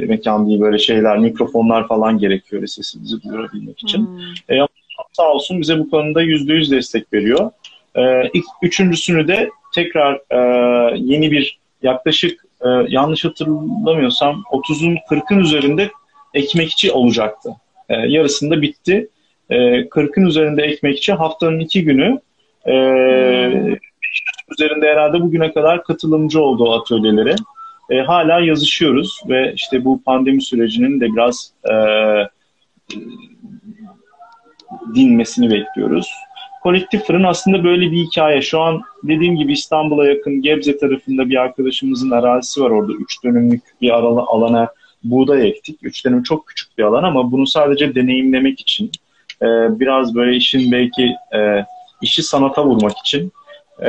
mekan 0.06 0.48
değil 0.48 0.60
böyle 0.60 0.78
şeyler 0.78 1.18
mikrofonlar 1.18 1.88
falan 1.88 2.18
gerekiyor 2.18 2.66
sesimizi 2.66 3.22
duyurabilmek 3.22 3.82
için. 3.82 4.06
Hmm. 4.06 4.56
E, 4.56 4.66
sağ 5.12 5.32
olsun 5.32 5.60
bize 5.60 5.78
bu 5.78 5.90
konuda 5.90 6.22
%100 6.22 6.70
destek 6.70 7.12
veriyor. 7.12 7.50
E, 7.96 8.30
üçüncüsünü 8.62 9.28
de 9.28 9.50
tekrar 9.74 10.20
e, 10.30 10.38
yeni 10.96 11.30
bir 11.30 11.58
yaklaşık 11.82 12.44
e, 12.60 12.68
yanlış 12.88 13.24
hatırlamıyorsam 13.24 14.42
30'un 14.52 14.96
40'ın 15.10 15.38
üzerinde 15.38 15.90
ekmekçi 16.34 16.92
olacaktı. 16.92 17.50
E, 17.88 17.94
yarısında 17.94 18.62
bitti. 18.62 19.08
E, 19.50 19.56
40'ın 19.80 20.26
üzerinde 20.26 20.62
ekmekçi 20.62 21.12
haftanın 21.12 21.60
iki 21.60 21.84
günü 21.84 22.20
e, 22.66 22.72
üzerinde 24.48 24.88
herhalde 24.88 25.20
bugüne 25.20 25.52
kadar 25.52 25.84
katılımcı 25.84 26.40
oldu 26.40 26.64
o 26.64 26.72
atölyelere. 26.72 27.34
E, 27.90 28.00
hala 28.00 28.40
yazışıyoruz 28.40 29.20
ve 29.28 29.52
işte 29.56 29.84
bu 29.84 30.02
pandemi 30.02 30.42
sürecinin 30.42 31.00
de 31.00 31.06
biraz 31.12 31.52
e, 31.70 31.74
dinmesini 34.94 35.50
bekliyoruz. 35.50 36.08
Kolektif 36.62 37.04
fırın 37.04 37.22
aslında 37.22 37.64
böyle 37.64 37.90
bir 37.92 37.96
hikaye. 37.96 38.42
Şu 38.42 38.60
an 38.60 38.82
dediğim 39.02 39.36
gibi 39.36 39.52
İstanbul'a 39.52 40.06
yakın 40.06 40.42
Gebze 40.42 40.78
tarafında 40.78 41.28
bir 41.28 41.36
arkadaşımızın 41.36 42.10
arazisi 42.10 42.62
var 42.62 42.70
orada. 42.70 42.92
Üç 42.92 43.24
dönümlük 43.24 43.62
bir 43.80 43.90
alana 43.90 44.68
buğday 45.04 45.48
ektik. 45.48 45.78
Üç 45.82 46.04
dönüm 46.04 46.22
çok 46.22 46.46
küçük 46.46 46.78
bir 46.78 46.82
alan 46.82 47.02
ama 47.02 47.32
bunu 47.32 47.46
sadece 47.46 47.94
deneyimlemek 47.94 48.60
için 48.60 48.90
e, 49.42 49.46
biraz 49.80 50.14
böyle 50.14 50.36
işin 50.36 50.72
belki 50.72 51.14
e, 51.34 51.64
işi 52.02 52.22
sanata 52.22 52.64
vurmak 52.64 52.98
için 52.98 53.32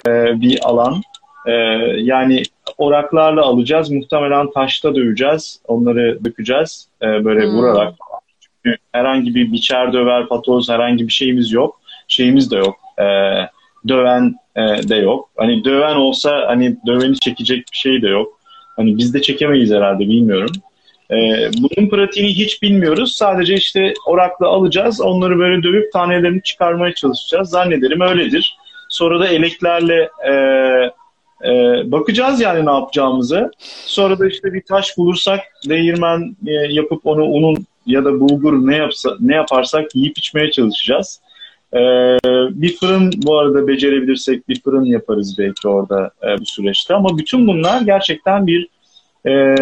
e, 0.07 0.41
bir 0.41 0.59
alan. 0.63 1.01
E, 1.45 1.51
yani 1.97 2.43
oraklarla 2.77 3.41
alacağız. 3.41 3.91
Muhtemelen 3.91 4.51
taşta 4.51 4.95
döveceğiz. 4.95 5.61
Onları 5.67 6.25
dökeceğiz. 6.25 6.87
E, 7.01 7.25
böyle 7.25 7.45
hmm. 7.45 7.57
vurarak. 7.57 7.93
Çünkü 8.39 8.77
herhangi 8.91 9.35
bir 9.35 9.51
biçer 9.51 9.93
döver, 9.93 10.27
patoz 10.27 10.69
herhangi 10.69 11.07
bir 11.07 11.13
şeyimiz 11.13 11.51
yok. 11.51 11.82
Şeyimiz 12.13 12.51
de 12.51 12.55
yok. 12.55 12.75
E, 12.99 13.05
döven 13.87 14.35
e, 14.55 14.61
de 14.89 14.95
yok. 14.95 15.29
Hani 15.37 15.63
döven 15.63 15.95
olsa 15.95 16.43
hani 16.47 16.77
döveni 16.87 17.19
çekecek 17.19 17.65
bir 17.71 17.77
şey 17.77 18.01
de 18.01 18.07
yok. 18.07 18.39
Hani 18.75 18.97
biz 18.97 19.13
de 19.13 19.21
çekemeyiz 19.21 19.71
herhalde 19.71 19.99
bilmiyorum. 19.99 20.51
Ee, 21.11 21.49
bunun 21.57 21.89
pratiğini 21.89 22.29
hiç 22.29 22.61
bilmiyoruz. 22.61 23.15
Sadece 23.15 23.53
işte 23.53 23.93
orakla 24.07 24.47
alacağız. 24.47 25.01
Onları 25.01 25.39
böyle 25.39 25.63
dövüp 25.63 25.93
tanelerini 25.93 26.43
çıkarmaya 26.43 26.93
çalışacağız. 26.93 27.49
Zannederim 27.49 28.01
öyledir. 28.01 28.57
Sonra 28.89 29.19
da 29.19 29.27
eleklerle 29.27 30.09
e, 30.27 30.33
e, 31.49 31.51
bakacağız 31.91 32.41
yani 32.41 32.65
ne 32.65 32.71
yapacağımızı. 32.71 33.51
Sonra 33.85 34.19
da 34.19 34.27
işte 34.27 34.53
bir 34.53 34.61
taş 34.61 34.97
bulursak 34.97 35.39
değirmen 35.69 36.35
e, 36.47 36.51
yapıp 36.51 37.05
onu 37.05 37.23
unun 37.23 37.65
ya 37.85 38.05
da 38.05 38.19
bulgur 38.19 38.67
ne 38.67 38.75
yapsa 38.75 39.15
ne 39.19 39.35
yaparsak 39.35 39.95
yiyip 39.95 40.17
içmeye 40.17 40.51
çalışacağız. 40.51 41.21
Ee, 41.75 42.17
bir 42.49 42.75
fırın 42.77 43.11
bu 43.15 43.39
arada 43.39 43.67
becerebilirsek 43.67 44.49
bir 44.49 44.61
fırın 44.61 44.83
yaparız 44.83 45.35
belki 45.39 45.67
orada 45.67 46.11
e, 46.23 46.39
bu 46.39 46.45
süreçte. 46.45 46.93
Ama 46.93 47.17
bütün 47.17 47.47
bunlar 47.47 47.81
gerçekten 47.81 48.47
bir 48.47 48.67
e, 49.27 49.55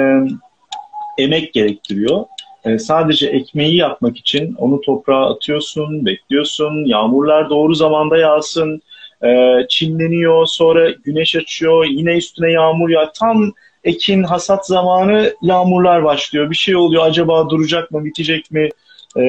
emek 1.18 1.54
gerektiriyor. 1.54 2.26
E, 2.66 2.80
sadece 2.80 3.28
ekmeği 3.28 3.76
yapmak 3.76 4.18
için 4.18 4.56
onu 4.58 4.82
toprağa 4.82 5.30
atıyorsun, 5.34 6.06
bekliyorsun, 6.06 6.86
yağmurlar 6.86 7.50
doğru 7.50 7.76
zamanda 7.76 8.18
yağsın, 8.18 8.82
e, 9.24 9.58
çimleniyor, 9.70 10.46
sonra 10.46 10.92
güneş 10.92 11.36
açıyor, 11.36 11.86
yine 11.86 12.18
üstüne 12.18 12.52
yağmur 12.52 12.90
ya 12.90 13.12
tam 13.20 13.52
ekin 13.84 14.24
hasat 14.24 14.68
zamanı 14.68 15.34
yağmurlar 15.42 16.04
başlıyor. 16.04 16.50
Bir 16.50 16.56
şey 16.56 16.76
oluyor 16.76 17.04
acaba 17.06 17.50
duracak 17.50 17.92
mı, 17.92 18.06
bitecek 18.06 18.52
mi, 18.52 18.70
e, 19.18 19.24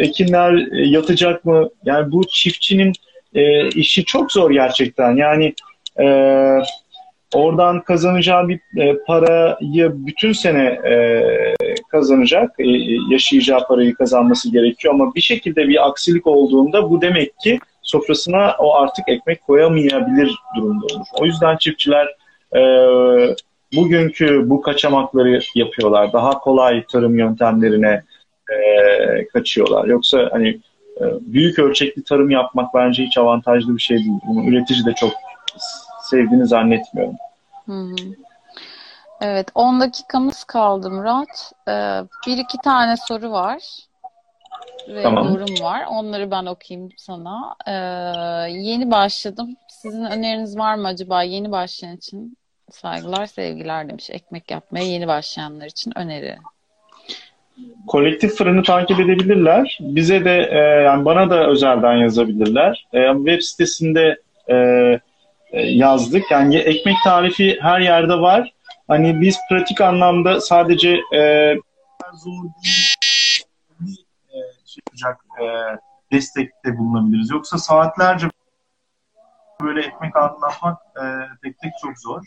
ekinler 0.00 0.52
yatacak 0.72 1.44
mı? 1.44 1.68
Yani 1.84 2.12
bu 2.12 2.24
çiftçinin 2.28 2.92
e, 3.34 3.68
işi 3.68 4.04
çok 4.04 4.32
zor 4.32 4.50
gerçekten. 4.50 5.16
Yani 5.16 5.54
e, 6.00 6.06
Oradan 7.34 7.80
kazanacağı 7.80 8.48
bir 8.48 8.60
e, 8.76 8.98
parayı 9.06 9.92
bütün 9.94 10.32
sene 10.32 10.64
e, 10.64 11.22
kazanacak, 11.90 12.50
e, 12.58 12.64
yaşayacağı 13.10 13.66
parayı 13.66 13.94
kazanması 13.94 14.52
gerekiyor 14.52 14.94
ama 14.94 15.14
bir 15.14 15.20
şekilde 15.20 15.68
bir 15.68 15.88
aksilik 15.88 16.26
olduğunda 16.26 16.90
bu 16.90 17.00
demek 17.00 17.38
ki 17.38 17.58
sofrasına 17.82 18.54
o 18.58 18.74
artık 18.74 19.08
ekmek 19.08 19.42
koyamayabilir 19.42 20.34
durumda 20.56 20.86
olur. 20.86 21.06
O 21.20 21.26
yüzden 21.26 21.56
çiftçiler 21.56 22.06
e, 22.56 22.60
bugünkü 23.76 24.50
bu 24.50 24.60
kaçamakları 24.60 25.40
yapıyorlar. 25.54 26.12
Daha 26.12 26.38
kolay 26.38 26.84
tarım 26.86 27.18
yöntemlerine 27.18 28.02
e, 28.52 29.28
kaçıyorlar. 29.28 29.84
Yoksa 29.84 30.28
hani 30.32 30.48
e, 31.00 31.04
büyük 31.20 31.58
ölçekli 31.58 32.04
tarım 32.04 32.30
yapmak 32.30 32.74
bence 32.74 33.04
hiç 33.04 33.18
avantajlı 33.18 33.76
bir 33.76 33.82
şey 33.82 33.98
değil. 33.98 34.20
Bunu 34.26 34.48
üretici 34.50 34.84
de 34.86 34.92
çok 34.94 35.12
sevdiğini 36.02 36.46
zannetmiyorum. 36.46 37.16
Hı 37.66 37.72
hı. 37.72 37.96
Evet, 39.20 39.48
10 39.54 39.80
dakikamız 39.80 40.44
kaldı 40.44 40.90
Murat. 40.90 41.52
Ee, 41.68 42.00
bir 42.26 42.38
iki 42.38 42.58
tane 42.58 42.96
soru 42.96 43.30
var 43.30 43.62
ve 44.88 45.02
tamam. 45.02 45.28
yorum 45.28 45.60
var. 45.60 45.86
Onları 45.90 46.30
ben 46.30 46.46
okuyayım 46.46 46.90
sana. 46.96 47.56
Ee, 47.66 47.72
yeni 48.50 48.90
başladım. 48.90 49.56
Sizin 49.68 50.04
öneriniz 50.04 50.58
var 50.58 50.74
mı 50.74 50.86
acaba 50.86 51.22
yeni 51.22 51.52
başlayan 51.52 51.96
için? 51.96 52.36
Saygılar, 52.70 53.26
sevgiler 53.26 53.88
demiş. 53.88 54.10
Ekmek 54.10 54.50
yapmaya 54.50 54.84
yeni 54.84 55.06
başlayanlar 55.06 55.66
için 55.66 55.98
öneri. 55.98 56.36
Kolektif 57.86 58.34
fırını 58.34 58.62
takip 58.62 59.00
edebilirler. 59.00 59.78
Bize 59.80 60.24
de 60.24 60.48
e, 60.50 60.58
yani 60.58 61.04
bana 61.04 61.30
da 61.30 61.46
özelden 61.46 61.96
yazabilirler. 61.96 62.86
E, 62.92 63.12
web 63.16 63.40
sitesinde 63.40 64.20
e, 64.48 64.54
e, 65.50 65.62
yazdık. 65.62 66.30
Yani 66.30 66.56
ekmek 66.56 66.96
tarifi 67.04 67.58
her 67.60 67.80
yerde 67.80 68.14
var. 68.14 68.52
Hani 68.88 69.20
biz 69.20 69.36
pratik 69.50 69.80
anlamda 69.80 70.40
sadece 70.40 70.90
e, 71.14 71.54
zor 72.14 72.42
değil 72.64 72.96
e, 74.28 74.38
şey 74.66 74.82
yapacak 74.86 75.24
e, 75.40 75.44
destekte 76.12 76.78
bulunabiliriz. 76.78 77.30
Yoksa 77.30 77.58
saatlerce 77.58 78.26
böyle 79.62 79.80
ekmek 79.80 80.16
anlatmak 80.16 80.78
e, 80.96 81.04
tek 81.42 81.58
tek 81.58 81.72
çok 81.82 81.98
zor. 81.98 82.22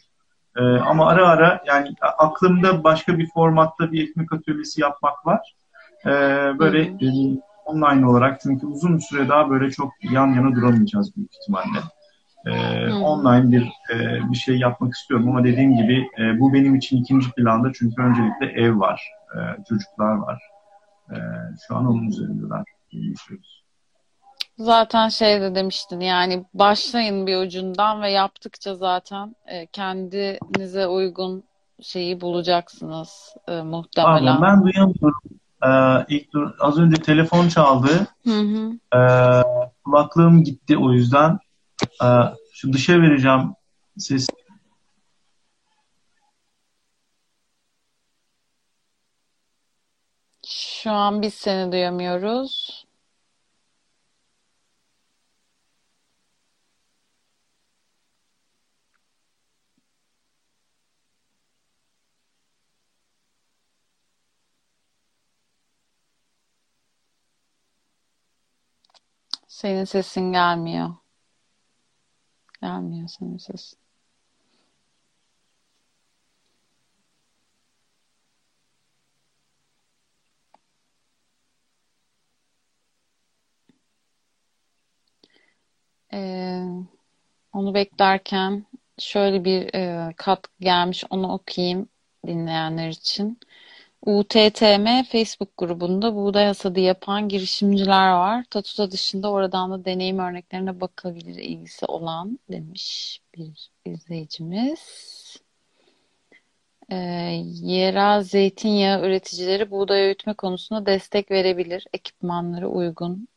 E, 0.57 0.61
ama 0.63 1.07
ara 1.07 1.27
ara 1.27 1.61
yani 1.65 1.95
aklımda 2.17 2.83
başka 2.83 3.17
bir 3.17 3.29
formatta 3.33 3.91
bir 3.91 4.09
ekmek 4.09 4.33
atölyesi 4.33 4.81
yapmak 4.81 5.25
var. 5.25 5.55
E, 6.05 6.09
böyle 6.59 6.81
e, 6.81 7.07
online 7.65 8.07
olarak 8.07 8.41
çünkü 8.41 8.67
uzun 8.67 8.97
bir 8.97 9.01
süre 9.01 9.29
daha 9.29 9.49
böyle 9.49 9.71
çok 9.71 9.91
yan 10.11 10.27
yana 10.27 10.55
duramayacağız 10.55 11.15
büyük 11.15 11.31
ihtimalle 11.35 11.79
e, 12.45 12.93
online 12.93 13.51
bir 13.51 13.71
e, 13.93 14.19
bir 14.31 14.37
şey 14.37 14.57
yapmak 14.57 14.93
istiyorum 14.93 15.29
ama 15.29 15.43
dediğim 15.43 15.77
gibi 15.77 16.07
e, 16.19 16.39
bu 16.39 16.53
benim 16.53 16.75
için 16.75 16.97
ikinci 16.97 17.31
planda 17.31 17.71
çünkü 17.73 18.01
öncelikle 18.01 18.45
ev 18.45 18.79
var, 18.79 19.09
e, 19.35 19.63
çocuklar 19.69 20.15
var. 20.15 20.41
E, 21.11 21.17
şu 21.67 21.75
an 21.75 21.85
onun 21.85 22.07
üzerindeler. 22.07 22.63
Yaşıyoruz. 22.91 23.58
Zaten 24.59 25.09
şey 25.09 25.41
de 25.41 25.55
demiştin 25.55 25.99
yani 25.99 26.45
başlayın 26.53 27.27
bir 27.27 27.37
ucundan 27.37 28.01
ve 28.01 28.11
yaptıkça 28.11 28.75
zaten 28.75 29.35
e, 29.47 29.65
kendinize 29.65 30.87
uygun 30.87 31.43
şeyi 31.81 32.21
bulacaksınız 32.21 33.35
e, 33.47 33.61
muhtemelen. 33.61 34.35
Pardon 34.35 34.41
ben 34.41 34.63
duyamıyorum. 34.63 35.21
Ee, 35.63 36.05
ilk 36.09 36.33
dur, 36.33 36.51
az 36.59 36.79
önce 36.79 37.01
telefon 37.01 37.47
çaldı. 37.47 38.07
Hı 38.23 38.39
hı. 38.39 38.71
Ee, 38.95 39.43
kulaklığım 39.85 40.43
gitti 40.43 40.77
o 40.77 40.91
yüzden 40.91 41.39
ee, 42.03 42.05
şu 42.53 42.73
dışa 42.73 42.93
vereceğim 42.93 43.53
ses. 43.97 44.27
Şu 50.47 50.91
an 50.91 51.21
biz 51.21 51.33
seni 51.33 51.71
duyamıyoruz. 51.71 52.83
Senin 69.59 69.83
sesin 69.83 70.31
gelmiyor. 70.31 70.89
Gelmiyor 72.61 73.07
senin 73.07 73.37
ses. 73.37 73.73
Ee, 86.13 86.63
onu 87.53 87.73
beklerken 87.73 88.65
şöyle 88.99 89.45
bir 89.45 89.73
e, 89.75 90.13
katkı 90.17 90.51
gelmiş 90.59 91.03
onu 91.09 91.33
okuyayım 91.33 91.89
dinleyenler 92.27 92.89
için. 92.89 93.39
UTTM 94.05 95.03
Facebook 95.03 95.57
grubunda 95.57 96.15
buğday 96.15 96.45
hasadı 96.45 96.79
yapan 96.79 97.29
girişimciler 97.29 98.11
var. 98.11 98.45
Tatuta 98.49 98.91
dışında 98.91 99.31
oradan 99.31 99.71
da 99.71 99.85
deneyim 99.85 100.19
örneklerine 100.19 100.81
bakabilir 100.81 101.35
ilgisi 101.35 101.85
olan 101.85 102.39
demiş 102.51 103.19
bir 103.35 103.71
izleyicimiz. 103.85 105.09
Ee, 106.91 106.95
yerel 107.45 108.23
zeytinyağı 108.23 109.05
üreticileri 109.05 109.71
buğday 109.71 110.01
öğütme 110.01 110.33
konusunda 110.33 110.85
destek 110.85 111.31
verebilir. 111.31 111.87
Ekipmanları 111.93 112.69
uygun 112.69 113.27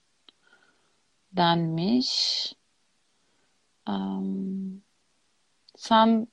denmiş. 1.32 2.52
Um, 3.88 4.82
sen 5.76 6.28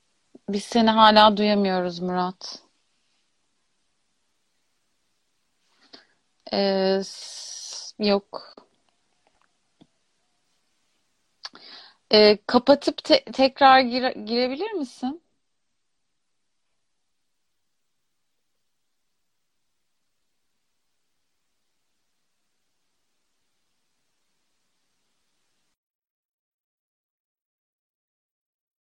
biz 0.50 0.64
seni 0.64 0.90
hala 0.90 1.38
duyamıyoruz 1.38 2.00
Murat. 2.00 2.69
Ee, 6.52 7.02
yok. 8.00 8.56
Ee, 12.12 12.38
kapatıp 12.48 13.04
te- 13.04 13.24
tekrar 13.34 13.80
gire- 13.82 14.26
girebilir 14.26 14.72
misin? 14.72 15.22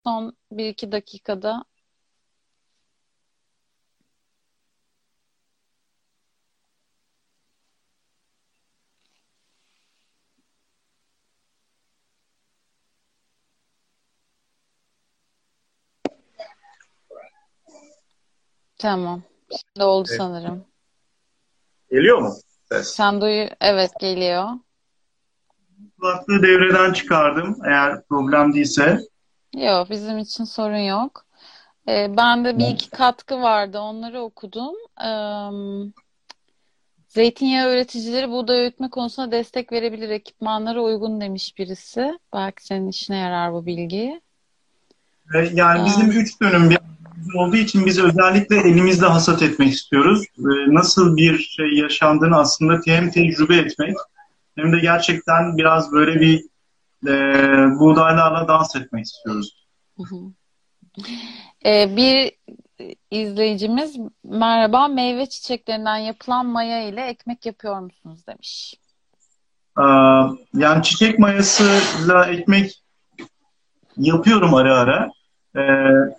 Son 0.06 0.38
bir 0.52 0.68
iki 0.70 0.92
dakikada. 0.92 1.66
Tamam. 18.80 19.22
Şimdi 19.52 19.86
oldu 19.86 20.08
Evet. 20.10 20.18
sanırım. 20.18 20.66
Geliyor 21.92 22.18
mu? 22.18 22.34
Ses. 22.72 22.88
Sen 22.88 23.22
duyu... 23.22 23.48
Evet 23.62 23.92
geliyor. 24.00 24.50
Kulaklığı 26.00 26.44
devreden 26.44 26.94
çıkardım 26.94 27.58
eğer 27.66 28.04
problem 28.10 28.54
değilse. 28.54 29.00
Yok 29.56 29.90
bizim 29.90 30.18
için 30.18 30.44
sorun 30.44 30.78
yok. 30.78 31.26
Ee, 31.88 32.18
ben 32.18 32.46
de 32.46 32.58
bir 32.58 32.68
iki 32.68 32.90
katkı 32.90 33.42
vardı. 33.42 33.80
Onları 33.80 34.22
okudum. 34.22 34.76
Ee, 35.06 35.12
zeytinyağı 37.08 37.74
üreticileri 37.74 38.30
buğday 38.32 38.60
öğütme 38.60 38.90
konusunda 38.90 39.32
destek 39.32 39.72
verebilir. 39.72 40.10
Ekipmanlara 40.10 40.82
uygun 40.82 41.22
demiş 41.22 41.58
birisi. 41.58 42.20
Belki 42.34 42.66
senin 42.66 42.88
işine 42.88 43.18
yarar 43.18 43.54
bu 43.54 43.66
bilgi. 43.66 44.22
Yani 45.54 45.86
bizim 45.86 46.12
3 46.12 46.42
dönüm 46.42 46.70
bir 46.70 46.78
arazimiz 47.20 47.36
olduğu 47.36 47.58
için 47.58 47.86
biz 47.86 48.00
özellikle 48.00 48.58
elimizle 48.58 49.06
hasat 49.06 49.42
etmek 49.42 49.74
istiyoruz. 49.74 50.26
Ve 50.38 50.74
Nasıl 50.74 51.18
bir 51.18 51.38
şey 51.38 51.74
yaşandığını 51.74 52.38
aslında 52.38 52.80
hem 52.86 53.12
tecrübe 53.12 53.56
etmek 53.58 53.98
hem 54.56 54.74
de 54.74 54.80
gerçekten 54.80 55.58
biraz 55.58 55.92
böyle 55.92 56.22
bir 56.22 56.46
e, 57.08 57.14
buğdaylarla 57.80 58.48
dans 58.48 58.76
etmek 58.76 59.06
istiyoruz. 59.06 59.66
Hı 59.98 60.04
hı. 60.04 60.16
Ee, 61.66 61.96
bir 61.98 62.32
izleyicimiz 63.12 63.98
merhaba 64.24 64.88
meyve 64.88 65.26
çiçeklerinden 65.26 65.98
yapılan 65.98 66.46
maya 66.46 66.88
ile 66.88 67.02
ekmek 67.02 67.46
yapıyor 67.46 67.80
musunuz 67.80 68.28
demiş. 68.28 68.74
Ee, 69.80 69.84
Yani 70.54 70.84
çiçek 70.84 71.20
mayasıyla 71.20 72.26
ekmek 72.26 72.84
yapıyorum 73.98 74.54
ara 74.54 74.78
ara. 74.78 75.12
Ee, 75.56 75.60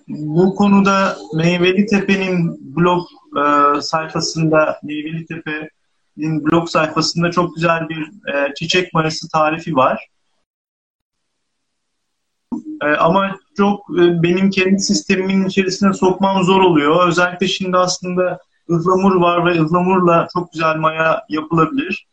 bu 0.09 0.55
konuda 0.55 1.17
Meyveli 1.35 1.87
Tepe'nin 1.87 2.61
blog 2.77 3.07
e, 3.37 3.81
sayfasında 3.81 4.81
Meyveli 4.83 5.27
Tepe'nin 5.27 6.45
blog 6.47 6.69
sayfasında 6.69 7.31
çok 7.31 7.55
güzel 7.55 7.89
bir 7.89 8.33
e, 8.35 8.55
çiçek 8.55 8.95
mayası 8.95 9.29
tarifi 9.29 9.77
var. 9.77 10.09
E, 12.83 12.87
ama 12.87 13.37
çok 13.57 13.81
e, 13.99 14.23
benim 14.23 14.51
kendi 14.51 14.81
sistemimin 14.81 15.45
içerisine 15.45 15.93
sokmam 15.93 16.45
zor 16.45 16.61
oluyor. 16.61 17.09
Özellikle 17.09 17.49
şimdi 17.49 17.77
aslında 17.77 18.39
ıhlamur 18.71 19.15
var 19.21 19.47
ve 19.47 19.61
ıhlamurla 19.61 20.29
çok 20.33 20.53
güzel 20.53 20.77
maya 20.77 21.25
yapılabilir. 21.29 22.10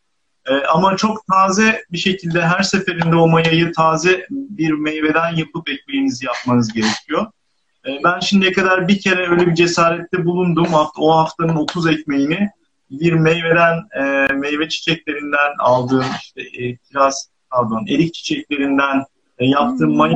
E, 0.48 0.54
ama 0.66 0.98
çok 0.98 1.28
taze 1.28 1.84
bir 1.92 1.98
şekilde 1.98 2.42
her 2.42 2.64
seferinde 2.64 3.16
o 3.16 3.28
mayayı 3.28 3.72
taze 3.74 4.28
bir 4.30 4.72
meyveden 4.72 5.36
yapıp 5.36 5.70
ekmeğinizi 5.70 6.26
yapmanız 6.26 6.74
gerekiyor. 6.74 7.26
E, 7.88 7.90
ben 8.04 8.20
şimdiye 8.20 8.52
kadar 8.52 8.88
bir 8.88 9.00
kere 9.02 9.30
öyle 9.30 9.48
bir 9.48 9.56
cesarette 9.56 10.26
bulundum. 10.26 10.68
O 10.98 11.18
haftanın 11.18 11.56
30 11.56 11.88
ekmeğini 11.88 12.50
bir 12.92 13.14
meyveden, 13.14 13.84
e, 14.00 14.34
meyve 14.34 14.70
çiçeklerinden 14.70 15.52
aldığım 15.60 16.06
işte 16.22 16.42
e, 16.42 16.78
kiraz, 16.78 17.30
pardon, 17.52 17.86
erik 17.90 18.14
çiçeklerinden 18.14 19.04
e, 19.38 19.46
yaptığım 19.46 19.90
Hmm. 19.90 19.98
maya 19.98 20.12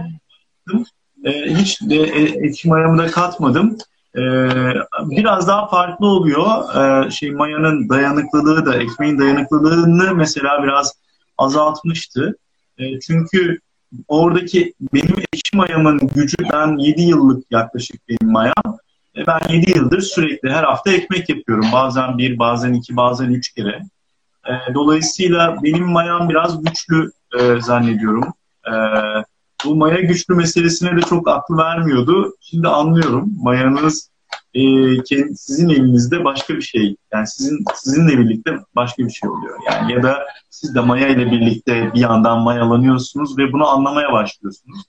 yaptım. 0.67 0.85
E, 1.25 1.55
hiç 1.55 1.81
de 1.81 1.95
e, 1.95 2.47
ekşi 2.47 2.67
mayamı 2.69 2.97
da 2.97 3.07
katmadım. 3.07 3.77
E, 4.15 4.21
biraz 5.01 5.47
daha 5.47 5.67
farklı 5.67 6.07
oluyor. 6.07 6.75
E, 7.05 7.11
şey 7.11 7.31
mayanın 7.31 7.89
dayanıklılığı 7.89 8.65
da 8.65 8.75
ekmeğin 8.75 9.19
dayanıklılığını 9.19 10.15
mesela 10.15 10.63
biraz 10.63 10.93
azaltmıştı. 11.37 12.35
E, 12.77 12.99
çünkü 12.99 13.59
oradaki 14.07 14.73
benim 14.93 15.15
ekşi 15.33 15.57
mayamın 15.57 15.99
gücü 16.15 16.37
ben 16.53 16.77
7 16.77 17.01
yıllık 17.01 17.51
yaklaşık 17.51 18.09
benim 18.09 18.31
mayam. 18.31 18.77
Ben 19.27 19.39
7 19.49 19.77
yıldır 19.77 20.01
sürekli 20.01 20.49
her 20.49 20.63
hafta 20.63 20.91
ekmek 20.91 21.29
yapıyorum. 21.29 21.65
Bazen 21.73 22.17
bir, 22.17 22.39
bazen 22.39 22.73
iki, 22.73 22.95
bazen 22.95 23.29
üç 23.29 23.53
kere. 23.53 23.81
Dolayısıyla 24.73 25.57
benim 25.63 25.87
mayam 25.87 26.29
biraz 26.29 26.63
güçlü 26.63 27.11
e, 27.39 27.61
zannediyorum. 27.61 28.33
Bu 29.65 29.75
maya 29.75 30.01
güçlü 30.01 30.35
meselesine 30.35 30.97
de 30.97 31.01
çok 31.01 31.27
aklı 31.27 31.57
vermiyordu. 31.57 32.35
Şimdi 32.41 32.67
anlıyorum. 32.67 33.33
Mayanız 33.41 34.11
e, 34.53 34.61
kendi, 35.03 35.35
sizin 35.35 35.69
elinizde 35.69 36.23
başka 36.23 36.55
bir 36.55 36.61
şey. 36.61 36.95
Yani 37.13 37.27
sizin 37.27 37.65
sizinle 37.75 38.17
birlikte 38.17 38.51
başka 38.75 39.03
bir 39.03 39.09
şey 39.09 39.29
oluyor. 39.29 39.59
Yani 39.71 39.93
ya 39.93 40.03
da 40.03 40.19
siz 40.49 40.75
de 40.75 40.79
maya 40.79 41.07
ile 41.07 41.31
birlikte 41.31 41.93
bir 41.93 41.99
yandan 41.99 42.41
mayalanıyorsunuz 42.41 43.37
ve 43.37 43.53
bunu 43.53 43.67
anlamaya 43.67 44.11
başlıyorsunuz. 44.11 44.81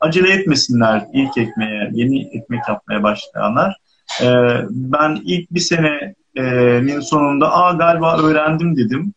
Acele 0.00 0.32
etmesinler 0.32 1.06
ilk 1.12 1.38
ekmeğe, 1.38 1.90
yeni 1.92 2.36
ekmek 2.36 2.68
yapmaya 2.68 3.02
başlayanlar. 3.02 3.76
E, 4.22 4.26
ben 4.70 5.20
ilk 5.24 5.50
bir 5.50 5.60
senenin 5.60 7.00
sonunda 7.00 7.52
aa 7.52 7.72
galiba 7.72 8.18
öğrendim 8.18 8.76
dedim. 8.76 9.14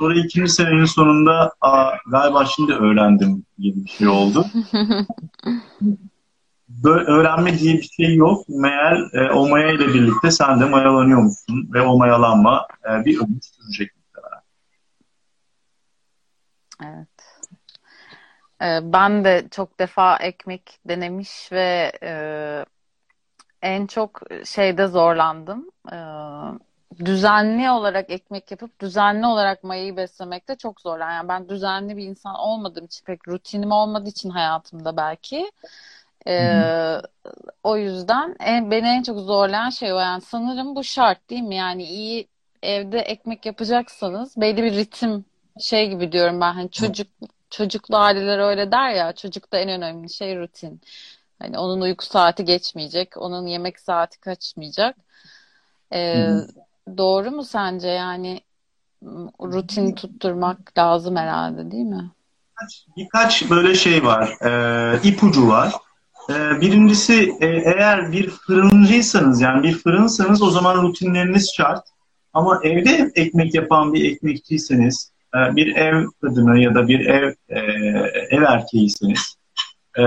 Sonra 0.00 0.14
ikinci 0.14 0.52
senenin 0.52 0.84
sonunda 0.84 1.52
aa, 1.60 1.92
galiba 2.06 2.44
şimdi 2.44 2.72
öğrendim 2.72 3.44
gibi 3.58 3.84
bir 3.84 3.90
şey 3.90 4.08
oldu. 4.08 4.46
Böyle 6.68 7.04
öğrenme 7.04 7.58
diye 7.58 7.74
bir 7.74 7.82
şey 7.82 8.16
yok. 8.16 8.48
Meğer 8.48 8.96
e, 9.12 9.32
o 9.32 9.48
maya 9.48 9.70
ile 9.70 9.88
birlikte 9.88 10.30
sen 10.30 10.60
de 10.60 10.64
mayalanıyormuşsun 10.64 11.70
ve 11.72 11.82
o 11.82 11.98
mayalanma 11.98 12.66
e, 12.84 13.04
bir 13.04 13.20
ömür 13.20 13.40
sürecek. 13.42 13.96
Evet. 16.84 17.08
Ee, 18.62 18.80
ben 18.82 19.24
de 19.24 19.48
çok 19.50 19.78
defa 19.78 20.16
ekmek 20.16 20.78
denemiş 20.88 21.52
ve 21.52 21.92
e, 22.02 22.12
en 23.62 23.86
çok 23.86 24.20
şeyde 24.44 24.86
zorlandım. 24.86 25.70
Ee, 25.92 25.96
düzenli 27.04 27.70
olarak 27.70 28.10
ekmek 28.10 28.50
yapıp 28.50 28.80
düzenli 28.80 29.26
olarak 29.26 29.64
mayayı 29.64 29.96
beslemekte 29.96 30.56
çok 30.56 30.80
zorlandım. 30.80 31.14
Yani 31.14 31.28
ben 31.28 31.48
düzenli 31.48 31.96
bir 31.96 32.04
insan 32.04 32.34
olmadığım 32.34 32.84
için 32.84 33.04
pek 33.04 33.28
rutinim 33.28 33.72
olmadığı 33.72 34.08
için 34.08 34.30
hayatımda 34.30 34.96
belki. 34.96 35.52
Ee, 36.26 37.00
o 37.62 37.76
yüzden 37.76 38.36
en, 38.40 38.70
beni 38.70 38.86
en 38.88 39.02
çok 39.02 39.18
zorlayan 39.18 39.70
şey 39.70 39.92
o. 39.92 39.98
Yani 39.98 40.20
sanırım 40.20 40.76
bu 40.76 40.84
şart 40.84 41.30
değil 41.30 41.42
mi? 41.42 41.56
Yani 41.56 41.84
iyi 41.84 42.28
evde 42.62 42.98
ekmek 42.98 43.46
yapacaksanız 43.46 44.36
belli 44.36 44.62
bir 44.62 44.74
ritim 44.74 45.24
şey 45.60 45.88
gibi 45.90 46.12
diyorum 46.12 46.40
ben 46.40 46.52
hani 46.52 46.70
çocuk 46.70 47.08
çocuklu 47.50 47.96
aileler 47.96 48.38
öyle 48.38 48.72
der 48.72 48.90
ya 48.90 49.12
çocukta 49.12 49.58
en 49.58 49.68
önemli 49.68 50.10
şey 50.10 50.38
rutin. 50.38 50.80
Hani 51.38 51.58
onun 51.58 51.80
uyku 51.80 52.06
saati 52.06 52.44
geçmeyecek, 52.44 53.16
onun 53.16 53.46
yemek 53.46 53.80
saati 53.80 54.20
kaçmayacak. 54.20 54.96
Ee, 55.92 56.30
doğru 56.96 57.30
mu 57.30 57.44
sence? 57.44 57.88
Yani 57.88 58.40
rutin 59.40 59.94
tutturmak 59.94 60.78
lazım 60.78 61.16
herhalde 61.16 61.70
değil 61.70 61.84
mi? 61.84 62.10
Birkaç 62.96 63.50
böyle 63.50 63.74
şey 63.74 64.04
var, 64.04 64.30
e, 64.44 65.00
ipucu 65.02 65.48
var. 65.48 65.72
E, 66.30 66.60
birincisi 66.60 67.32
e, 67.40 67.46
eğer 67.46 68.12
bir 68.12 68.30
fırıncıysanız 68.30 69.40
yani 69.40 69.62
bir 69.62 69.78
fırınsanız 69.78 70.42
o 70.42 70.50
zaman 70.50 70.82
rutinleriniz 70.82 71.52
şart. 71.56 71.86
Ama 72.32 72.60
evde 72.62 73.12
ekmek 73.14 73.54
yapan 73.54 73.92
bir 73.92 74.12
ekmekçiyseniz, 74.12 75.12
e, 75.34 75.56
bir 75.56 75.76
ev 75.76 76.06
kadını 76.20 76.58
ya 76.58 76.74
da 76.74 76.88
bir 76.88 77.06
ev 77.06 77.34
e, 77.48 77.60
ev 78.30 78.42
erkeğiyseniz, 78.42 79.36
e, 79.98 80.02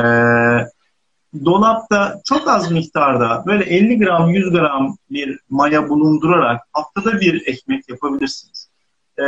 dolapta 1.45 2.21
çok 2.25 2.47
az 2.47 2.71
miktarda 2.71 3.43
böyle 3.45 3.63
50 3.63 3.99
gram 3.99 4.29
100 4.29 4.51
gram 4.51 4.97
bir 5.11 5.39
maya 5.49 5.89
bulundurarak 5.89 6.61
haftada 6.73 7.21
bir 7.21 7.47
ekmek 7.47 7.89
yapabilirsiniz. 7.89 8.69
E, 9.19 9.23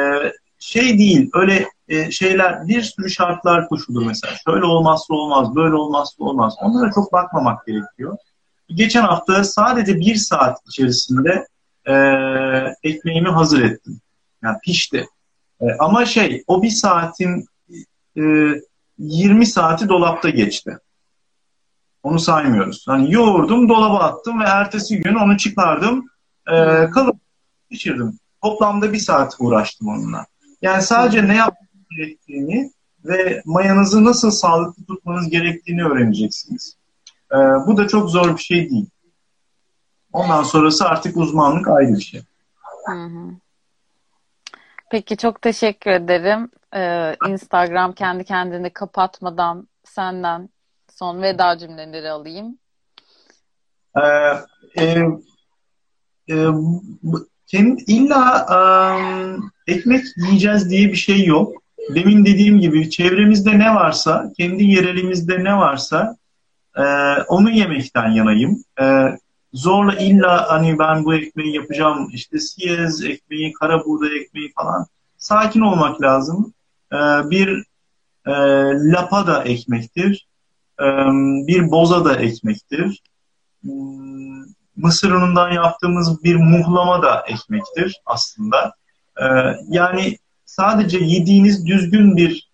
şey 0.59 0.97
değil 0.97 1.29
öyle 1.33 1.67
e, 1.87 2.11
şeyler 2.11 2.67
bir 2.67 2.81
sürü 2.81 3.09
şartlar 3.09 3.67
koşulur 3.67 4.05
mesela. 4.05 4.33
Şöyle 4.45 4.65
olmazsa 4.65 5.13
olmaz, 5.13 5.55
böyle 5.55 5.75
olmazsa 5.75 6.23
olmaz. 6.23 6.55
Onlara 6.61 6.91
çok 6.91 7.13
bakmamak 7.13 7.65
gerekiyor. 7.67 8.17
Geçen 8.69 9.01
hafta 9.01 9.43
sadece 9.43 9.99
bir 9.99 10.15
saat 10.15 10.57
içerisinde 10.67 11.47
e, 11.85 11.93
ekmeğimi 12.83 13.29
hazır 13.29 13.61
ettim. 13.63 14.01
Yani 14.43 14.57
pişti. 14.63 15.07
E, 15.61 15.65
ama 15.79 16.05
şey 16.05 16.43
o 16.47 16.63
bir 16.63 16.69
saatin 16.69 17.45
e, 18.17 18.21
20 18.97 19.45
saati 19.45 19.89
dolapta 19.89 20.29
geçti. 20.29 20.77
Onu 22.03 22.19
saymıyoruz. 22.19 22.85
Hani 22.87 23.13
yoğurdum, 23.13 23.69
dolaba 23.69 23.99
attım 23.99 24.39
ve 24.39 24.43
ertesi 24.43 25.01
gün 25.01 25.15
onu 25.15 25.37
çıkardım. 25.37 26.09
E, 26.47 26.55
kalıp 26.89 27.15
pişirdim. 27.69 28.19
Toplamda 28.43 28.93
bir 28.93 28.97
saat 28.97 29.35
uğraştım 29.39 29.87
onunla. 29.87 30.25
Yani 30.61 30.81
sadece 30.81 31.27
ne 31.27 31.35
yapmanız 31.35 31.85
gerektiğini 31.97 32.71
ve 33.05 33.41
mayanızı 33.45 34.05
nasıl 34.05 34.31
sağlıklı 34.31 34.85
tutmanız 34.85 35.29
gerektiğini 35.29 35.83
öğreneceksiniz. 35.83 36.75
E, 37.31 37.37
bu 37.37 37.77
da 37.77 37.87
çok 37.87 38.09
zor 38.09 38.35
bir 38.37 38.41
şey 38.41 38.69
değil. 38.69 38.89
Ondan 40.13 40.43
sonrası 40.43 40.85
artık 40.85 41.17
uzmanlık 41.17 41.67
ayrı 41.67 41.93
bir 41.93 42.01
şey. 42.01 42.21
Peki 44.91 45.17
çok 45.17 45.41
teşekkür 45.41 45.91
ederim. 45.91 46.49
Ee, 46.75 47.15
Instagram 47.27 47.93
kendi 47.93 48.23
kendini 48.23 48.69
kapatmadan 48.69 49.67
senden 49.83 50.49
son 51.01 51.21
veda 51.21 51.57
cümleleri 51.57 52.09
alayım. 52.09 52.57
Ee, 53.95 54.01
e, 54.81 54.83
e, 56.29 56.35
kendi, 57.47 57.83
illa 57.87 58.47
e, 59.67 59.73
ekmek 59.73 60.03
yiyeceğiz 60.17 60.69
diye 60.69 60.87
bir 60.87 60.95
şey 60.95 61.25
yok. 61.25 61.63
Demin 61.95 62.25
dediğim 62.25 62.59
gibi 62.59 62.89
çevremizde 62.89 63.59
ne 63.59 63.75
varsa, 63.75 64.31
kendi 64.37 64.63
yerelimizde 64.63 65.43
ne 65.43 65.57
varsa 65.57 66.17
e, 66.77 66.83
onu 67.27 67.49
yemekten 67.49 68.09
yanayım. 68.09 68.63
E, 68.81 68.85
zorla 69.53 69.95
illa 69.95 70.49
hani 70.49 70.79
ben 70.79 71.05
bu 71.05 71.13
ekmeği 71.13 71.55
yapacağım, 71.55 72.09
işte 72.13 72.39
siyez 72.39 73.03
ekmeği, 73.03 73.53
kara 73.53 73.85
buğday 73.85 74.17
ekmeği 74.17 74.51
falan. 74.55 74.87
Sakin 75.17 75.61
olmak 75.61 76.01
lazım. 76.01 76.53
E, 76.93 76.97
bir 77.29 77.63
e, 78.25 78.33
lapa 78.91 79.27
da 79.27 79.43
ekmektir. 79.43 80.30
Bir 81.47 81.71
boza 81.71 82.05
da 82.05 82.15
ekmektir. 82.15 83.03
Hmm, 83.61 84.43
Mısır 84.75 85.11
unundan 85.11 85.51
yaptığımız 85.51 86.23
bir 86.23 86.35
muhlama 86.35 87.03
da 87.03 87.25
ekmektir 87.27 88.01
aslında. 88.05 88.73
Yani 89.67 90.17
sadece 90.45 90.97
yediğiniz 90.97 91.65
düzgün 91.65 92.17
bir 92.17 92.51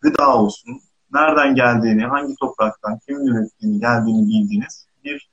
gıda 0.00 0.36
olsun. 0.36 0.80
Nereden 1.12 1.54
geldiğini, 1.54 2.04
hangi 2.04 2.34
topraktan, 2.36 2.98
kimin 3.06 3.26
ürettiğini, 3.26 3.80
geldiğini 3.80 4.28
bildiğiniz 4.28 4.86
bir 5.04 5.30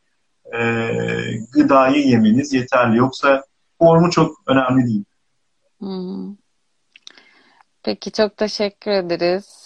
gıdayı 1.51 2.07
yemeniz 2.07 2.53
yeterli. 2.53 2.97
Yoksa 2.97 3.43
formu 3.79 4.11
çok 4.11 4.35
önemli 4.47 4.87
değil. 4.87 5.05
Hı. 5.81 5.87
Peki 7.83 8.11
çok 8.11 8.37
teşekkür 8.37 8.91
ederiz. 8.91 9.64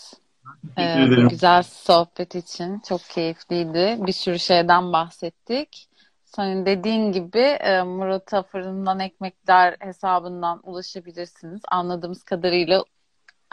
Teşekkür 0.76 1.00
Ee, 1.00 1.04
ederim. 1.08 1.26
bu 1.26 1.30
güzel 1.30 1.64
sohbet 1.64 2.36
için. 2.36 2.80
Çok 2.80 3.02
keyifliydi. 3.02 3.98
Bir 4.00 4.12
sürü 4.12 4.40
şeyden 4.40 4.94
bahsettik. 4.94 5.90
Senin 6.26 6.66
dediğin 6.66 7.12
gibi 7.12 7.40
e, 7.40 7.82
Murat'a 7.84 8.44
fırından 8.44 9.00
ekmekler 9.00 9.76
hesabından 9.80 10.60
ulaşabilirsiniz. 10.64 11.62
Anladığımız 11.68 12.24
kadarıyla 12.24 12.84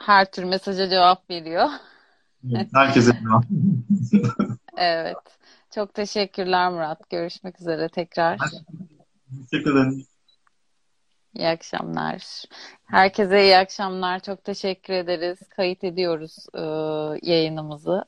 her 0.00 0.30
tür 0.30 0.44
mesaja 0.44 0.88
cevap 0.88 1.30
veriyor. 1.30 1.68
Herkese 2.74 3.12
selam. 3.12 3.42
Evet. 4.78 5.16
Çok 5.74 5.94
teşekkürler 5.94 6.70
Murat. 6.70 7.10
Görüşmek 7.10 7.60
üzere 7.60 7.88
tekrar. 7.88 8.38
Hoşçakalın. 9.40 10.04
İyi 11.38 11.48
akşamlar. 11.48 12.44
Herkese 12.84 13.42
iyi 13.42 13.56
akşamlar. 13.56 14.20
Çok 14.20 14.44
teşekkür 14.44 14.94
ederiz. 14.94 15.38
Kayıt 15.48 15.84
ediyoruz 15.84 16.46
e, 16.54 16.60
yayınımızı. 17.30 18.04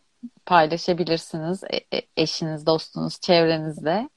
Paylaşabilirsiniz 0.46 1.64
e- 1.64 1.96
e- 1.96 2.08
eşiniz, 2.16 2.66
dostunuz, 2.66 3.20
çevrenizde. 3.20 4.08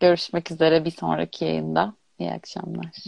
Görüşmek 0.00 0.50
üzere 0.50 0.84
bir 0.84 0.90
sonraki 0.90 1.44
yayında. 1.44 1.94
İyi 2.18 2.32
akşamlar. 2.32 3.04